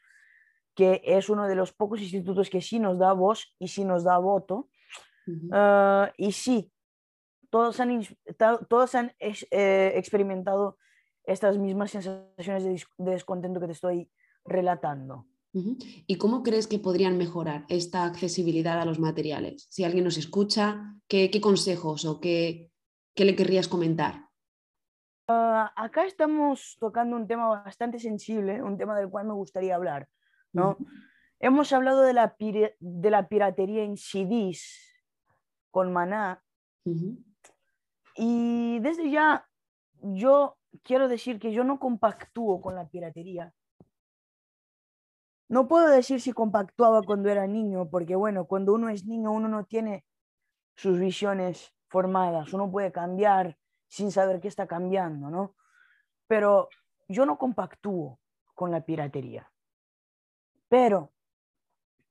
que 0.76 1.00
es 1.04 1.28
uno 1.28 1.48
de 1.48 1.56
los 1.56 1.72
pocos 1.72 2.00
institutos 2.00 2.50
que 2.50 2.60
sí 2.60 2.78
nos 2.78 2.98
da 2.98 3.12
voz 3.12 3.52
y 3.58 3.68
sí 3.68 3.84
nos 3.84 4.04
da 4.04 4.18
voto. 4.18 4.68
Ah, 5.50 6.12
y 6.16 6.32
sí, 6.32 6.70
todos 7.50 7.80
han, 7.80 8.06
todos 8.68 8.94
han 8.94 9.12
eh, 9.18 9.92
experimentado 9.96 10.78
estas 11.32 11.58
mismas 11.58 11.90
sensaciones 11.90 12.64
de, 12.64 13.10
descontento 13.10 13.60
que 13.60 13.66
te 13.66 13.72
estoy 13.72 14.10
relatando. 14.44 15.26
¿Y 15.52 16.16
cómo 16.16 16.42
crees 16.44 16.68
que 16.68 16.78
podrían 16.78 17.18
mejorar 17.18 17.64
esta 17.68 18.04
accesibilidad 18.04 18.80
a 18.80 18.84
los 18.84 19.00
materiales? 19.00 19.66
Si 19.68 19.82
alguien 19.82 20.04
nos 20.04 20.16
escucha, 20.16 20.94
¿qué, 21.08 21.28
qué 21.30 21.40
consejos 21.40 22.04
o 22.04 22.20
qué, 22.20 22.70
¿Qué 23.14 23.24
le 23.24 23.36
querrías 23.36 23.68
comentar? 23.68 24.28
Ah, 25.28 25.72
acá 25.76 26.06
estamos 26.06 26.76
tocando 26.80 27.16
un 27.16 27.26
tema 27.26 27.48
bastante 27.48 27.98
sensible, 27.98 28.62
un 28.62 28.78
tema 28.78 28.98
del 28.98 29.10
cual 29.10 29.26
me 29.26 29.34
gustaría 29.34 29.74
hablar. 29.74 30.08
¿no? 30.52 30.76
Hemos 31.38 31.72
hablado 31.72 32.02
de 32.02 32.12
la, 32.12 32.34
de 32.38 33.10
la 33.10 33.28
piratería 33.28 33.84
en 33.84 33.96
CDs 33.96 35.04
con 35.70 35.92
Maná. 35.92 36.42
Y 38.16 38.78
desde 38.80 39.10
ya 39.10 39.46
yo 40.00 40.56
quiero 40.82 41.08
decir 41.08 41.38
que 41.38 41.52
yo 41.52 41.64
no 41.64 41.78
compactúo 41.78 42.60
con 42.60 42.74
la 42.74 42.88
piratería. 42.88 43.52
No 45.48 45.66
puedo 45.66 45.88
decir 45.88 46.20
si 46.20 46.32
compactuaba 46.32 47.02
cuando 47.02 47.28
era 47.28 47.46
niño, 47.46 47.90
porque 47.90 48.14
bueno, 48.14 48.46
cuando 48.46 48.72
uno 48.72 48.88
es 48.88 49.04
niño 49.04 49.32
uno 49.32 49.48
no 49.48 49.64
tiene 49.64 50.04
sus 50.76 50.98
visiones 50.98 51.74
formadas, 51.88 52.52
uno 52.52 52.70
puede 52.70 52.92
cambiar 52.92 53.58
sin 53.88 54.12
saber 54.12 54.40
qué 54.40 54.46
está 54.48 54.68
cambiando, 54.68 55.28
¿no? 55.28 55.56
Pero 56.28 56.68
yo 57.08 57.26
no 57.26 57.36
compactúo 57.36 58.20
con 58.54 58.70
la 58.70 58.82
piratería. 58.82 59.50
Pero 60.68 61.12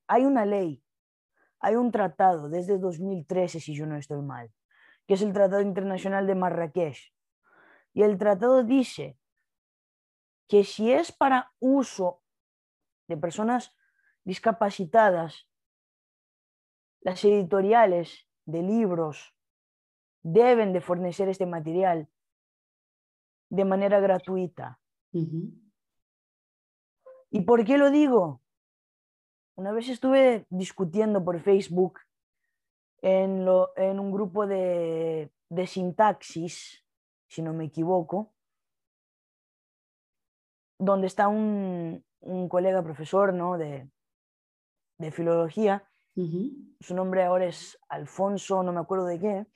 hay 0.08 0.26
una 0.26 0.46
ley, 0.46 0.84
hay 1.60 1.76
un 1.76 1.92
tratado 1.92 2.50
desde 2.50 2.78
2013, 2.78 3.62
si 3.62 3.74
yo 3.74 3.86
no 3.86 3.96
estoy 3.96 4.22
mal, 4.22 4.52
que 5.08 5.14
es 5.14 5.22
el 5.22 5.32
Tratado 5.32 5.62
Internacional 5.62 6.28
de 6.28 6.36
Marrakech. 6.36 7.14
Y 8.00 8.04
el 8.04 8.18
tratado 8.18 8.64
dice 8.64 9.20
que 10.48 10.64
si 10.64 10.90
es 10.90 11.12
para 11.12 11.52
uso 11.60 12.24
de 13.10 13.18
personas 13.18 13.76
discapacitadas, 14.24 15.50
las 17.02 17.26
editoriales 17.26 18.26
de 18.46 18.62
libros 18.62 19.36
deben 20.24 20.72
de 20.72 20.80
fornecer 20.80 21.28
este 21.28 21.46
material 21.46 22.08
de 23.50 23.66
manera 23.66 24.00
gratuita. 24.00 24.80
¿Y 25.12 25.60
por 27.42 27.66
qué 27.66 27.78
lo 27.78 27.92
digo? 27.92 28.42
Una 29.56 29.74
vez 29.74 29.90
estuve 29.90 30.46
discutiendo 30.50 31.26
por 31.26 31.42
Facebook 31.42 32.00
en, 33.02 33.46
en 33.76 34.00
un 34.00 34.12
grupo 34.14 34.48
de, 34.48 35.34
de, 35.50 35.68
sintaxis, 35.68 36.86
si 37.30 37.42
no 37.42 37.54
me 37.54 37.66
equivoco, 37.66 38.34
donde 40.78 41.08
está 41.08 41.28
un, 41.28 42.04
un 42.20 42.50
colega 42.50 42.84
profesor 42.84 43.34
¿no? 43.34 43.58
de, 43.58 43.90
de 44.98 45.12
filología. 45.12 45.86
Su 46.82 46.96
nombre 46.96 47.24
ahora 47.24 47.46
es 47.46 47.80
Alfonso, 47.88 48.62
no 48.62 48.74
me 48.74 48.82
acuerdo 48.82 49.06
de 49.06 49.20
qué. 49.20 49.48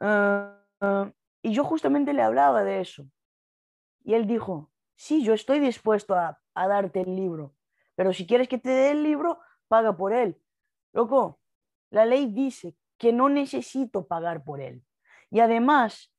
Ah, 0.00 0.62
ah, 0.80 1.10
y 1.40 1.52
yo 1.54 1.64
justamente 1.64 2.12
le 2.12 2.22
hablaba 2.22 2.62
de 2.62 2.80
eso. 2.82 3.06
Y 4.04 4.14
él 4.14 4.26
dijo, 4.26 4.70
sí, 4.96 5.24
yo 5.24 5.32
estoy 5.32 5.60
dispuesto 5.60 6.14
a, 6.14 6.38
a 6.54 6.68
darte 6.68 7.00
el 7.00 7.16
libro, 7.16 7.54
pero 7.94 8.12
si 8.12 8.26
quieres 8.26 8.48
que 8.48 8.58
te 8.58 8.68
dé 8.68 8.90
el 8.90 9.02
libro, 9.02 9.40
paga 9.68 9.96
por 9.96 10.12
él. 10.12 10.38
Loco, 10.92 11.40
la 11.90 12.04
ley 12.04 12.26
dice 12.26 12.76
que 12.98 13.12
no 13.12 13.28
necesito 13.28 14.06
pagar 14.06 14.44
por 14.44 14.60
él. 14.60 14.84
Y 15.30 15.40
además, 15.40 16.12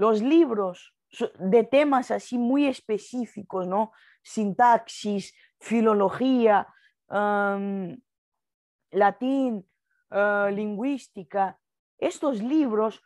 los 0.00 0.22
libros 0.22 0.94
de 1.38 1.64
temas 1.64 2.10
así 2.10 2.38
muy 2.38 2.66
específicos, 2.66 3.66
¿no? 3.66 3.92
Sintaxis, 4.22 5.34
filología, 5.58 6.66
latín, 8.90 9.68
ah, 10.10 10.48
lingüística, 10.50 11.58
estos 11.98 12.42
libros 12.42 13.02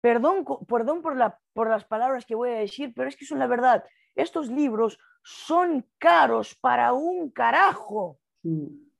Perdón, 0.00 0.44
perdón 0.68 1.02
por, 1.02 1.16
la, 1.16 1.40
por 1.52 1.68
las 1.68 1.84
palabras 1.84 2.24
que 2.24 2.36
voy 2.36 2.50
a 2.50 2.58
decir, 2.58 2.92
pero 2.94 3.08
es 3.08 3.16
que 3.16 3.24
son 3.24 3.40
la 3.40 3.48
verdad. 3.48 3.82
Estos 4.14 4.48
libros 4.48 5.00
son 5.24 5.84
caros 5.98 6.54
para 6.54 6.92
un 6.92 7.30
carajo. 7.30 8.20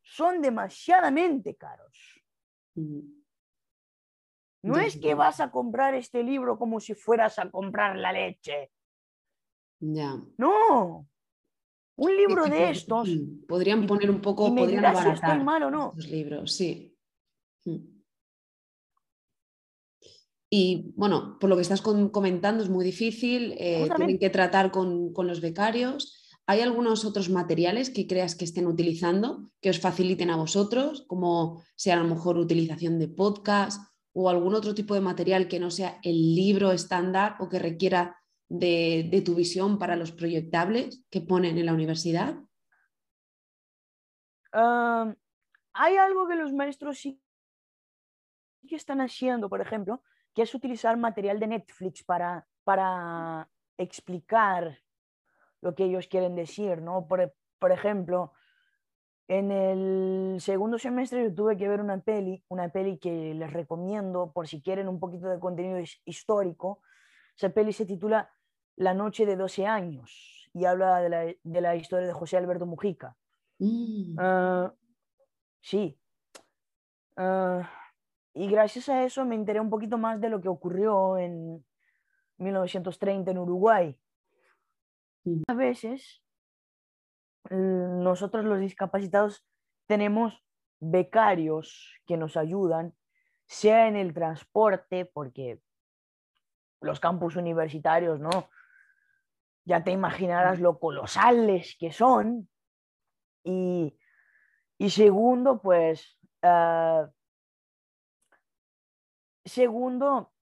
Son 0.03 0.43
demasiadamente 0.43 1.55
caros. 1.55 2.25
No 4.67 4.79
es 4.79 4.97
que 4.99 5.15
vas 5.15 5.41
a 5.41 5.51
comprar 5.51 5.95
este 5.95 6.23
libro 6.23 6.59
como 6.59 6.81
si 6.81 6.95
fueras 6.95 7.39
a 7.39 7.51
comprar 7.51 7.97
la 7.97 8.13
leche. 8.13 8.71
Ya. 9.81 10.21
No. 10.39 11.07
Un 11.97 12.17
libro 12.17 12.45
de 12.47 12.71
estos. 12.71 13.09
Mm, 13.09 13.47
podrían 13.47 13.87
poner 13.87 14.11
un 14.11 14.21
poco. 14.21 14.49
Y 14.49 14.51
me 14.51 14.67
dirás 14.67 15.03
si 15.03 15.09
estoy 15.09 15.39
mal 15.43 15.63
o 15.63 15.71
no. 15.71 15.93
Los 15.97 16.09
libros, 16.09 16.53
sí. 16.53 16.95
Y 20.51 20.93
bueno, 20.97 21.39
por 21.41 21.51
lo 21.51 21.57
que 21.57 21.63
estás 21.63 21.83
comentando 21.83 22.63
es 22.63 22.71
muy 22.71 22.85
difícil, 22.85 23.55
eh, 23.59 23.89
tienen 23.97 24.19
que 24.19 24.31
tratar 24.31 24.71
con, 24.71 25.13
los 25.17 25.41
becarios. 25.41 26.23
¿Hay 26.47 26.61
algunos 26.61 27.05
otros 27.05 27.29
materiales 27.29 27.91
que 27.91 28.07
creas 28.07 28.37
que 28.37 28.45
estén 28.45 28.67
utilizando 28.67 29.51
que 29.61 29.71
os 29.71 29.81
faciliten 29.81 30.31
a 30.31 30.37
vosotros, 30.37 31.05
como 31.09 31.63
sea 31.75 31.95
a 31.95 32.03
lo 32.03 32.09
mejor 32.09 32.39
utilización 32.39 32.99
de 33.01 33.09
podcast 33.09 33.83
o 34.19 34.31
algún 34.31 34.55
otro 34.55 34.75
tipo 34.75 34.95
de 34.95 35.03
material 35.03 35.47
que 35.47 35.61
no 35.61 35.71
sea 35.71 36.01
el 36.03 36.35
libro 36.35 36.73
estándar 36.73 37.37
o 37.39 37.51
que 37.51 37.59
requiera 37.59 38.17
de, 38.49 39.23
tu 39.23 39.35
visión 39.35 39.79
para 39.79 39.95
los 39.95 40.11
proyectables 40.11 41.05
que 41.11 41.21
ponen 41.21 41.59
en 41.59 41.67
la 41.67 41.75
universidad? 41.75 42.35
hay 44.53 45.97
algo 45.99 46.27
que 46.27 46.35
los 46.35 46.55
maestros 46.55 46.97
sí 46.97 47.21
que 48.67 48.77
están 48.77 49.03
haciendo, 49.03 49.51
por 49.51 49.61
ejemplo, 49.61 50.03
que 50.35 50.43
es 50.43 50.55
utilizar 50.55 50.97
material 50.97 51.39
de 51.39 51.49
Netflix 51.49 52.03
para, 52.03 52.49
para 52.65 53.51
explicar 53.77 54.79
lo 55.61 55.75
que 55.75 55.85
ellos 55.85 56.09
quieren 56.09 56.35
decir, 56.35 56.81
¿no? 56.81 57.07
Por, 57.07 57.35
por 57.59 57.71
ejemplo, 57.71 58.33
en 59.29 59.51
el 59.51 60.41
segundo 60.41 60.79
semestre 60.79 61.25
yo 61.25 61.35
tuve 61.35 61.57
que 61.57 61.69
ver 61.69 61.81
una 61.81 62.01
peli, 62.01 62.45
una 62.49 62.69
peli 62.69 62.99
que 62.99 63.35
les 63.35 63.53
recomiendo 63.53 64.33
por 64.33 64.47
si 64.47 64.63
quieren 64.63 64.89
un 64.89 65.01
poquito 65.01 65.29
de 65.29 65.41
contenido 65.41 65.79
histórico. 66.05 66.81
Esa 67.37 67.51
peli 67.51 67.73
se 67.73 67.87
titula 67.87 68.31
La 68.77 68.95
noche 68.95 69.27
de 69.27 69.37
12 69.37 69.67
años 69.67 70.49
y 70.55 70.65
habla 70.65 71.01
de 71.01 71.09
la, 71.09 71.35
de 71.43 71.61
la 71.61 71.77
historia 71.77 72.07
de 72.07 72.13
José 72.13 72.37
Alberto 72.37 72.67
Mujica. 72.67 73.17
Mm. 73.59 74.17
Ah, 74.19 74.73
sí. 75.61 75.99
Uh, 77.17 77.63
y 78.35 78.49
gracias 78.49 78.89
a 78.89 79.03
eso 79.05 79.25
me 79.25 79.35
enteré 79.35 79.61
un 79.61 79.71
poquito 79.71 79.99
más 79.99 80.21
de 80.21 80.29
lo 80.29 80.41
que 80.41 80.49
ocurrió 80.49 81.19
en 81.19 81.65
1930 82.39 83.31
en 83.31 83.39
Uruguay. 83.39 83.99
A 85.49 85.55
veces 85.55 86.23
nosotros 87.51 88.45
los 88.45 88.61
discapacitados 88.61 89.47
tenemos 89.87 90.45
becarios 90.81 91.95
que 92.07 92.17
nos 92.17 92.37
ayudan, 92.37 92.95
sea 93.47 93.89
en 93.89 93.97
el 93.97 94.13
transporte, 94.13 95.05
porque 95.07 95.61
los 96.81 97.01
campus 97.01 97.37
universitarios, 97.37 98.21
¿no? 98.21 98.49
Ya 99.65 99.83
te 99.83 99.91
imaginarás 99.91 100.61
lo 100.61 100.79
colosales 100.79 101.77
que 101.79 101.93
son. 101.93 102.49
Y, 103.45 103.99
y 104.79 104.91
segundo, 104.91 105.61
pues 105.61 106.19
ah, 106.43 107.09
Segundo, 109.47 110.33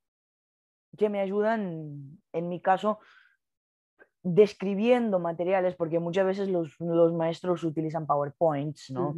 que 0.96 1.10
me 1.10 1.20
ayudan, 1.20 2.22
en 2.32 2.48
mi 2.48 2.62
caso, 2.62 3.00
describiendo 4.24 5.18
materiales, 5.18 5.76
porque 5.76 6.00
muchas 6.00 6.26
veces 6.26 6.48
los, 6.48 6.80
maestros 7.12 7.62
utilizan 7.62 8.06
PowerPoints, 8.06 8.90
¿no? 8.90 9.14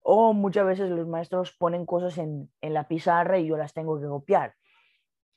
O 0.00 0.32
muchas 0.32 0.66
veces 0.66 0.90
los 0.90 1.06
maestros 1.06 1.52
ponen 1.52 1.84
cosas 1.84 2.16
en, 2.16 2.50
la 2.62 2.88
pizarra 2.88 3.38
y 3.38 3.46
yo 3.46 3.58
las 3.58 3.74
tengo 3.74 4.00
que 4.00 4.06
copiar. 4.06 4.54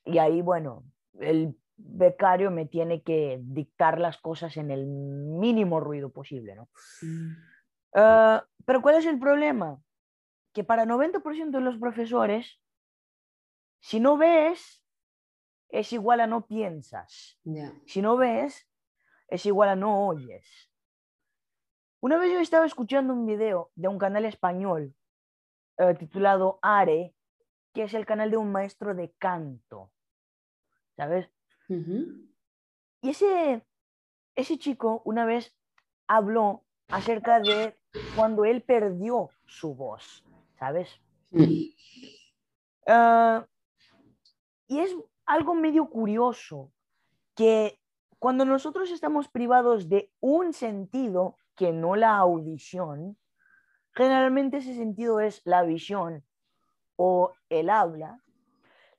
Y 0.05 0.17
ahí, 0.19 0.41
bueno, 0.41 0.85
el 1.19 1.53
becario 1.75 2.49
me 2.49 2.65
tiene 2.65 3.03
que 3.03 3.39
dictar 3.43 3.99
las 3.99 4.17
cosas 4.17 4.55
en 4.55 4.71
el 4.71 4.87
mínimo 4.87 5.81
ruido 5.81 6.09
posible, 6.09 6.55
¿no? 6.55 6.69
Ah, 7.93 8.45
pero 8.65 8.81
¿cuál 8.81 8.95
es 8.95 9.05
el 9.05 9.19
problema? 9.19 9.81
Que 10.53 10.63
para 10.63 10.85
90% 10.85 11.51
de 11.51 11.61
los 11.61 11.77
profesores, 11.77 12.61
si 13.81 13.99
no 13.99 14.15
ves, 14.15 14.80
es 15.71 15.93
igual 15.93 16.19
a 16.19 16.27
no 16.27 16.45
piensas. 16.45 17.39
Si 17.85 18.01
no 18.01 18.17
ves, 18.17 18.67
es 19.27 19.45
igual 19.45 19.69
a 19.69 19.75
no 19.75 20.07
oyes. 20.07 20.69
Una 22.01 22.17
vez 22.17 22.31
yo 22.31 22.39
estaba 22.39 22.65
escuchando 22.65 23.13
un 23.13 23.25
video 23.25 23.71
de 23.75 23.87
un 23.87 23.97
canal 23.97 24.25
español 24.25 24.93
eh, 25.77 25.95
titulado 25.95 26.59
Are, 26.61 27.15
que 27.73 27.83
es 27.83 27.93
el 27.93 28.05
canal 28.05 28.31
de 28.31 28.37
un 28.37 28.51
maestro 28.51 28.93
de 28.93 29.13
canto. 29.17 29.91
¿Sabes? 30.97 31.29
Y 33.01 33.09
ese, 33.09 33.65
ese 34.35 34.57
chico 34.57 35.01
una 35.05 35.25
vez 35.25 35.55
habló 36.07 36.65
acerca 36.89 37.39
de 37.39 37.77
cuando 38.15 38.43
él 38.43 38.61
perdió 38.61 39.29
su 39.45 39.73
voz, 39.73 40.25
¿sabes? 40.59 40.99
Ah, 42.87 43.47
y 44.67 44.79
es 44.79 44.95
algo 45.25 45.55
medio 45.55 45.89
curioso, 45.89 46.71
que 47.35 47.79
cuando 48.19 48.45
nosotros 48.45 48.91
estamos 48.91 49.27
privados 49.27 49.89
de 49.89 50.11
un 50.19 50.53
sentido 50.53 51.37
que 51.55 51.71
no 51.71 51.95
la 51.95 52.17
audición, 52.17 53.17
generalmente 53.93 54.57
ese 54.57 54.75
sentido 54.75 55.19
es 55.19 55.41
la 55.43 55.63
visión 55.63 56.23
o 56.95 57.33
el 57.49 57.69
habla, 57.69 58.21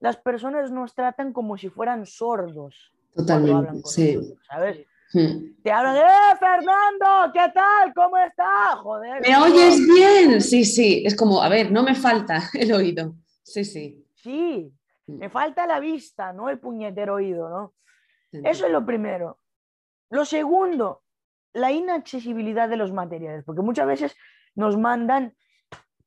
las 0.00 0.16
personas 0.16 0.72
nos 0.72 0.94
tratan 0.94 1.32
como 1.32 1.56
si 1.56 1.68
fueran 1.68 2.06
sordos. 2.06 2.92
Totalmente, 3.14 3.82
sí. 3.84 4.18
¿sabes? 4.48 4.84
Hmm. 5.12 5.62
Te 5.62 5.70
hablan, 5.70 5.96
¡eh, 5.96 6.36
Fernando! 6.40 7.32
¿Qué 7.32 7.52
tal? 7.54 7.92
¿Cómo 7.94 8.16
estás? 8.16 8.76
Joder. 8.82 9.20
¿Me 9.20 9.36
oyes 9.36 9.78
bien? 9.86 10.40
Sí, 10.40 10.64
sí. 10.64 11.02
Es 11.06 11.14
como, 11.14 11.42
a 11.42 11.48
ver, 11.48 11.70
no 11.70 11.82
me 11.82 11.94
falta 11.94 12.42
el 12.54 12.72
oído. 12.72 13.14
Sí, 13.42 13.64
sí. 13.64 14.04
Sí, 14.14 14.72
me 15.06 15.28
falta 15.30 15.66
la 15.66 15.80
vista, 15.80 16.32
no 16.32 16.48
el 16.48 16.58
puñetero 16.58 17.14
oído, 17.14 17.48
¿no? 17.48 17.74
Eso 18.32 18.66
es 18.66 18.72
lo 18.72 18.84
primero. 18.84 19.38
Lo 20.10 20.24
segundo, 20.24 21.02
la 21.52 21.70
inaccesibilidad 21.70 22.68
de 22.68 22.76
los 22.76 22.92
materiales, 22.92 23.44
porque 23.44 23.62
muchas 23.62 23.86
veces 23.86 24.16
nos 24.54 24.78
mandan 24.78 25.34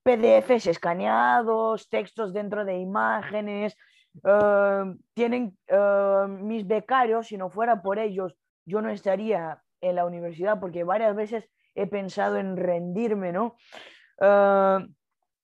PDFs 0.03 0.67
escaneados, 0.67 1.89
textos 1.89 2.33
dentro 2.33 2.65
de 2.65 2.77
imágenes, 2.77 3.75
eh, 4.23 4.95
tienen 5.13 5.57
eh, 5.67 6.25
mis 6.27 6.65
becarios, 6.67 7.27
si 7.27 7.37
no 7.37 7.49
fuera 7.49 7.81
por 7.81 7.99
ellos, 7.99 8.35
yo 8.65 8.81
no 8.81 8.89
estaría 8.89 9.61
en 9.81 9.95
la 9.95 10.05
universidad 10.05 10.59
porque 10.59 10.83
varias 10.83 11.15
veces 11.15 11.49
he 11.75 11.87
pensado 11.87 12.37
en 12.37 12.55
rendirme, 12.55 13.31
¿no? 13.31 13.55
Eh, 14.21 14.87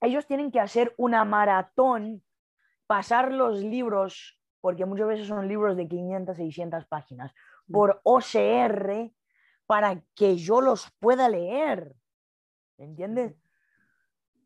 ellos 0.02 0.26
tienen 0.26 0.52
que 0.52 0.60
hacer 0.60 0.94
una 0.98 1.26
maratón 1.26 2.24
pasar 2.92 3.32
los 3.32 3.64
libros, 3.64 4.38
porque 4.60 4.86
muchas 4.86 5.08
veces 5.08 5.26
son 5.26 5.48
libros 5.48 5.78
de 5.78 5.88
500, 5.88 6.36
600 6.36 6.86
páginas, 6.88 7.34
mm. 7.68 7.72
por 7.72 8.02
OCR 8.04 9.14
para 9.66 10.04
que 10.14 10.36
yo 10.36 10.60
los 10.60 10.92
pueda 11.00 11.30
leer. 11.30 11.96
¿Entiendes? 12.78 13.38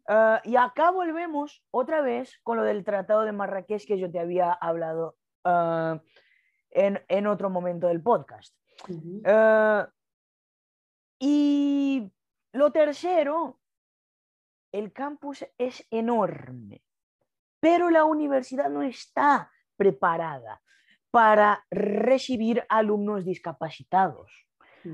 Ah, 0.07 0.41
y 0.43 0.57
acá 0.57 0.91
volvemos 0.91 1.63
otra 1.71 2.01
vez 2.01 2.39
con 2.43 2.57
lo 2.57 2.63
del 2.63 2.83
Tratado 2.83 3.23
de 3.23 3.31
Marrakech 3.31 3.87
que 3.87 3.97
yo 3.97 4.11
te 4.11 4.19
había 4.19 4.53
hablado 4.53 5.17
ah, 5.43 5.99
en, 6.69 7.25
otro 7.25 7.49
momento 7.49 7.87
del 7.87 8.03
podcast. 8.03 8.55
Ah, 9.25 9.89
y 11.17 12.13
lo 12.51 12.71
tercero, 12.71 13.59
el 14.71 14.93
campus 14.93 15.47
es 15.57 15.87
enorme 15.89 16.83
pero 17.65 17.89
la 17.89 18.05
universidad 18.05 18.69
no 18.69 18.83
está 18.83 19.51
preparada 19.75 20.61
para 21.09 21.65
recibir 21.71 22.63
alumnos 22.69 23.25
discapacitados. 23.25 24.31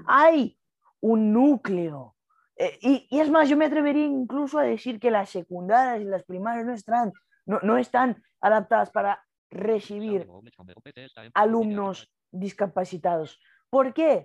Hay 0.08 0.58
un 1.02 1.34
núcleo. 1.34 2.16
Eh, 2.56 2.80
y, 2.82 3.20
es 3.20 3.30
más, 3.30 3.50
yo 3.50 3.58
me 3.58 3.66
atrevería 3.66 4.06
incluso 4.06 4.58
a 4.58 4.64
decir 4.64 5.02
que 5.02 5.12
las 5.12 5.30
secundarias 5.30 6.00
y 6.00 6.06
las 6.06 6.24
primarias 6.24 6.66
no 6.66 6.74
están, 6.74 7.12
no, 7.46 7.76
están 7.76 8.24
adaptadas 8.40 8.90
para 8.90 9.22
recibir 9.50 10.26
alumnos 11.34 12.10
discapacitados. 12.32 13.38
¿Por 13.70 13.94
qué? 13.94 14.24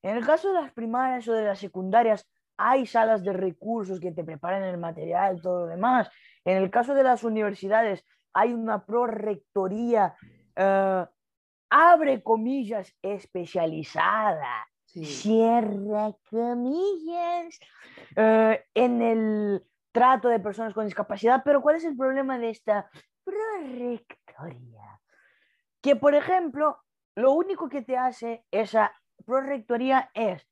En 0.00 0.16
el 0.16 0.24
caso 0.24 0.48
de 0.50 0.62
las 0.62 0.72
primarias 0.72 1.28
o 1.28 1.34
de 1.34 1.44
las 1.44 1.58
secundarias, 1.58 2.26
hay 2.56 2.86
salas 2.86 3.22
de 3.22 3.34
recursos 3.34 4.00
que 4.00 4.12
te 4.12 4.24
preparan 4.24 4.62
el 4.62 4.78
material, 4.78 5.42
todo 5.42 5.66
lo 5.66 5.66
demás. 5.66 6.08
En 6.44 6.56
el 6.56 6.70
caso 6.70 6.94
de 6.94 7.02
las 7.02 7.24
universidades, 7.24 8.04
hay 8.32 8.52
una 8.52 8.84
prorectoría, 8.84 10.14
eh, 10.56 11.06
abre 11.70 12.22
comillas, 12.22 12.94
especializada, 13.02 14.66
cierra 14.84 16.12
comillas, 16.28 17.58
eh, 18.16 18.64
en 18.74 19.02
el 19.02 19.66
trato 19.92 20.28
de 20.28 20.40
personas 20.40 20.74
con 20.74 20.86
discapacidad. 20.86 21.42
Pero 21.44 21.62
¿cuál 21.62 21.76
es 21.76 21.84
el 21.84 21.96
problema 21.96 22.38
de 22.38 22.50
esta 22.50 22.90
prorectoría? 23.24 25.00
Que, 25.80 25.96
por 25.96 26.14
ejemplo, 26.14 26.78
lo 27.14 27.32
único 27.32 27.68
que 27.68 27.82
te 27.82 27.96
hace 27.96 28.44
esa 28.50 28.92
prorectoría 29.24 30.10
es 30.14 30.46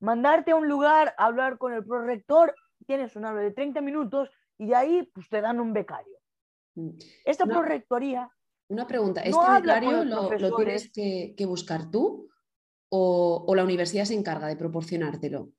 mandarte 0.00 0.52
a 0.52 0.56
un 0.56 0.68
lugar, 0.68 1.14
hablar 1.18 1.58
con 1.58 1.72
el 1.72 1.84
prorector, 1.84 2.54
tienes 2.86 3.16
un 3.16 3.24
habla 3.24 3.40
de 3.40 3.52
30 3.52 3.80
minutos 3.80 4.30
y 4.58 4.66
de 4.66 4.74
ahí 4.74 5.10
pues, 5.12 5.28
te 5.28 5.40
dan 5.40 5.60
un 5.60 5.72
becario. 5.72 6.18
Mm. 6.74 6.90
Esta 7.24 7.46
prorectoría... 7.46 8.30
Una 8.68 8.86
pregunta, 8.86 9.20
¿este 9.20 9.38
becario 9.38 10.04
lo, 10.04 10.56
tienes 10.56 10.90
que, 10.92 11.46
buscar 11.46 11.90
tú 11.90 12.28
o, 12.88 13.52
la 13.54 13.62
universidad 13.62 14.04
se 14.04 14.14
encarga 14.14 14.48
de 14.48 14.56
proporcionártelo? 14.56 15.50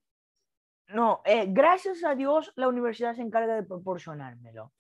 No, 0.89 1.21
eh, 1.25 1.45
gracias 1.49 2.03
a 2.03 2.15
Dios 2.15 2.51
la 2.55 2.67
universidad 2.67 3.15
se 3.15 3.21
encarga 3.21 3.55
de 3.55 3.63
proporcionármelo. 3.63 4.73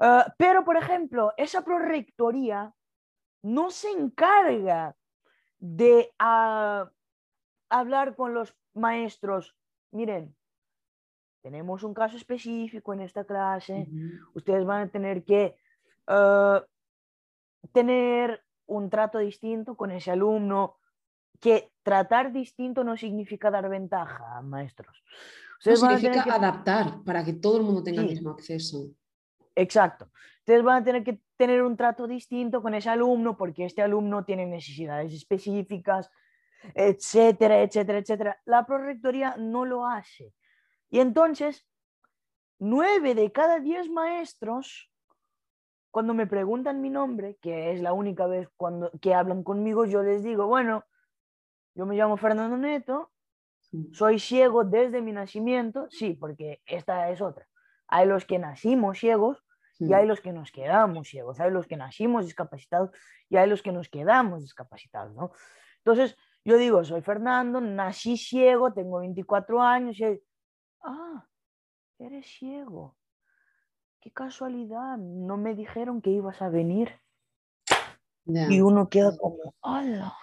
Ah, 0.00 0.34
pero, 0.38 0.64
por 0.64 0.76
ejemplo, 0.76 1.34
esa 1.36 1.62
prorectoría 1.62 2.74
no 3.42 3.70
se 3.70 3.90
encarga 3.90 4.96
de 5.58 6.10
ah, 6.18 6.90
hablar 7.68 8.16
con 8.16 8.32
los 8.32 8.56
maestros. 8.74 9.54
Miren, 9.92 10.34
tenemos 11.42 11.82
un 11.82 11.94
caso 11.94 12.16
específico 12.16 12.92
en 12.92 13.00
esta 13.00 13.24
clase, 13.24 13.88
ustedes 14.34 14.64
van 14.64 14.82
a 14.82 14.90
tener 14.90 15.24
que 15.24 15.56
ah, 16.06 16.64
tener 17.72 18.42
un 18.66 18.88
trato 18.88 19.18
distinto 19.18 19.76
con 19.76 19.90
ese 19.90 20.10
alumno, 20.10 20.76
que 21.40 21.72
tratar 21.82 22.32
distinto 22.32 22.84
no 22.84 22.96
significa 22.96 23.50
dar 23.50 23.68
ventaja, 23.68 24.42
maestros. 24.42 25.02
Ustedes 25.58 25.80
significa 25.80 26.34
adaptar 26.34 27.02
para 27.04 27.24
que 27.24 27.34
todo 27.34 27.58
el 27.58 27.64
mundo 27.64 27.82
tenga 27.82 28.02
el 28.02 28.08
mismo 28.08 28.30
acceso. 28.30 28.90
Exacto. 29.54 30.10
Ustedes 30.38 30.62
van 30.62 30.82
a 30.82 30.84
tener 30.84 31.04
que 31.04 31.20
tener 31.36 31.62
un 31.62 31.76
trato 31.76 32.06
distinto 32.06 32.62
con 32.62 32.74
ese 32.74 32.88
alumno 32.88 33.36
porque 33.36 33.64
este 33.64 33.82
alumno 33.82 34.24
tiene 34.24 34.46
necesidades 34.46 35.12
específicas, 35.12 36.10
etcétera, 36.74 37.62
etcétera, 37.62 37.98
etcétera. 37.98 38.40
La 38.44 38.64
prorectoría 38.64 39.36
no 39.38 39.64
lo 39.64 39.86
hace. 39.86 40.32
Y 40.90 41.00
entonces, 41.00 41.66
nueve 42.58 43.14
de 43.14 43.32
cada 43.32 43.60
diez 43.60 43.88
maestros, 43.88 44.90
cuando 45.90 46.14
me 46.14 46.26
preguntan 46.26 46.80
mi 46.80 46.90
nombre, 46.90 47.36
que 47.40 47.72
es 47.72 47.80
la 47.80 47.92
única 47.92 48.26
vez 48.26 48.48
cuando, 48.56 48.90
que 49.00 49.14
hablan 49.14 49.42
conmigo, 49.42 49.86
yo 49.86 50.02
les 50.02 50.22
digo, 50.22 50.46
bueno, 50.46 50.84
yo 51.74 51.86
me 51.86 51.96
llamo 51.96 52.16
Fernando 52.16 52.56
Neto, 52.56 53.12
soy 53.92 54.18
ciego 54.18 54.64
desde 54.64 55.00
mi 55.00 55.12
nacimiento, 55.12 55.86
sí, 55.90 56.14
porque 56.14 56.60
esta 56.66 57.10
es 57.10 57.20
otra. 57.20 57.46
Hay 57.86 58.06
los 58.06 58.24
que 58.24 58.38
nacimos 58.38 58.98
ciegos 58.98 59.44
y 59.78 59.92
hay 59.92 60.06
los 60.06 60.20
que 60.20 60.32
nos 60.32 60.52
quedamos 60.52 61.08
ciegos, 61.08 61.40
hay 61.40 61.50
los 61.50 61.66
que 61.66 61.76
nacimos 61.76 62.24
discapacitados 62.24 62.90
y 63.28 63.36
hay 63.36 63.48
los 63.48 63.62
que 63.62 63.72
nos 63.72 63.88
quedamos 63.88 64.42
discapacitados, 64.42 65.14
¿no? 65.14 65.32
Entonces, 65.78 66.16
yo 66.44 66.56
digo, 66.56 66.84
soy 66.84 67.00
Fernando, 67.00 67.60
nací 67.60 68.16
ciego, 68.16 68.72
tengo 68.72 68.98
24 68.98 69.62
años 69.62 69.98
y 69.98 70.20
Ah, 70.82 71.26
eres 71.98 72.26
ciego. 72.26 72.96
Qué 74.00 74.10
casualidad, 74.10 74.96
no 74.98 75.36
me 75.36 75.54
dijeron 75.54 76.00
que 76.00 76.10
ibas 76.10 76.40
a 76.40 76.48
venir. 76.48 76.90
Y 78.24 78.60
uno 78.60 78.88
queda 78.88 79.16
como, 79.16 79.54
¡Hala! 79.62 80.16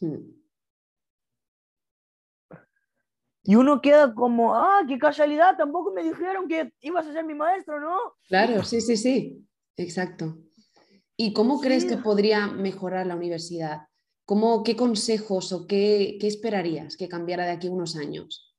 Hmm. 0.00 0.44
Y 3.46 3.56
uno 3.56 3.82
queda 3.82 4.14
como, 4.14 4.54
ah, 4.54 4.82
qué 4.88 4.98
casualidad, 4.98 5.56
tampoco 5.56 5.92
me 5.92 6.02
dijeron 6.02 6.48
que 6.48 6.72
ibas 6.80 7.06
a 7.06 7.12
ser 7.12 7.24
mi 7.26 7.34
maestro, 7.34 7.78
¿no? 7.78 7.98
Claro, 8.26 8.64
sí, 8.64 8.80
sí, 8.80 8.96
sí, 8.96 9.46
exacto. 9.76 10.38
¿Y 11.16 11.34
cómo 11.34 11.60
crees 11.60 11.84
que 11.84 11.98
podría 11.98 12.46
mejorar 12.46 13.06
la 13.06 13.14
universidad? 13.14 13.82
¿Cómo, 14.24 14.64
¿Qué 14.64 14.74
consejos 14.76 15.52
o 15.52 15.66
qué, 15.66 16.16
esperarías 16.22 16.96
que 16.96 17.08
cambiara 17.08 17.44
de 17.44 17.52
aquí 17.52 17.66
a 17.66 17.72
unos 17.72 17.96
años? 17.96 18.53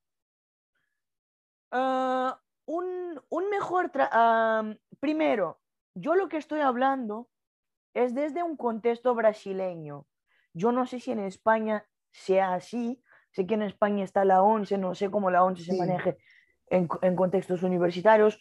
Ah, 1.70 2.40
un, 2.66 3.20
mejor... 3.50 3.90
primero, 5.00 5.60
yo 5.94 6.14
lo 6.14 6.28
que 6.28 6.36
estoy 6.36 6.60
hablando 6.60 7.28
es 7.94 8.14
desde 8.14 8.42
un 8.42 8.56
contexto 8.56 9.14
brasileño. 9.14 10.06
Yo 10.52 10.72
no 10.72 10.86
sé 10.86 11.00
si 11.00 11.12
en 11.12 11.20
España 11.20 11.86
sea 12.12 12.54
así, 12.54 13.02
Sé 13.36 13.46
que 13.46 13.52
en 13.52 13.60
España 13.60 14.02
está 14.02 14.24
la 14.24 14.42
ONCE, 14.42 14.78
no 14.78 14.94
sé 14.94 15.10
cómo 15.10 15.30
la 15.30 15.44
ONCE 15.44 15.64
se 15.64 15.76
maneje 15.76 16.16
en, 16.68 16.86
contextos 16.86 17.62
universitarios. 17.62 18.40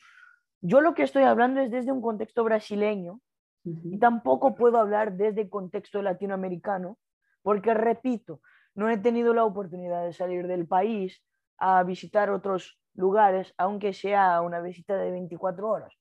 Yo 0.62 0.80
lo 0.80 0.94
que 0.94 1.04
estoy 1.04 1.24
hablando 1.24 1.60
es 1.60 1.70
desde 1.70 1.92
un 1.92 2.02
contexto 2.02 2.46
brasileño 2.46 3.20
y 3.66 4.00
tampoco 4.00 4.56
puedo 4.56 4.78
hablar 4.78 5.18
desde 5.18 5.42
el 5.42 5.50
contexto 5.50 6.02
latinoamericano, 6.02 6.98
porque 7.42 7.74
repito, 7.74 8.40
no 8.74 8.90
he 8.90 8.98
tenido 8.98 9.34
la 9.34 9.44
oportunidad 9.44 10.06
de 10.06 10.14
salir 10.14 10.48
del 10.48 10.66
país 10.66 11.22
a 11.58 11.84
visitar 11.84 12.30
otros 12.30 12.80
lugares, 12.96 13.54
aunque 13.58 13.94
sea 13.94 14.42
una 14.42 14.62
visita 14.62 14.98
de 14.98 15.12
24 15.12 15.70
horas. 15.70 15.94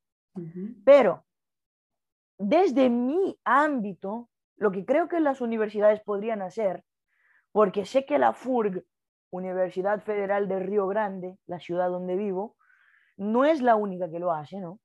Pero 0.84 1.24
desde 2.38 2.90
mi 2.90 3.38
ámbito, 3.44 4.28
lo 4.56 4.72
que 4.72 4.84
creo 4.84 5.08
que 5.08 5.20
las 5.20 5.40
universidades 5.40 6.00
podrían 6.00 6.42
hacer 6.42 6.84
porque 7.52 7.86
sé 7.86 8.04
que 8.04 8.18
la 8.18 8.32
FURG, 8.32 8.84
Universidad 9.30 10.00
Federal 10.00 10.48
de 10.48 10.58
Río 10.58 10.88
Grande, 10.88 11.38
la 11.46 11.60
ciudad 11.60 11.88
donde 11.88 12.16
vivo, 12.16 12.56
no 13.16 13.44
es 13.44 13.62
la 13.62 13.76
única 13.76 14.10
que 14.10 14.18
lo 14.18 14.32
hace, 14.32 14.58
¿no? 14.58 14.80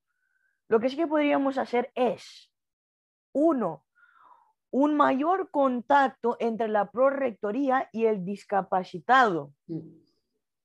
Lo 0.68 0.80
que 0.80 0.90
sí 0.90 0.96
que 0.96 1.08
podríamos 1.08 1.58
hacer 1.58 1.92
es, 1.96 2.52
uno, 3.34 3.86
un 4.72 4.96
mayor 4.96 5.50
contacto 5.50 6.38
entre 6.40 6.68
la 6.68 6.92
prorectoría 6.92 7.90
y 7.92 8.06
el 8.06 8.24
discapacitado. 8.24 9.52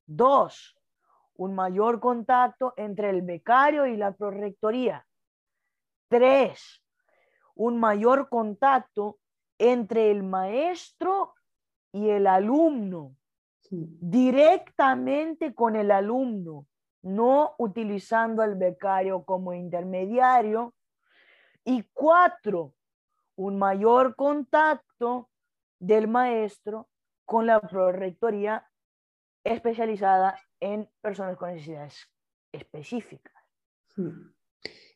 Dos, 0.07 0.77
un 1.37 1.55
mayor 1.55 2.01
contacto 2.01 2.75
entre 2.77 3.11
el 3.11 3.23
becario 3.23 3.87
y 3.87 3.97
la 3.97 4.13
prorectoría. 4.13 5.07
Tres, 6.09 6.83
un 7.55 7.79
mayor 7.79 8.29
contacto 8.29 9.19
entre 9.59 10.11
el 10.11 10.23
maestro 10.23 11.35
y 11.93 12.09
el 12.11 12.27
alumno, 12.27 13.17
directamente 13.71 15.55
con 15.55 15.77
el 15.77 15.91
alumno, 15.91 16.67
no 17.03 17.55
utilizando 17.59 18.43
al 18.43 18.55
becario 18.55 19.25
como 19.25 19.53
intermediario. 19.53 20.75
Y 21.65 21.83
cuatro, 21.93 22.75
un 23.37 23.59
mayor 23.59 24.17
contacto 24.17 25.31
del 25.79 26.09
maestro 26.09 26.89
con 27.25 27.47
la 27.47 27.61
prorectoría 27.61 28.67
especializada 29.45 30.39
en 30.61 30.89
personas 31.01 31.37
con 31.37 31.53
necesidades 31.53 31.95
específicas. 32.53 33.35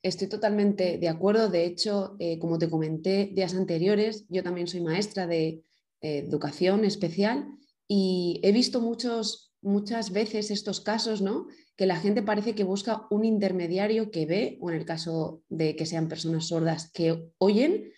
Estoy 0.02 0.28
totalmente 0.28 0.98
de 0.98 1.08
acuerdo. 1.08 1.48
De 1.48 1.64
hecho, 1.64 2.16
eh, 2.18 2.38
como 2.38 2.58
te 2.58 2.70
comenté 2.70 3.30
días 3.32 3.54
anteriores, 3.54 4.26
yo 4.28 4.42
también 4.42 4.66
soy 4.66 4.80
maestra 4.80 5.26
de 5.26 5.62
educación 6.00 6.84
especial 6.84 7.48
y 7.88 8.40
he 8.44 8.52
visto 8.52 8.80
muchos, 8.80 9.54
muchas 9.62 10.12
veces 10.12 10.50
estos 10.50 10.80
casos, 10.80 11.22
¿no? 11.22 11.46
Que 11.76 11.86
la 11.86 11.96
gente 11.96 12.22
parece 12.22 12.54
que 12.54 12.64
busca 12.64 13.06
un 13.10 13.24
intermediario 13.24 14.10
que 14.10 14.26
ve, 14.26 14.58
o 14.60 14.70
en 14.70 14.76
el 14.76 14.84
caso 14.84 15.42
de 15.48 15.74
que 15.74 15.86
sean 15.86 16.08
personas 16.08 16.48
sordas, 16.48 16.92
que 16.92 17.32
oyen 17.38 17.90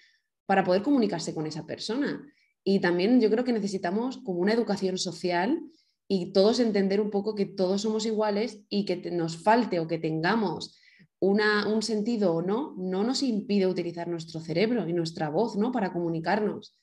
para 0.47 0.65
poder 0.65 0.83
comunicarse 0.83 1.35
con 1.35 1.47
esa 1.47 1.67
persona. 1.67 2.25
Y 2.63 2.81
también 2.81 3.21
yo 3.21 3.31
creo 3.31 3.45
que 3.45 3.53
necesitamos 3.53 4.19
como 4.19 4.41
una 4.41 4.53
educación 4.53 4.97
social 4.97 5.61
y 6.13 6.33
todos 6.33 6.59
entender 6.59 7.01
un 7.01 7.09
poco 7.09 7.37
que 7.37 7.47
todos 7.47 7.83
somos 7.83 8.05
iguales 8.05 8.65
y 8.69 8.85
que 8.85 9.13
nos 9.13 9.45
falte 9.45 9.79
o 9.79 9.87
que 9.87 9.97
tengamos 9.97 10.77
una, 11.21 11.69
un 11.69 11.83
sentido 11.83 12.35
o 12.35 12.43
no, 12.43 12.75
no 12.77 13.05
nos 13.05 13.23
impide 13.23 13.69
utilizar 13.69 14.09
nuestro 14.09 14.41
cerebro 14.41 14.89
y 14.89 14.93
nuestra 14.93 15.29
voz 15.29 15.55
¿no? 15.55 15.71
para 15.71 15.93
comunicarnos. 15.93 16.77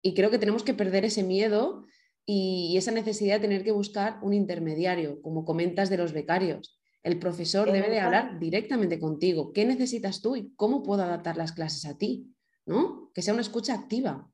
Y 0.00 0.14
creo 0.14 0.30
que 0.30 0.38
tenemos 0.38 0.62
que 0.62 0.72
perder 0.72 1.04
ese 1.04 1.22
miedo 1.22 1.84
y 2.24 2.74
esa 2.78 2.90
necesidad 2.90 3.34
de 3.34 3.40
tener 3.40 3.64
que 3.64 3.72
buscar 3.72 4.18
un 4.22 4.32
intermediario, 4.32 5.20
como 5.20 5.44
comentas 5.44 5.90
de 5.90 5.98
los 5.98 6.14
becarios. 6.14 6.80
El 7.02 7.18
profesor 7.18 7.70
debe 7.70 7.90
de 7.90 8.00
hablar 8.00 8.38
directamente 8.38 8.98
contigo. 8.98 9.52
¿Qué 9.52 9.66
necesitas 9.66 10.22
tú 10.22 10.36
y 10.36 10.54
cómo 10.54 10.82
puedo 10.82 11.02
adaptar 11.02 11.36
las 11.36 11.52
clases 11.52 11.84
a 11.84 11.98
ti? 11.98 12.34
¿No? 12.64 13.10
Que 13.12 13.20
sea 13.20 13.34
una 13.34 13.42
escucha 13.42 13.74
activa. 13.74 14.30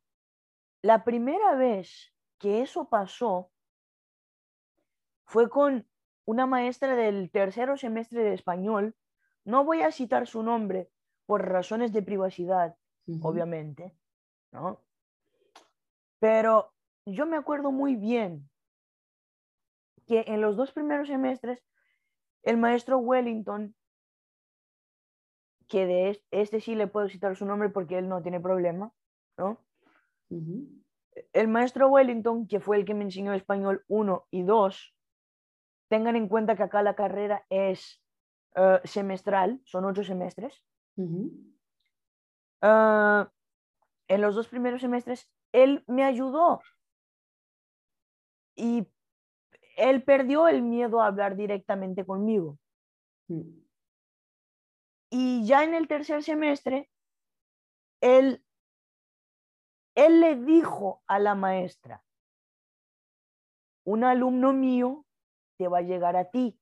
La 0.83 1.03
primera 1.03 1.57
vez 1.57 2.13
que 2.39 2.63
eso 2.63 2.89
pasó 2.89 3.51
fue 5.27 5.51
con 5.51 5.87
una 6.25 6.47
maestra 6.47 6.97
del 6.97 7.31
tercero 7.31 7.77
semestre 7.77 8.23
de 8.23 8.35
español. 8.35 8.97
No 9.45 9.65
voy 9.65 9.83
a 9.83 9.93
citar 9.93 10.27
su 10.27 10.43
nombre 10.43 10.91
por 11.27 11.47
razones 11.47 11.93
de 11.93 12.03
privacidad, 12.03 12.77
obviamente, 13.21 13.95
¿no? 14.53 14.81
Pero 16.19 16.73
yo 17.05 17.27
me 17.27 17.37
acuerdo 17.37 17.71
muy 17.71 17.97
bien 17.97 18.49
que 20.07 20.25
en 20.29 20.41
los 20.41 20.57
dos 20.57 20.73
primeros 20.73 21.09
semestres, 21.09 21.65
el 22.43 22.57
maestro 22.57 22.99
Wellington, 22.99 23.75
que 25.69 25.87
de 25.87 26.23
este 26.31 26.61
sí 26.61 26.77
le 26.77 26.87
puedo 26.87 27.09
citar 27.09 27.37
su 27.37 27.45
nombre 27.45 27.69
porque 27.69 27.99
él 27.99 28.09
no 28.09 28.23
tiene 28.23 28.41
problema, 28.41 28.93
¿no? 29.37 29.59
El 31.33 31.49
maestro 31.49 31.89
Wellington, 31.89 32.47
que 32.47 32.61
fue 32.61 32.77
el 32.77 32.85
que 32.85 32.95
me 32.95 33.05
enseñó 33.05 33.33
español 33.33 33.85
1 33.89 34.27
y 34.31 34.43
2, 34.43 34.96
tengan 35.89 36.17
en 36.17 36.29
cuenta 36.29 36.57
que 36.57 36.65
acá 36.65 36.83
la 36.83 36.95
carrera 36.95 37.45
es 37.49 38.03
eh, 38.57 38.81
semestral, 38.85 39.61
son 39.65 39.85
ocho 39.85 40.03
semestres. 40.03 40.63
Ah, 42.63 43.31
en 44.09 44.21
los 44.21 44.35
dos 44.35 44.49
primeros 44.49 44.81
semestres 44.81 45.29
él 45.53 45.85
me 45.87 46.05
ayudó. 46.05 46.61
Y 48.55 48.87
él 49.77 50.03
perdió 50.03 50.49
el 50.49 50.63
miedo 50.63 51.01
a 51.01 51.07
hablar 51.07 51.37
directamente 51.37 52.05
conmigo. 52.05 52.59
Mm. 53.29 53.67
Y 55.11 55.47
ya 55.47 55.65
en 55.65 55.75
el 55.75 55.87
tercer 55.89 56.23
semestre, 56.23 56.91
él, 58.01 58.45
él 59.95 60.21
le 60.21 60.37
dijo 60.37 61.03
a 61.07 61.19
la 61.19 61.35
maestra, 61.35 62.03
un 63.85 64.05
alumno 64.05 64.53
mío 64.53 65.06
te 65.57 65.69
va 65.69 65.79
a 65.79 65.83
llegar 65.83 66.17
a 66.17 66.31
ti. 66.31 66.59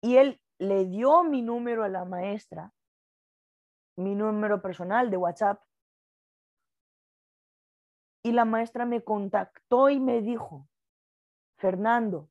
Y 0.00 0.16
él 0.16 0.40
le 0.58 0.86
dio 0.86 1.24
mi 1.24 1.42
número 1.42 1.84
a 1.84 1.88
la 1.88 2.04
maestra, 2.04 2.72
mi 3.96 4.14
número 4.14 4.60
personal 4.62 5.10
de 5.10 5.16
WhatsApp, 5.16 5.62
y 8.22 8.32
la 8.32 8.44
maestra 8.44 8.84
me 8.84 9.02
contactó 9.02 9.88
y 9.88 9.98
me 9.98 10.20
dijo, 10.20 10.68
Fernando, 11.56 12.30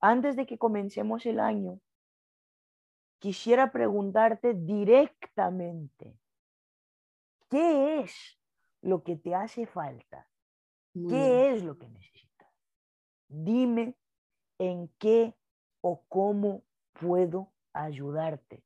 antes 0.00 0.36
de 0.36 0.46
que 0.46 0.58
comencemos 0.58 1.26
el 1.26 1.40
año, 1.40 1.80
quisiera 3.18 3.72
preguntarte 3.72 4.54
directamente, 4.54 6.16
¿qué 7.48 8.00
es 8.00 8.38
lo 8.80 9.02
que 9.02 9.16
te 9.16 9.34
hace 9.34 9.66
falta? 9.66 10.28
¿Qué 11.08 11.52
es 11.52 11.64
lo 11.64 11.78
que 11.78 11.88
necesitas? 11.88 12.17
Dime 13.28 13.96
en 14.58 14.88
qué 14.98 15.34
o 15.80 16.04
cómo 16.08 16.64
puedo 16.92 17.52
ayudarte. 17.72 18.64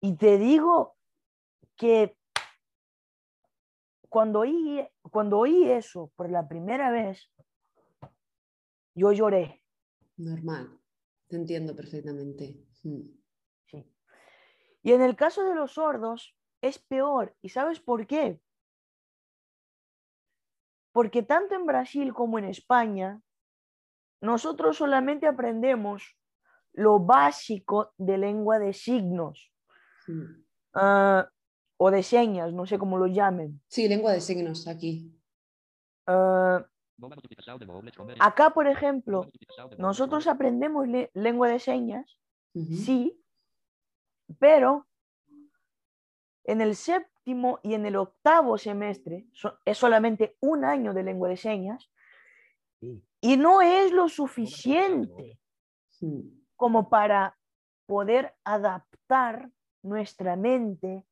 Y 0.00 0.16
te 0.16 0.38
digo 0.38 0.96
que 1.76 2.16
cuando 4.08 4.40
oí, 4.40 4.86
cuando 5.10 5.38
oí 5.38 5.70
eso 5.70 6.12
por 6.16 6.30
la 6.30 6.48
primera 6.48 6.90
vez, 6.90 7.30
yo 8.94 9.12
lloré. 9.12 9.62
Normal, 10.16 10.80
te 11.28 11.36
entiendo 11.36 11.76
perfectamente. 11.76 12.64
Mm. 12.82 13.02
Sí. 13.66 13.92
Y 14.82 14.92
en 14.92 15.02
el 15.02 15.16
caso 15.16 15.44
de 15.44 15.54
los 15.54 15.72
sordos 15.72 16.34
es 16.62 16.78
peor. 16.78 17.36
¿Y 17.42 17.50
sabes 17.50 17.80
por 17.80 18.06
qué? 18.06 18.40
Porque 20.92 21.22
tanto 21.22 21.54
en 21.54 21.66
Brasil 21.66 22.14
como 22.14 22.38
en 22.38 22.46
España, 22.46 23.20
nosotros 24.20 24.76
solamente 24.76 25.26
aprendemos 25.26 26.16
lo 26.72 26.98
básico 26.98 27.92
de 27.96 28.18
lengua 28.18 28.58
de 28.58 28.72
signos. 28.72 29.52
Ah, 30.74 31.28
o 31.78 31.90
de 31.90 32.02
señas, 32.02 32.52
no 32.52 32.66
sé 32.66 32.78
cómo 32.78 32.98
lo 32.98 33.06
llamen. 33.06 33.60
Sí, 33.68 33.88
lengua 33.88 34.12
de 34.12 34.20
signos 34.20 34.66
aquí. 34.66 35.12
Uh, 36.06 36.62
acá, 38.20 38.50
por 38.50 38.66
ejemplo, 38.66 39.30
nosotros 39.78 40.26
aprendemos 40.26 40.86
lengua 41.12 41.48
de 41.48 41.58
señas, 41.58 42.18
sí, 42.54 43.20
pero 44.38 44.86
en 46.44 46.60
el 46.60 46.76
séptimo 46.76 47.58
y 47.62 47.74
en 47.74 47.86
el 47.86 47.96
octavo 47.96 48.56
semestre 48.56 49.26
es 49.64 49.76
solamente 49.76 50.36
un 50.40 50.64
año 50.64 50.94
de 50.94 51.02
lengua 51.02 51.28
de 51.28 51.36
señas 51.36 51.90
y 53.20 53.36
no 53.36 53.62
es 53.62 53.92
lo 53.92 54.08
suficiente 54.08 55.38
como 56.56 56.88
para 56.88 57.38
poder 57.86 58.34
adaptar 58.44 59.50
nuestra 59.82 60.36
mente 60.36 61.04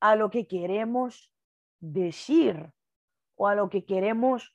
a 0.00 0.14
lo 0.16 0.30
que 0.30 0.46
queremos 0.46 1.32
decir 1.80 2.72
o 3.36 3.46
a 3.46 3.54
lo 3.54 3.70
que 3.70 3.84
queremos 3.84 4.54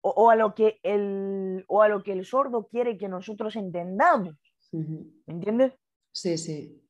o, 0.00 0.30
a 0.30 0.36
lo 0.36 0.54
que 0.54 0.78
el 0.82 1.64
o 1.66 1.82
a 1.82 1.88
lo 1.88 2.02
que 2.02 2.12
el 2.12 2.24
sordo 2.24 2.68
quiere 2.68 2.96
que 2.96 3.08
nosotros 3.08 3.56
entendamos. 3.56 4.36
¿Me 4.72 5.34
entiendes? 5.34 5.74
Sí, 6.12 6.38
sí. 6.38 6.80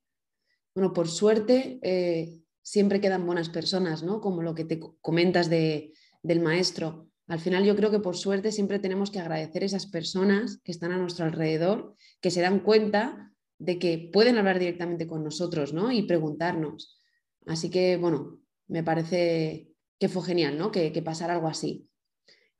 Bueno, 0.74 0.92
por 0.92 1.08
suerte 1.08 1.78
eh, 1.82 2.42
siempre 2.62 3.00
quedan 3.00 3.26
buenas 3.26 3.48
personas, 3.48 4.02
¿no? 4.02 4.20
Como 4.20 4.42
lo 4.42 4.54
que 4.54 4.64
te 4.64 4.78
comentas 5.00 5.48
de, 5.48 5.92
del 6.22 6.40
maestro. 6.40 7.07
Al 7.28 7.40
final 7.40 7.64
yo 7.64 7.76
creo 7.76 7.90
que 7.90 8.00
por 8.00 8.16
suerte 8.16 8.52
siempre 8.52 8.78
tenemos 8.78 9.10
que 9.10 9.20
agradecer 9.20 9.62
a 9.62 9.66
esas 9.66 9.86
personas 9.86 10.60
que 10.64 10.72
están 10.72 10.92
a 10.92 10.96
nuestro 10.96 11.26
alrededor, 11.26 11.94
que 12.22 12.30
se 12.30 12.40
dan 12.40 12.60
cuenta 12.60 13.32
de 13.58 13.78
que 13.78 14.10
pueden 14.12 14.38
hablar 14.38 14.58
directamente 14.58 15.06
con 15.06 15.22
nosotros, 15.22 15.74
¿no? 15.74 15.92
Y 15.92 16.02
preguntarnos. 16.02 16.98
Así 17.46 17.70
que, 17.70 17.98
bueno, 17.98 18.40
me 18.66 18.82
parece 18.82 19.68
que 19.98 20.08
fue 20.08 20.22
genial, 20.22 20.56
¿no? 20.56 20.72
Que, 20.72 20.90
que 20.90 21.02
pasara 21.02 21.34
algo 21.34 21.48
así. 21.48 21.88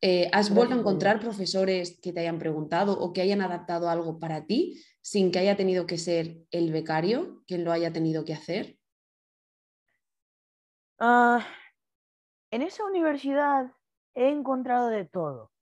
Eh, 0.01 0.29
¿Has 0.33 0.55
vuelto 0.55 0.75
a 0.75 0.79
encontrar 0.79 1.19
profesores 1.19 1.99
que 2.01 2.13
te 2.13 2.21
hayan 2.21 2.39
preguntado 2.39 2.99
o 2.99 3.13
que 3.13 3.23
hayan 3.23 3.41
adaptado 3.41 3.89
algo 3.89 4.21
para 4.21 4.47
ti 4.47 4.85
sin 5.01 5.33
que 5.33 5.39
haya 5.39 5.57
tenido 5.57 5.87
que 5.87 5.99
ser 5.99 6.43
el 6.51 6.71
becario 6.73 7.43
quien 7.47 7.65
lo 7.65 7.73
haya 7.73 7.93
tenido 7.93 8.25
que 8.25 8.35
hacer? 8.35 8.79
Ah, 11.01 11.45
en 12.51 12.63
esa 12.63 12.85
universidad 12.85 13.73
he 14.19 14.31
encontrado 14.31 14.89
de 14.89 15.05
todo. 15.05 15.53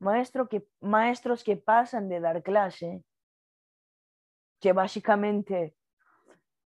Maestro 0.00 0.48
que, 0.48 0.68
maestros 0.80 1.44
que 1.44 1.56
pasan 1.56 2.08
de 2.08 2.20
dar 2.20 2.42
clase, 2.42 3.04
que 4.60 4.72
básicamente 4.72 5.76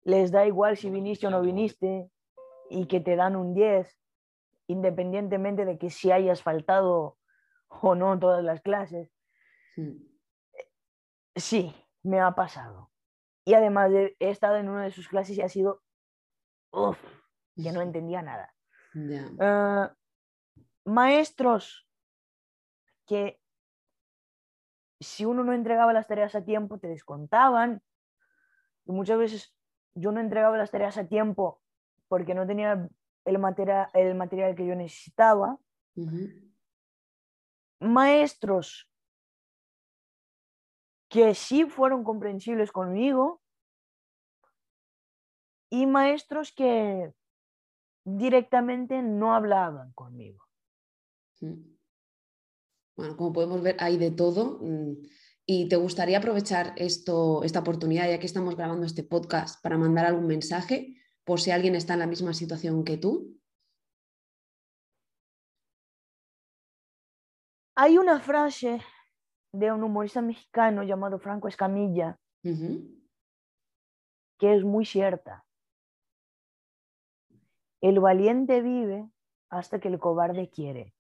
les 0.03 0.31
da 0.33 0.47
igual 0.47 0.79
si 0.79 0.89
viniste 0.91 1.27
o 1.27 1.31
no 1.31 1.43
viniste 1.43 2.11
y 2.71 2.87
que 2.87 3.01
te 3.01 3.17
dan 3.17 3.37
un 3.37 3.55
10, 3.55 3.95
independientemente 4.69 5.67
de 5.67 5.79
que 5.79 5.91
si 5.91 6.11
hayas 6.11 6.43
faltado 6.43 7.19
o 7.69 7.95
no 7.95 8.19
todas 8.19 8.43
las 8.43 8.63
clases. 8.63 9.13
Sí, 11.37 11.75
me 12.03 12.21
ha 12.21 12.35
pasado. 12.35 12.91
Y 13.45 13.55
además 13.55 13.91
he 13.93 14.17
estado 14.19 14.57
en 14.57 14.69
una 14.69 14.85
de 14.85 14.91
sus 14.91 15.09
clases 15.09 15.37
y 15.37 15.43
ha 15.43 15.49
sido, 15.49 15.83
uff, 16.71 16.99
que 17.57 17.73
no 17.73 17.83
entendía 17.83 18.23
nada. 18.23 18.55
Maestros 20.85 21.87
que 23.07 23.41
si 25.01 25.25
uno 25.25 25.43
no 25.43 25.53
entregaba 25.53 25.93
las 25.93 26.07
tareas 26.07 26.35
a 26.35 26.45
tiempo 26.45 26.79
te 26.79 26.89
descontaban. 26.89 27.83
Y 28.85 28.93
muchas 28.93 29.19
veces 29.19 29.55
yo 29.95 30.13
no 30.13 30.21
entregaba 30.21 30.59
las 30.59 30.71
tareas 30.71 30.99
a 30.99 31.07
tiempo 31.07 31.61
porque 32.09 32.35
no 32.35 32.47
tenía 32.47 32.89
el, 33.25 33.39
material, 33.39 33.89
el 33.95 34.15
material 34.15 34.55
que 34.55 34.67
yo 34.67 34.75
necesitaba. 34.75 35.59
Maestros 37.81 38.89
que 41.09 41.35
sí 41.35 41.65
fueron 41.65 42.05
comprensibles 42.05 42.71
conmigo 42.71 43.43
y 45.69 45.87
maestros 45.87 46.53
que 46.53 47.13
directamente 48.05 49.03
no 49.03 49.35
hablaban 49.35 49.93
conmigo. 49.93 50.50
Bueno, 51.41 53.17
como 53.17 53.33
podemos 53.33 53.63
ver, 53.63 53.77
hay 53.79 53.97
de 53.97 54.11
todo. 54.11 54.59
Mm, 54.61 55.03
¿Y 55.47 55.69
te 55.69 55.77
gustaría 55.77 56.19
aprovechar 56.19 56.75
esto, 56.77 57.43
esta 57.43 57.61
oportunidad, 57.61 58.09
ya 58.09 58.21
que 58.21 58.27
estamos 58.27 58.57
grabando 58.57 58.87
este 58.87 59.03
podcast, 59.03 59.63
para 59.63 59.79
mandar 59.79 60.07
algún 60.07 60.27
mensaje 60.27 60.97
por 61.25 61.41
si 61.41 61.51
alguien 61.51 61.75
está 61.75 61.95
en 61.95 62.01
la 62.01 62.07
misma 62.07 62.35
situación 62.35 62.85
que 62.85 62.99
tú? 62.99 63.37
Hay 67.75 67.97
una 67.99 68.21
frase 68.21 68.81
de 69.53 69.73
un 69.73 69.83
humorista 69.83 70.21
mexicano 70.21 70.83
llamado 70.83 71.19
Franco 71.19 71.49
Escamilla 71.49 72.19
que 74.41 74.55
es 74.55 74.65
muy 74.65 74.87
cierta. 74.87 75.45
El 77.83 78.01
valiente 78.01 78.63
vive 78.63 79.09
hasta 79.51 79.79
que 79.79 79.89
el 79.89 79.99
cobarde 79.99 80.51
quiere. 80.51 80.95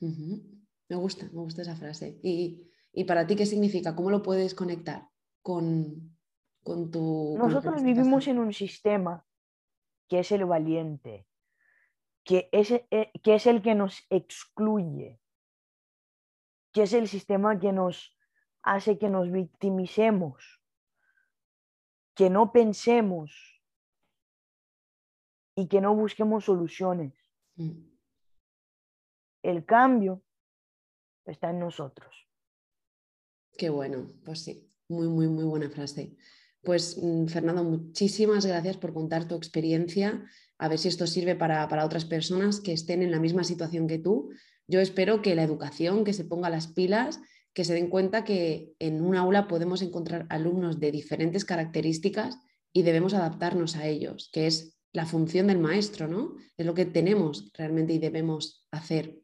Me 0.00 0.96
gusta, 0.96 1.26
me 1.26 1.40
gusta 1.40 1.62
esa 1.62 1.76
frase. 1.76 2.18
¿Y, 2.22 2.70
para 3.06 3.26
ti 3.26 3.36
qué 3.36 3.46
significa? 3.46 3.94
¿Cómo 3.94 4.10
lo 4.10 4.22
puedes 4.22 4.54
conectar 4.54 5.08
con, 5.42 6.16
con 6.62 6.90
tu... 6.90 7.36
Nosotros 7.38 7.82
vivimos 7.82 8.26
en 8.28 8.38
un 8.38 8.52
sistema 8.52 9.24
que 10.08 10.20
es 10.20 10.32
el 10.32 10.44
valiente, 10.44 11.26
que 12.24 12.48
es, 12.52 12.70
eh, 12.70 13.10
que 13.22 13.34
es 13.34 13.46
el 13.46 13.62
que 13.62 13.74
nos 13.74 14.04
excluye, 14.10 15.20
que 16.72 16.82
es 16.82 16.92
el 16.92 17.08
sistema 17.08 17.58
que 17.58 17.72
nos 17.72 18.16
hace 18.62 18.98
que 18.98 19.08
nos 19.08 19.30
victimicemos, 19.30 20.60
que 22.14 22.30
no 22.30 22.52
pensemos 22.52 23.62
y 25.54 25.68
que 25.68 25.80
no 25.80 25.94
busquemos 25.94 26.44
soluciones. 26.44 27.14
Mm. 27.54 27.95
El 29.46 29.64
cambio 29.64 30.24
está 31.24 31.50
en 31.50 31.60
nosotros. 31.60 32.26
Qué 33.56 33.70
bueno, 33.70 34.10
pues 34.24 34.40
sí, 34.40 34.68
muy, 34.88 35.06
muy, 35.06 35.28
muy 35.28 35.44
buena 35.44 35.70
frase. 35.70 36.16
Pues 36.64 36.98
mm, 37.00 37.26
Fernando, 37.26 37.62
muchísimas 37.62 38.44
gracias 38.44 38.76
por 38.76 38.92
contar 38.92 39.28
tu 39.28 39.36
experiencia. 39.36 40.24
A 40.58 40.68
ver 40.68 40.80
si 40.80 40.88
esto 40.88 41.06
sirve 41.06 41.36
para, 41.36 41.68
para, 41.68 41.84
otras 41.84 42.04
personas 42.04 42.60
que 42.60 42.72
estén 42.72 43.02
en 43.02 43.12
la 43.12 43.20
misma 43.20 43.44
situación 43.44 43.86
que 43.86 44.00
tú. 44.00 44.30
Yo 44.66 44.80
espero 44.80 45.22
que 45.22 45.36
la 45.36 45.44
educación, 45.44 46.02
que 46.02 46.12
se 46.12 46.24
ponga 46.24 46.50
las 46.50 46.66
pilas, 46.66 47.20
que 47.54 47.64
se 47.64 47.74
den 47.74 47.88
cuenta 47.88 48.24
que 48.24 48.74
en 48.80 49.00
un 49.00 49.14
aula 49.14 49.46
podemos 49.46 49.80
encontrar 49.80 50.26
alumnos 50.28 50.80
de 50.80 50.90
diferentes 50.90 51.44
características 51.44 52.36
y 52.72 52.82
debemos 52.82 53.14
adaptarnos 53.14 53.76
a 53.76 53.86
ellos, 53.86 54.28
que 54.32 54.48
es 54.48 54.76
la 54.96 55.06
función 55.06 55.46
del 55.46 55.58
maestro, 55.58 56.08
¿no? 56.08 56.34
Es 56.56 56.66
lo 56.66 56.74
que 56.74 56.86
tenemos 56.86 57.52
realmente 57.54 57.92
y 57.92 57.98
debemos 57.98 58.66
hacer. 58.72 59.20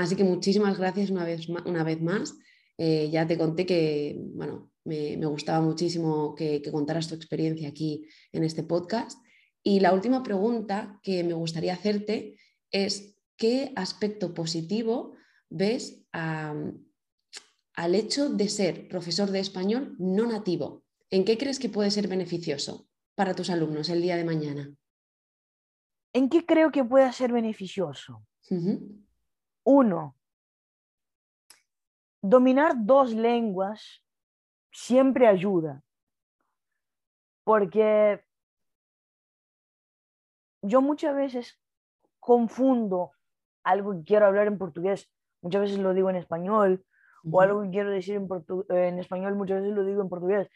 Así 0.00 0.16
que 0.16 0.24
muchísimas 0.24 0.78
gracias 0.78 1.10
una 1.10 1.24
vez, 1.26 1.46
una 1.48 1.84
vez 1.84 2.00
más. 2.00 2.34
Eh, 2.78 3.10
ya 3.12 3.26
te 3.26 3.36
conté 3.36 3.66
que, 3.66 4.18
bueno, 4.32 4.72
me, 4.82 5.14
gustaba 5.26 5.60
muchísimo 5.60 6.34
que, 6.34 6.62
contaras 6.72 7.06
tu 7.06 7.14
experiencia 7.14 7.68
aquí 7.68 8.06
en 8.32 8.42
este 8.42 8.62
podcast. 8.62 9.22
Y 9.62 9.80
la 9.80 9.92
última 9.92 10.22
pregunta 10.22 10.98
que 11.02 11.22
me 11.22 11.34
gustaría 11.34 11.74
hacerte 11.74 12.38
es, 12.70 13.18
¿qué 13.36 13.74
aspecto 13.76 14.32
positivo 14.32 15.16
ves 15.50 16.06
al 16.12 17.94
hecho 17.94 18.30
de 18.30 18.48
ser 18.48 18.88
profesor 18.88 19.30
de 19.30 19.40
español 19.40 19.96
no 19.98 20.26
nativo? 20.26 20.82
¿En 21.10 21.26
qué 21.26 21.36
crees 21.36 21.58
que 21.58 21.68
puede 21.68 21.90
ser 21.90 22.08
beneficioso 22.08 22.88
para 23.14 23.34
tus 23.34 23.50
alumnos 23.50 23.90
el 23.90 24.00
día 24.00 24.16
de 24.16 24.24
mañana? 24.24 24.74
¿En 26.14 26.30
qué 26.30 26.46
creo 26.46 26.72
que 26.72 26.84
pueda 26.84 27.12
ser 27.12 27.32
beneficioso? 27.32 28.24
Uno, 29.64 30.16
dominar 32.22 32.72
dos 32.76 33.12
lenguas 33.12 34.02
siempre 34.70 35.26
ayuda, 35.26 35.82
porque 37.44 38.24
yo 40.62 40.82
muchas 40.82 41.14
veces 41.14 41.60
confundo 42.18 43.12
algo 43.64 43.92
que 43.92 44.04
quiero 44.04 44.26
hablar 44.26 44.46
en 44.46 44.58
portugués, 44.58 45.10
muchas 45.42 45.62
veces 45.62 45.78
lo 45.78 45.94
digo 45.94 46.10
en 46.10 46.16
español, 46.16 46.84
o 47.30 47.40
algo 47.40 47.62
que 47.62 47.70
quiero 47.70 47.90
decir 47.90 48.16
en, 48.16 48.28
en 48.76 48.98
español, 48.98 49.34
muchas 49.34 49.60
veces 49.60 49.76
lo 49.76 49.84
digo 49.84 50.02
en 50.02 50.08
portugués, 50.08 50.48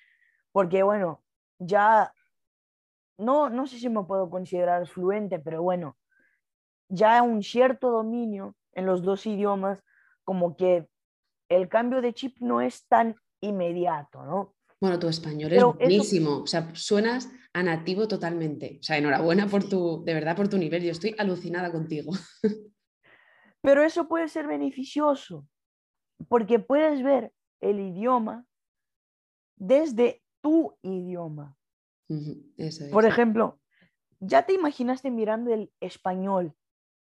porque 0.52 0.82
bueno, 0.82 1.22
ya 1.58 2.12
no, 3.18 3.50
no 3.50 3.66
sé 3.66 3.78
si 3.78 3.88
me 3.88 4.04
puedo 4.04 4.30
considerar 4.30 4.86
fluente, 4.86 5.38
pero 5.38 5.62
bueno, 5.62 5.96
ya 6.88 7.22
un 7.22 7.42
cierto 7.42 7.90
dominio 7.90 8.54
en 8.74 8.86
los 8.86 9.02
dos 9.02 9.26
idiomas, 9.26 9.82
como 10.24 10.56
que 10.56 10.88
el 11.48 11.68
cambio 11.68 12.00
de 12.00 12.14
chip 12.14 12.36
no 12.40 12.60
es 12.60 12.86
tan 12.86 13.16
inmediato, 13.40 14.24
¿no? 14.24 14.54
Bueno, 14.80 14.98
tu 14.98 15.08
español 15.08 15.52
es 15.52 15.62
buenísimo, 15.62 16.42
o 16.42 16.46
sea, 16.46 16.74
suenas 16.74 17.30
a 17.54 17.62
nativo 17.62 18.06
totalmente. 18.08 18.78
O 18.80 18.82
sea, 18.82 18.98
enhorabuena 18.98 19.46
por 19.46 19.66
tu, 19.66 20.04
de 20.04 20.12
verdad, 20.12 20.36
por 20.36 20.48
tu 20.48 20.58
nivel. 20.58 20.82
Yo 20.82 20.90
estoy 20.90 21.14
alucinada 21.16 21.72
contigo. 21.72 22.12
Pero 23.62 23.82
eso 23.82 24.08
puede 24.08 24.28
ser 24.28 24.46
beneficioso, 24.46 25.46
porque 26.28 26.58
puedes 26.58 27.02
ver 27.02 27.32
el 27.60 27.80
idioma 27.80 28.44
desde 29.56 30.22
tu 30.42 30.76
idioma. 30.82 31.56
Por 32.92 33.06
ejemplo, 33.06 33.58
¿ya 34.20 34.44
te 34.44 34.52
imaginaste 34.52 35.10
mirando 35.10 35.54
el 35.54 35.72
español 35.80 36.54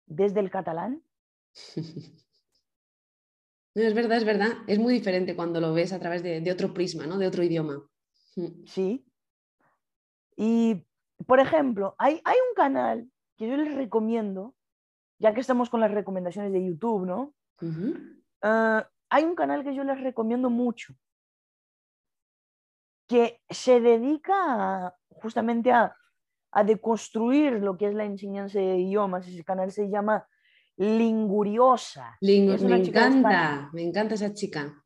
desde 0.08 0.40
el 0.40 0.50
catalán? 0.50 1.04
es 3.76 3.94
verdad, 3.94 4.18
es 4.18 4.26
verdad. 4.26 4.50
Es 4.68 4.80
muy 4.80 4.94
diferente 4.94 5.36
cuando 5.36 5.60
lo 5.60 5.74
ves 5.74 5.94
a 5.94 6.00
través 6.00 6.24
de, 6.24 6.52
otro 6.52 6.74
prisma, 6.74 7.06
¿no? 7.06 7.18
De 7.18 7.28
otro 7.28 7.44
idioma. 7.44 7.84
Sí. 8.66 9.06
Y, 10.36 10.86
por 11.26 11.40
ejemplo, 11.40 11.96
hay, 11.98 12.22
hay 12.24 12.38
un 12.50 12.56
canal 12.56 13.10
que 13.38 13.48
yo 13.48 13.58
les 13.58 13.74
recomiendo, 13.76 14.56
ya 15.18 15.34
que 15.34 15.42
estamos 15.42 15.70
con 15.70 15.80
las 15.82 15.92
recomendaciones 15.92 16.52
de 16.54 16.66
YouTube, 16.66 17.06
¿no? 17.06 17.34
Ah, 18.42 18.90
hay 19.10 19.24
un 19.24 19.36
canal 19.36 19.64
que 19.64 19.76
yo 19.76 19.84
les 19.84 20.00
recomiendo 20.00 20.50
mucho, 20.50 20.94
que 23.08 23.42
se 23.50 23.82
dedica 23.82 24.96
justamente 25.10 25.72
a, 25.72 25.96
a 26.52 26.64
deconstruir 26.64 27.54
lo 27.54 27.78
que 27.78 27.88
es 27.88 27.94
la 27.94 28.06
enseñanza 28.06 28.60
de 28.60 28.78
idiomas. 28.78 29.28
Ese 29.28 29.44
canal 29.44 29.72
se 29.72 29.90
llama 29.90 30.28
Linguriosa. 30.80 32.18
me 32.22 32.78
encanta, 32.78 33.70
me 33.74 33.82
encanta 33.82 34.16
esa 34.16 34.34
chica. 34.34 34.82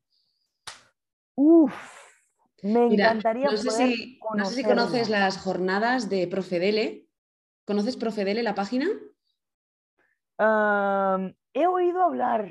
Uf, 1.36 1.72
me 2.64 2.88
encantaría. 2.88 3.46
No 3.46 3.56
sé, 3.56 3.70
si, 3.70 4.20
no 4.36 4.44
sé 4.46 4.56
si 4.56 4.64
conoces 4.64 5.10
las 5.10 5.38
jornadas 5.38 6.10
de 6.10 6.26
Profedele. 6.28 7.08
¿Conoces 7.66 7.96
Profedele, 7.96 8.42
la 8.42 8.56
página? 8.56 8.88
he 10.40 11.68
oído 11.68 12.02
hablar. 12.02 12.50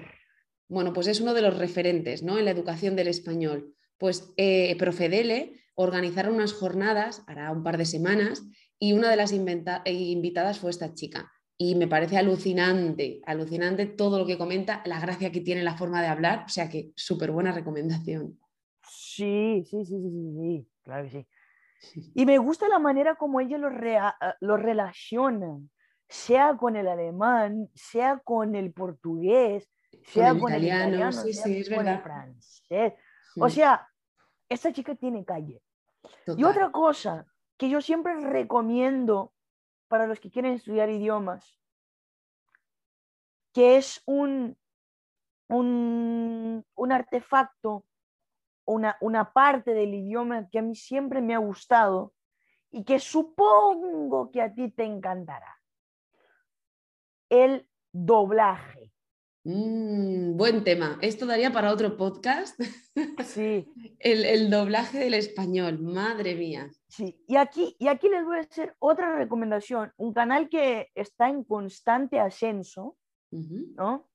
Bueno, 0.68 0.92
pues 0.92 1.08
es 1.08 1.20
uno 1.20 1.34
de 1.34 1.42
los 1.42 1.58
referentes 1.58 2.22
¿no? 2.22 2.38
en 2.38 2.44
la 2.44 2.52
educación 2.52 2.94
del 2.94 3.08
español. 3.08 3.74
Pues 3.98 4.32
eh, 4.36 4.76
Profedele 4.78 5.60
organizaron 5.74 6.36
unas 6.36 6.52
jornadas, 6.52 7.24
hará 7.26 7.50
un 7.50 7.64
par 7.64 7.76
de 7.76 7.86
semanas, 7.86 8.44
y 8.78 8.92
una 8.92 9.10
de 9.10 9.16
las 9.16 9.32
invitadas 9.32 10.60
fue 10.60 10.70
esta 10.70 10.94
chica 10.94 11.32
y 11.64 11.76
me 11.76 11.86
parece 11.86 12.18
alucinante, 12.18 13.20
alucinante 13.24 13.86
todo 13.86 14.18
lo 14.18 14.26
que 14.26 14.36
comenta, 14.36 14.82
la 14.84 14.98
gracia 14.98 15.30
que 15.30 15.40
tiene 15.40 15.62
la 15.62 15.76
forma 15.76 16.02
de 16.02 16.08
hablar, 16.08 16.42
o 16.46 16.48
sea 16.48 16.68
que 16.68 16.90
súper 16.96 17.30
buena 17.30 17.52
recomendación. 17.52 18.36
Sí, 18.84 19.62
sí, 19.64 19.84
sí, 19.84 19.94
sí, 20.00 20.32
sí, 20.36 20.68
claro 20.82 21.04
que 21.04 21.10
sí. 21.10 21.26
Y 22.14 22.26
me 22.26 22.38
gusta 22.38 22.66
la 22.66 22.80
manera 22.80 23.14
como 23.14 23.40
ella 23.40 23.58
lo, 23.58 23.70
lo 24.40 24.56
relaciona, 24.56 25.60
sea 26.08 26.56
con 26.56 26.74
el 26.74 26.88
alemán, 26.88 27.68
sea 27.74 28.18
con 28.24 28.56
el 28.56 28.72
portugués, 28.72 29.70
sea 30.04 30.36
con 30.36 30.52
el 30.52 30.64
italiano, 30.64 31.12
sí, 31.12 31.32
sea 31.32 31.44
sí, 31.44 31.74
con 31.74 31.86
el 31.86 31.98
francés. 32.00 32.94
O 33.38 33.48
sea, 33.48 33.88
esta 34.48 34.72
chica 34.72 34.96
tiene 34.96 35.24
calle. 35.24 35.62
Y 36.36 36.42
otra 36.42 36.72
cosa 36.72 37.24
que 37.56 37.68
yo 37.68 37.80
siempre 37.80 38.18
recomiendo 38.18 39.32
para 39.92 40.06
los 40.06 40.20
que 40.20 40.30
quieren 40.30 40.54
estudiar 40.54 40.88
idiomas, 40.88 41.60
que 43.52 43.76
es 43.76 44.02
un, 44.06 44.56
un, 45.48 46.64
artefacto, 46.90 47.84
una, 48.64 48.96
una 49.02 49.34
parte 49.34 49.74
del 49.74 49.92
idioma 49.92 50.48
que 50.48 50.60
a 50.60 50.62
mí 50.62 50.74
siempre 50.76 51.20
me 51.20 51.34
ha 51.34 51.38
gustado 51.38 52.14
y 52.70 52.84
que 52.84 52.98
supongo 53.00 54.30
que 54.30 54.40
a 54.40 54.54
ti 54.54 54.70
te 54.70 54.84
encantará. 54.84 55.60
El 57.28 57.68
doblaje. 57.92 58.94
Mm, 59.44 60.36
buen 60.36 60.62
tema. 60.62 60.98
Esto 61.02 61.26
daría 61.26 61.52
para 61.52 61.72
otro 61.72 61.96
podcast. 61.96 62.60
Sí. 63.24 63.66
el, 63.98 64.24
el, 64.24 64.50
doblaje 64.50 64.98
del 64.98 65.14
español, 65.14 65.80
madre 65.80 66.36
mía. 66.36 66.70
Sí, 66.88 67.20
y 67.26 67.36
aquí, 67.36 67.74
y 67.80 67.88
aquí 67.88 68.08
les 68.08 68.24
voy 68.24 68.38
a 68.38 68.42
hacer 68.42 68.76
otra 68.78 69.16
recomendación. 69.16 69.92
Un 69.96 70.12
canal 70.12 70.48
que 70.48 70.90
está 70.94 71.28
en 71.28 71.42
constante 71.42 72.20
ascenso, 72.20 72.96
¿no? 73.30 74.08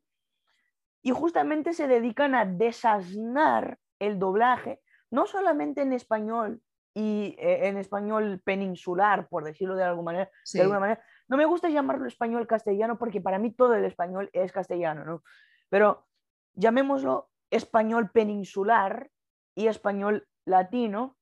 Y 1.01 1.11
justamente 1.11 1.73
se 1.73 1.87
dedican 1.87 2.33
a 2.33 2.45
desasnar 2.45 3.79
el 3.99 4.19
doblaje, 4.19 4.79
no 5.11 5.25
solamente 5.25 5.81
en 5.81 5.91
español 5.91 6.61
y 6.93 7.35
eh, 7.37 7.67
en 7.67 7.77
español 7.77 8.41
peninsular, 8.45 9.27
por 9.27 9.43
decirlo 9.43 9.75
de 9.75 9.83
alguna 9.83 10.05
manera, 10.05 10.31
de 10.53 10.61
alguna 10.61 10.79
manera, 10.79 11.03
no 11.27 11.37
me 11.37 11.45
gusta 11.45 11.69
llamarlo 11.69 12.07
español 12.07 12.47
castellano 12.47 12.97
porque 12.97 13.21
para 13.21 13.39
mí 13.39 13.51
todo 13.51 13.75
el 13.75 13.85
español 13.85 14.29
es 14.33 14.51
castellano, 14.51 15.05
¿no? 15.05 15.23
Pero 15.69 16.07
llamémoslo 16.53 17.29
español 17.51 18.11
peninsular 18.11 19.09
y 19.55 19.67
español 19.67 20.27
latino, 20.45 21.17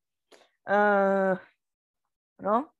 ah, 0.65 1.39
¿no? 2.39 2.73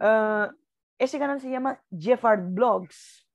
Ah, 0.00 0.50
ese 0.98 1.18
canal 1.18 1.40
se 1.40 1.50
llama 1.50 1.82
Jeffard 1.96 2.42
Blogs. 2.42 3.28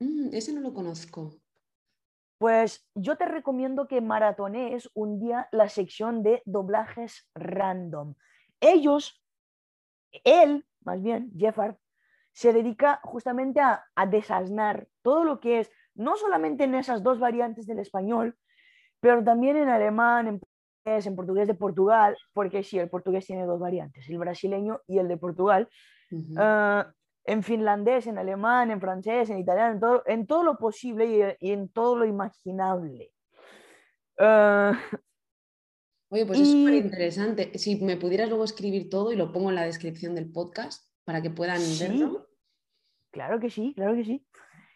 Mm, 0.00 0.34
ese 0.34 0.52
no 0.52 0.60
lo 0.60 0.74
conozco. 0.74 1.34
Pues 2.38 2.88
yo 2.94 3.16
te 3.16 3.24
recomiendo 3.24 3.86
que 3.86 4.00
maratonees 4.00 4.90
un 4.94 5.20
día 5.20 5.48
la 5.52 5.68
sección 5.68 6.24
de 6.24 6.42
doblajes 6.44 7.30
random. 7.34 8.14
Ellos, 8.60 9.24
él, 10.24 10.66
más 10.84 11.00
bien, 11.00 11.30
Jeffard, 11.38 11.76
se 12.32 12.52
dedica 12.52 13.00
justamente 13.02 13.60
a, 13.60 13.84
desasnar 14.10 14.88
todo 15.02 15.24
lo 15.24 15.40
que 15.40 15.60
es, 15.60 15.70
no 15.94 16.16
solamente 16.16 16.64
en 16.64 16.74
esas 16.74 17.02
dos 17.02 17.18
variantes 17.18 17.66
del 17.66 17.78
español, 17.78 18.36
pero 19.00 19.22
también 19.22 19.56
en 19.56 19.68
alemán, 19.68 20.26
en 20.26 20.40
portugués, 20.40 21.06
en 21.06 21.16
portugués 21.16 21.48
de 21.48 21.54
Portugal, 21.54 22.16
porque 22.32 22.62
sí, 22.62 22.78
el 22.78 22.88
portugués 22.88 23.26
tiene 23.26 23.44
dos 23.44 23.60
variantes, 23.60 24.08
el 24.08 24.18
brasileño 24.18 24.80
y 24.86 24.98
el 24.98 25.08
de 25.08 25.16
Portugal. 25.16 25.68
Ah, 26.36 26.90
en 27.24 27.42
finlandés, 27.42 28.06
en 28.06 28.18
alemán, 28.18 28.70
en 28.70 28.80
francés, 28.80 29.30
en 29.30 29.38
italiano, 29.38 29.74
en 29.74 29.80
todo, 29.80 30.02
en 30.06 30.26
todo 30.26 30.42
lo 30.42 30.58
posible 30.58 31.36
y, 31.38 31.50
en 31.52 31.68
todo 31.68 31.96
lo 31.96 32.04
imaginable. 32.04 33.12
Ah, 34.18 34.78
Oye, 36.08 36.26
pues 36.26 36.40
es 36.40 36.50
súper 36.50 36.74
interesante. 36.74 37.58
Si 37.58 37.76
me 37.76 37.96
pudieras 37.96 38.28
luego 38.28 38.44
escribir 38.44 38.90
todo 38.90 39.12
y 39.12 39.16
lo 39.16 39.32
pongo 39.32 39.48
en 39.48 39.54
la 39.54 39.64
descripción 39.64 40.14
del 40.14 40.30
podcast 40.30 40.91
para 41.04 41.22
que 41.22 41.30
puedan 41.30 41.60
verlo. 41.78 42.28
Claro 43.10 43.40
que 43.40 43.50
sí, 43.50 43.72
claro 43.74 43.94
que 43.94 44.04
sí. 44.04 44.26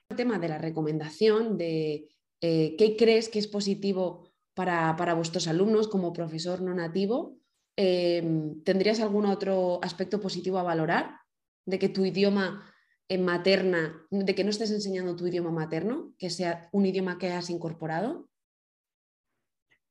El 0.08 0.16
tema 0.16 0.38
de 0.38 0.48
la 0.48 0.58
recomendación 0.58 1.56
de 1.56 2.08
eh, 2.40 2.76
qué 2.76 2.96
crees 2.96 3.28
que 3.28 3.38
es 3.38 3.48
positivo 3.48 4.32
para, 4.54 5.14
vuestros 5.14 5.48
alumnos 5.48 5.88
como 5.88 6.12
profesor 6.12 6.62
no 6.62 6.74
nativo, 6.74 7.38
em, 7.76 8.62
¿tendrías 8.62 9.00
algún 9.00 9.26
otro 9.26 9.80
aspecto 9.82 10.20
positivo 10.20 10.58
a 10.58 10.62
valorar? 10.62 11.20
De 11.66 11.78
que 11.78 11.88
tu 11.88 12.04
idioma 12.04 12.72
en 13.08 13.24
materna, 13.24 14.06
de 14.10 14.34
que 14.34 14.44
no 14.44 14.50
estés 14.50 14.70
enseñando 14.70 15.14
tu 15.14 15.26
idioma 15.26 15.50
materno, 15.50 16.14
que 16.18 16.30
sea 16.30 16.68
un 16.72 16.86
idioma 16.86 17.18
que 17.18 17.32
has 17.32 17.50
incorporado? 17.50 18.28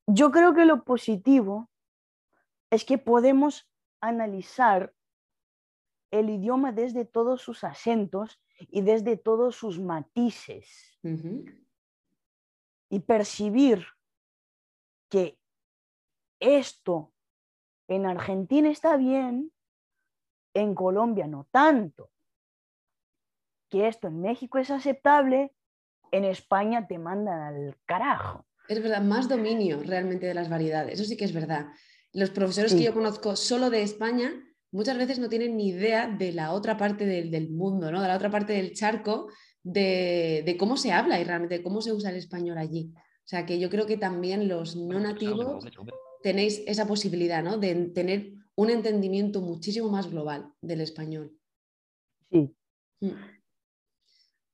Yo 0.06 0.30
creo 0.30 0.52
que 0.54 0.64
lo 0.64 0.84
positivo 0.84 1.70
es 2.70 2.84
que 2.84 2.98
podemos 2.98 3.68
analizar 4.00 4.95
el 6.10 6.30
idioma 6.30 6.72
desde 6.72 7.04
todos 7.04 7.42
sus 7.42 7.64
acentos 7.64 8.40
y 8.58 8.82
desde 8.82 9.16
todos 9.16 9.56
sus 9.56 9.80
matices. 9.80 10.98
Y 12.88 13.00
percibir 13.00 13.86
que 15.08 15.38
esto 16.40 17.12
en 17.88 18.06
Argentina 18.06 18.70
está 18.70 18.96
bien, 18.96 19.52
en 20.54 20.74
Colombia 20.74 21.26
no 21.26 21.46
tanto. 21.50 22.10
Que 23.68 23.88
esto 23.88 24.08
en 24.08 24.20
México 24.20 24.58
es 24.58 24.70
aceptable, 24.70 25.54
en 26.12 26.24
España 26.24 26.86
te 26.86 26.98
mandan 26.98 27.40
al 27.40 27.76
carajo. 27.84 28.46
Es 28.68 28.82
verdad, 28.82 29.02
más 29.02 29.28
dominio 29.28 29.82
realmente 29.82 30.26
de 30.26 30.34
las 30.34 30.48
variedades, 30.48 30.94
eso 30.94 31.04
sí 31.04 31.16
que 31.16 31.24
es 31.24 31.32
verdad. 31.32 31.66
Los 32.12 32.30
profesores 32.30 32.74
que 32.74 32.84
yo 32.84 32.94
conozco 32.94 33.36
solo 33.36 33.70
de 33.70 33.82
España 33.82 34.32
muchas 34.70 34.98
veces 34.98 35.18
no 35.18 35.28
tienen 35.28 35.56
ni 35.56 35.68
idea 35.68 36.08
de 36.08 36.32
la 36.32 36.52
otra 36.52 36.76
parte 36.76 37.06
del, 37.06 37.50
mundo, 37.50 37.90
¿no? 37.90 38.02
de 38.02 38.08
la 38.08 38.16
otra 38.16 38.30
parte 38.30 38.52
del 38.52 38.72
charco, 38.72 39.28
de, 39.62 40.56
cómo 40.58 40.76
se 40.76 40.92
habla 40.92 41.20
y 41.20 41.24
realmente 41.24 41.62
cómo 41.62 41.80
se 41.80 41.92
usa 41.92 42.10
el 42.10 42.16
español 42.16 42.58
allí. 42.58 42.92
O 42.94 43.28
sea 43.28 43.44
que 43.44 43.58
yo 43.58 43.70
creo 43.70 43.86
que 43.86 43.96
también 43.96 44.48
los 44.48 44.76
no 44.76 45.00
nativos 45.00 45.64
tenéis 46.22 46.62
esa 46.66 46.86
posibilidad 46.86 47.42
¿no? 47.42 47.58
de 47.58 47.74
tener 47.86 48.32
un 48.54 48.70
entendimiento 48.70 49.40
muchísimo 49.40 49.88
más 49.88 50.10
global 50.10 50.52
del 50.60 50.80
español. 50.80 51.36
Sí. 52.30 52.54
Mm. 53.00 53.12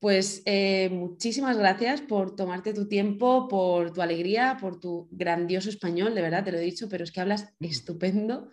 Pues 0.03 0.43
eh, 0.47 0.91
muchísimas 0.91 1.57
gracias 1.57 2.01
por 2.01 2.35
tomarte 2.35 2.75
tu 2.75 2.89
tiempo, 2.89 3.47
por 3.47 3.93
tu 3.93 4.03
alegría, 4.03 4.57
por 4.61 4.81
tu 4.81 5.09
grandioso 5.13 5.69
español, 5.69 6.13
de 6.17 6.23
verdad, 6.23 6.43
te 6.43 6.51
lo 6.51 6.59
he 6.59 6.63
dicho, 6.63 6.89
pero 6.89 7.05
es 7.05 7.13
que 7.13 7.21
hablas 7.21 7.55
estupendo. 7.61 8.49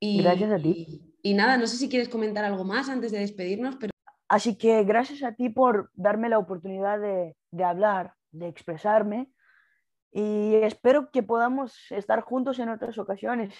Y, 0.00 0.22
gracias 0.22 0.52
a 0.52 0.58
ti. 0.58 1.14
Y, 1.22 1.34
nada, 1.34 1.56
no 1.56 1.66
sé 1.66 1.76
si 1.76 1.88
quieres 1.88 2.08
comentar 2.08 2.44
algo 2.44 2.64
más 2.64 2.88
antes 2.88 3.12
de 3.12 3.18
despedirnos, 3.18 3.76
pero... 3.76 3.90
Así 4.28 4.56
que 4.56 4.84
gracias 4.84 5.22
a 5.22 5.34
ti 5.34 5.48
por 5.48 5.90
darme 5.94 6.28
la 6.28 6.38
oportunidad 6.38 7.00
de, 7.00 7.34
de 7.50 7.64
hablar, 7.64 8.14
de 8.30 8.48
expresarme 8.48 9.30
y 10.12 10.54
espero 10.56 11.10
que 11.10 11.22
podamos 11.22 11.74
estar 11.90 12.20
juntos 12.22 12.58
en 12.58 12.68
otras 12.68 12.98
ocasiones. 12.98 13.54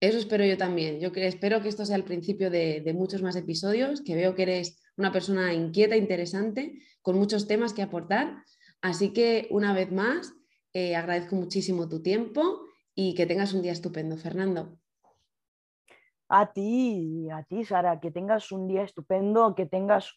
Eso 0.00 0.18
espero 0.18 0.44
yo 0.44 0.58
también. 0.58 1.00
Yo 1.00 1.10
espero 1.14 1.62
que 1.62 1.68
esto 1.68 1.86
sea 1.86 1.96
el 1.96 2.04
principio 2.04 2.50
de, 2.50 2.80
de 2.80 2.92
muchos 2.92 3.22
más 3.22 3.36
episodios, 3.36 4.02
que 4.02 4.14
veo 4.14 4.34
que 4.34 4.42
eres 4.42 4.82
una 4.96 5.12
persona 5.12 5.54
inquieta, 5.54 5.96
interesante, 5.96 6.78
con 7.00 7.16
muchos 7.16 7.46
temas 7.46 7.72
que 7.72 7.82
aportar. 7.82 8.42
Así 8.82 9.12
que 9.12 9.46
una 9.50 9.72
vez 9.72 9.90
más, 9.90 10.34
eh, 10.74 10.94
agradezco 10.94 11.36
muchísimo 11.36 11.88
tu 11.88 12.02
tiempo 12.02 12.66
y 12.94 13.14
que 13.14 13.26
tengas 13.26 13.54
un 13.54 13.62
día 13.62 13.72
estupendo, 13.72 14.16
Fernando. 14.16 14.78
A 16.34 16.46
ti, 16.52 17.28
a 17.30 17.44
ti, 17.44 17.64
Sara, 17.64 18.00
que 18.00 18.10
tengas 18.10 18.50
un 18.50 18.66
día 18.66 18.82
estupendo, 18.82 19.54
que 19.54 19.66
tengas 19.66 20.16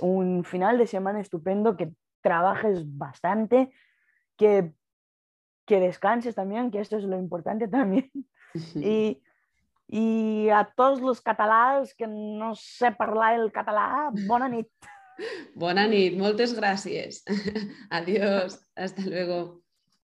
un 0.00 0.42
final 0.44 0.78
de 0.78 0.86
semana 0.86 1.20
estupendo, 1.20 1.76
que 1.76 1.92
trabajes 2.22 2.82
bastante, 2.98 3.70
que, 4.36 4.72
que 5.64 5.78
descanses 5.78 6.34
también, 6.34 6.72
que 6.72 6.80
esto 6.80 6.96
es 6.96 7.04
lo 7.04 7.18
importante 7.18 7.68
también. 7.78 8.10
y 8.74 9.22
i 9.92 10.48
a 10.48 10.62
tots 10.64 11.02
els 11.04 11.20
catalans 11.20 11.92
que 11.94 12.06
no 12.08 12.54
sé 12.56 12.94
parlar 12.96 13.34
el 13.36 13.50
català, 13.52 14.08
bona 14.28 14.48
nit. 14.48 14.70
Bona 15.54 15.84
nit, 15.86 16.16
moltes 16.18 16.54
gràcies. 16.56 17.20
Adiós, 17.98 18.56
hasta 18.74 19.04
luego. 19.04 19.61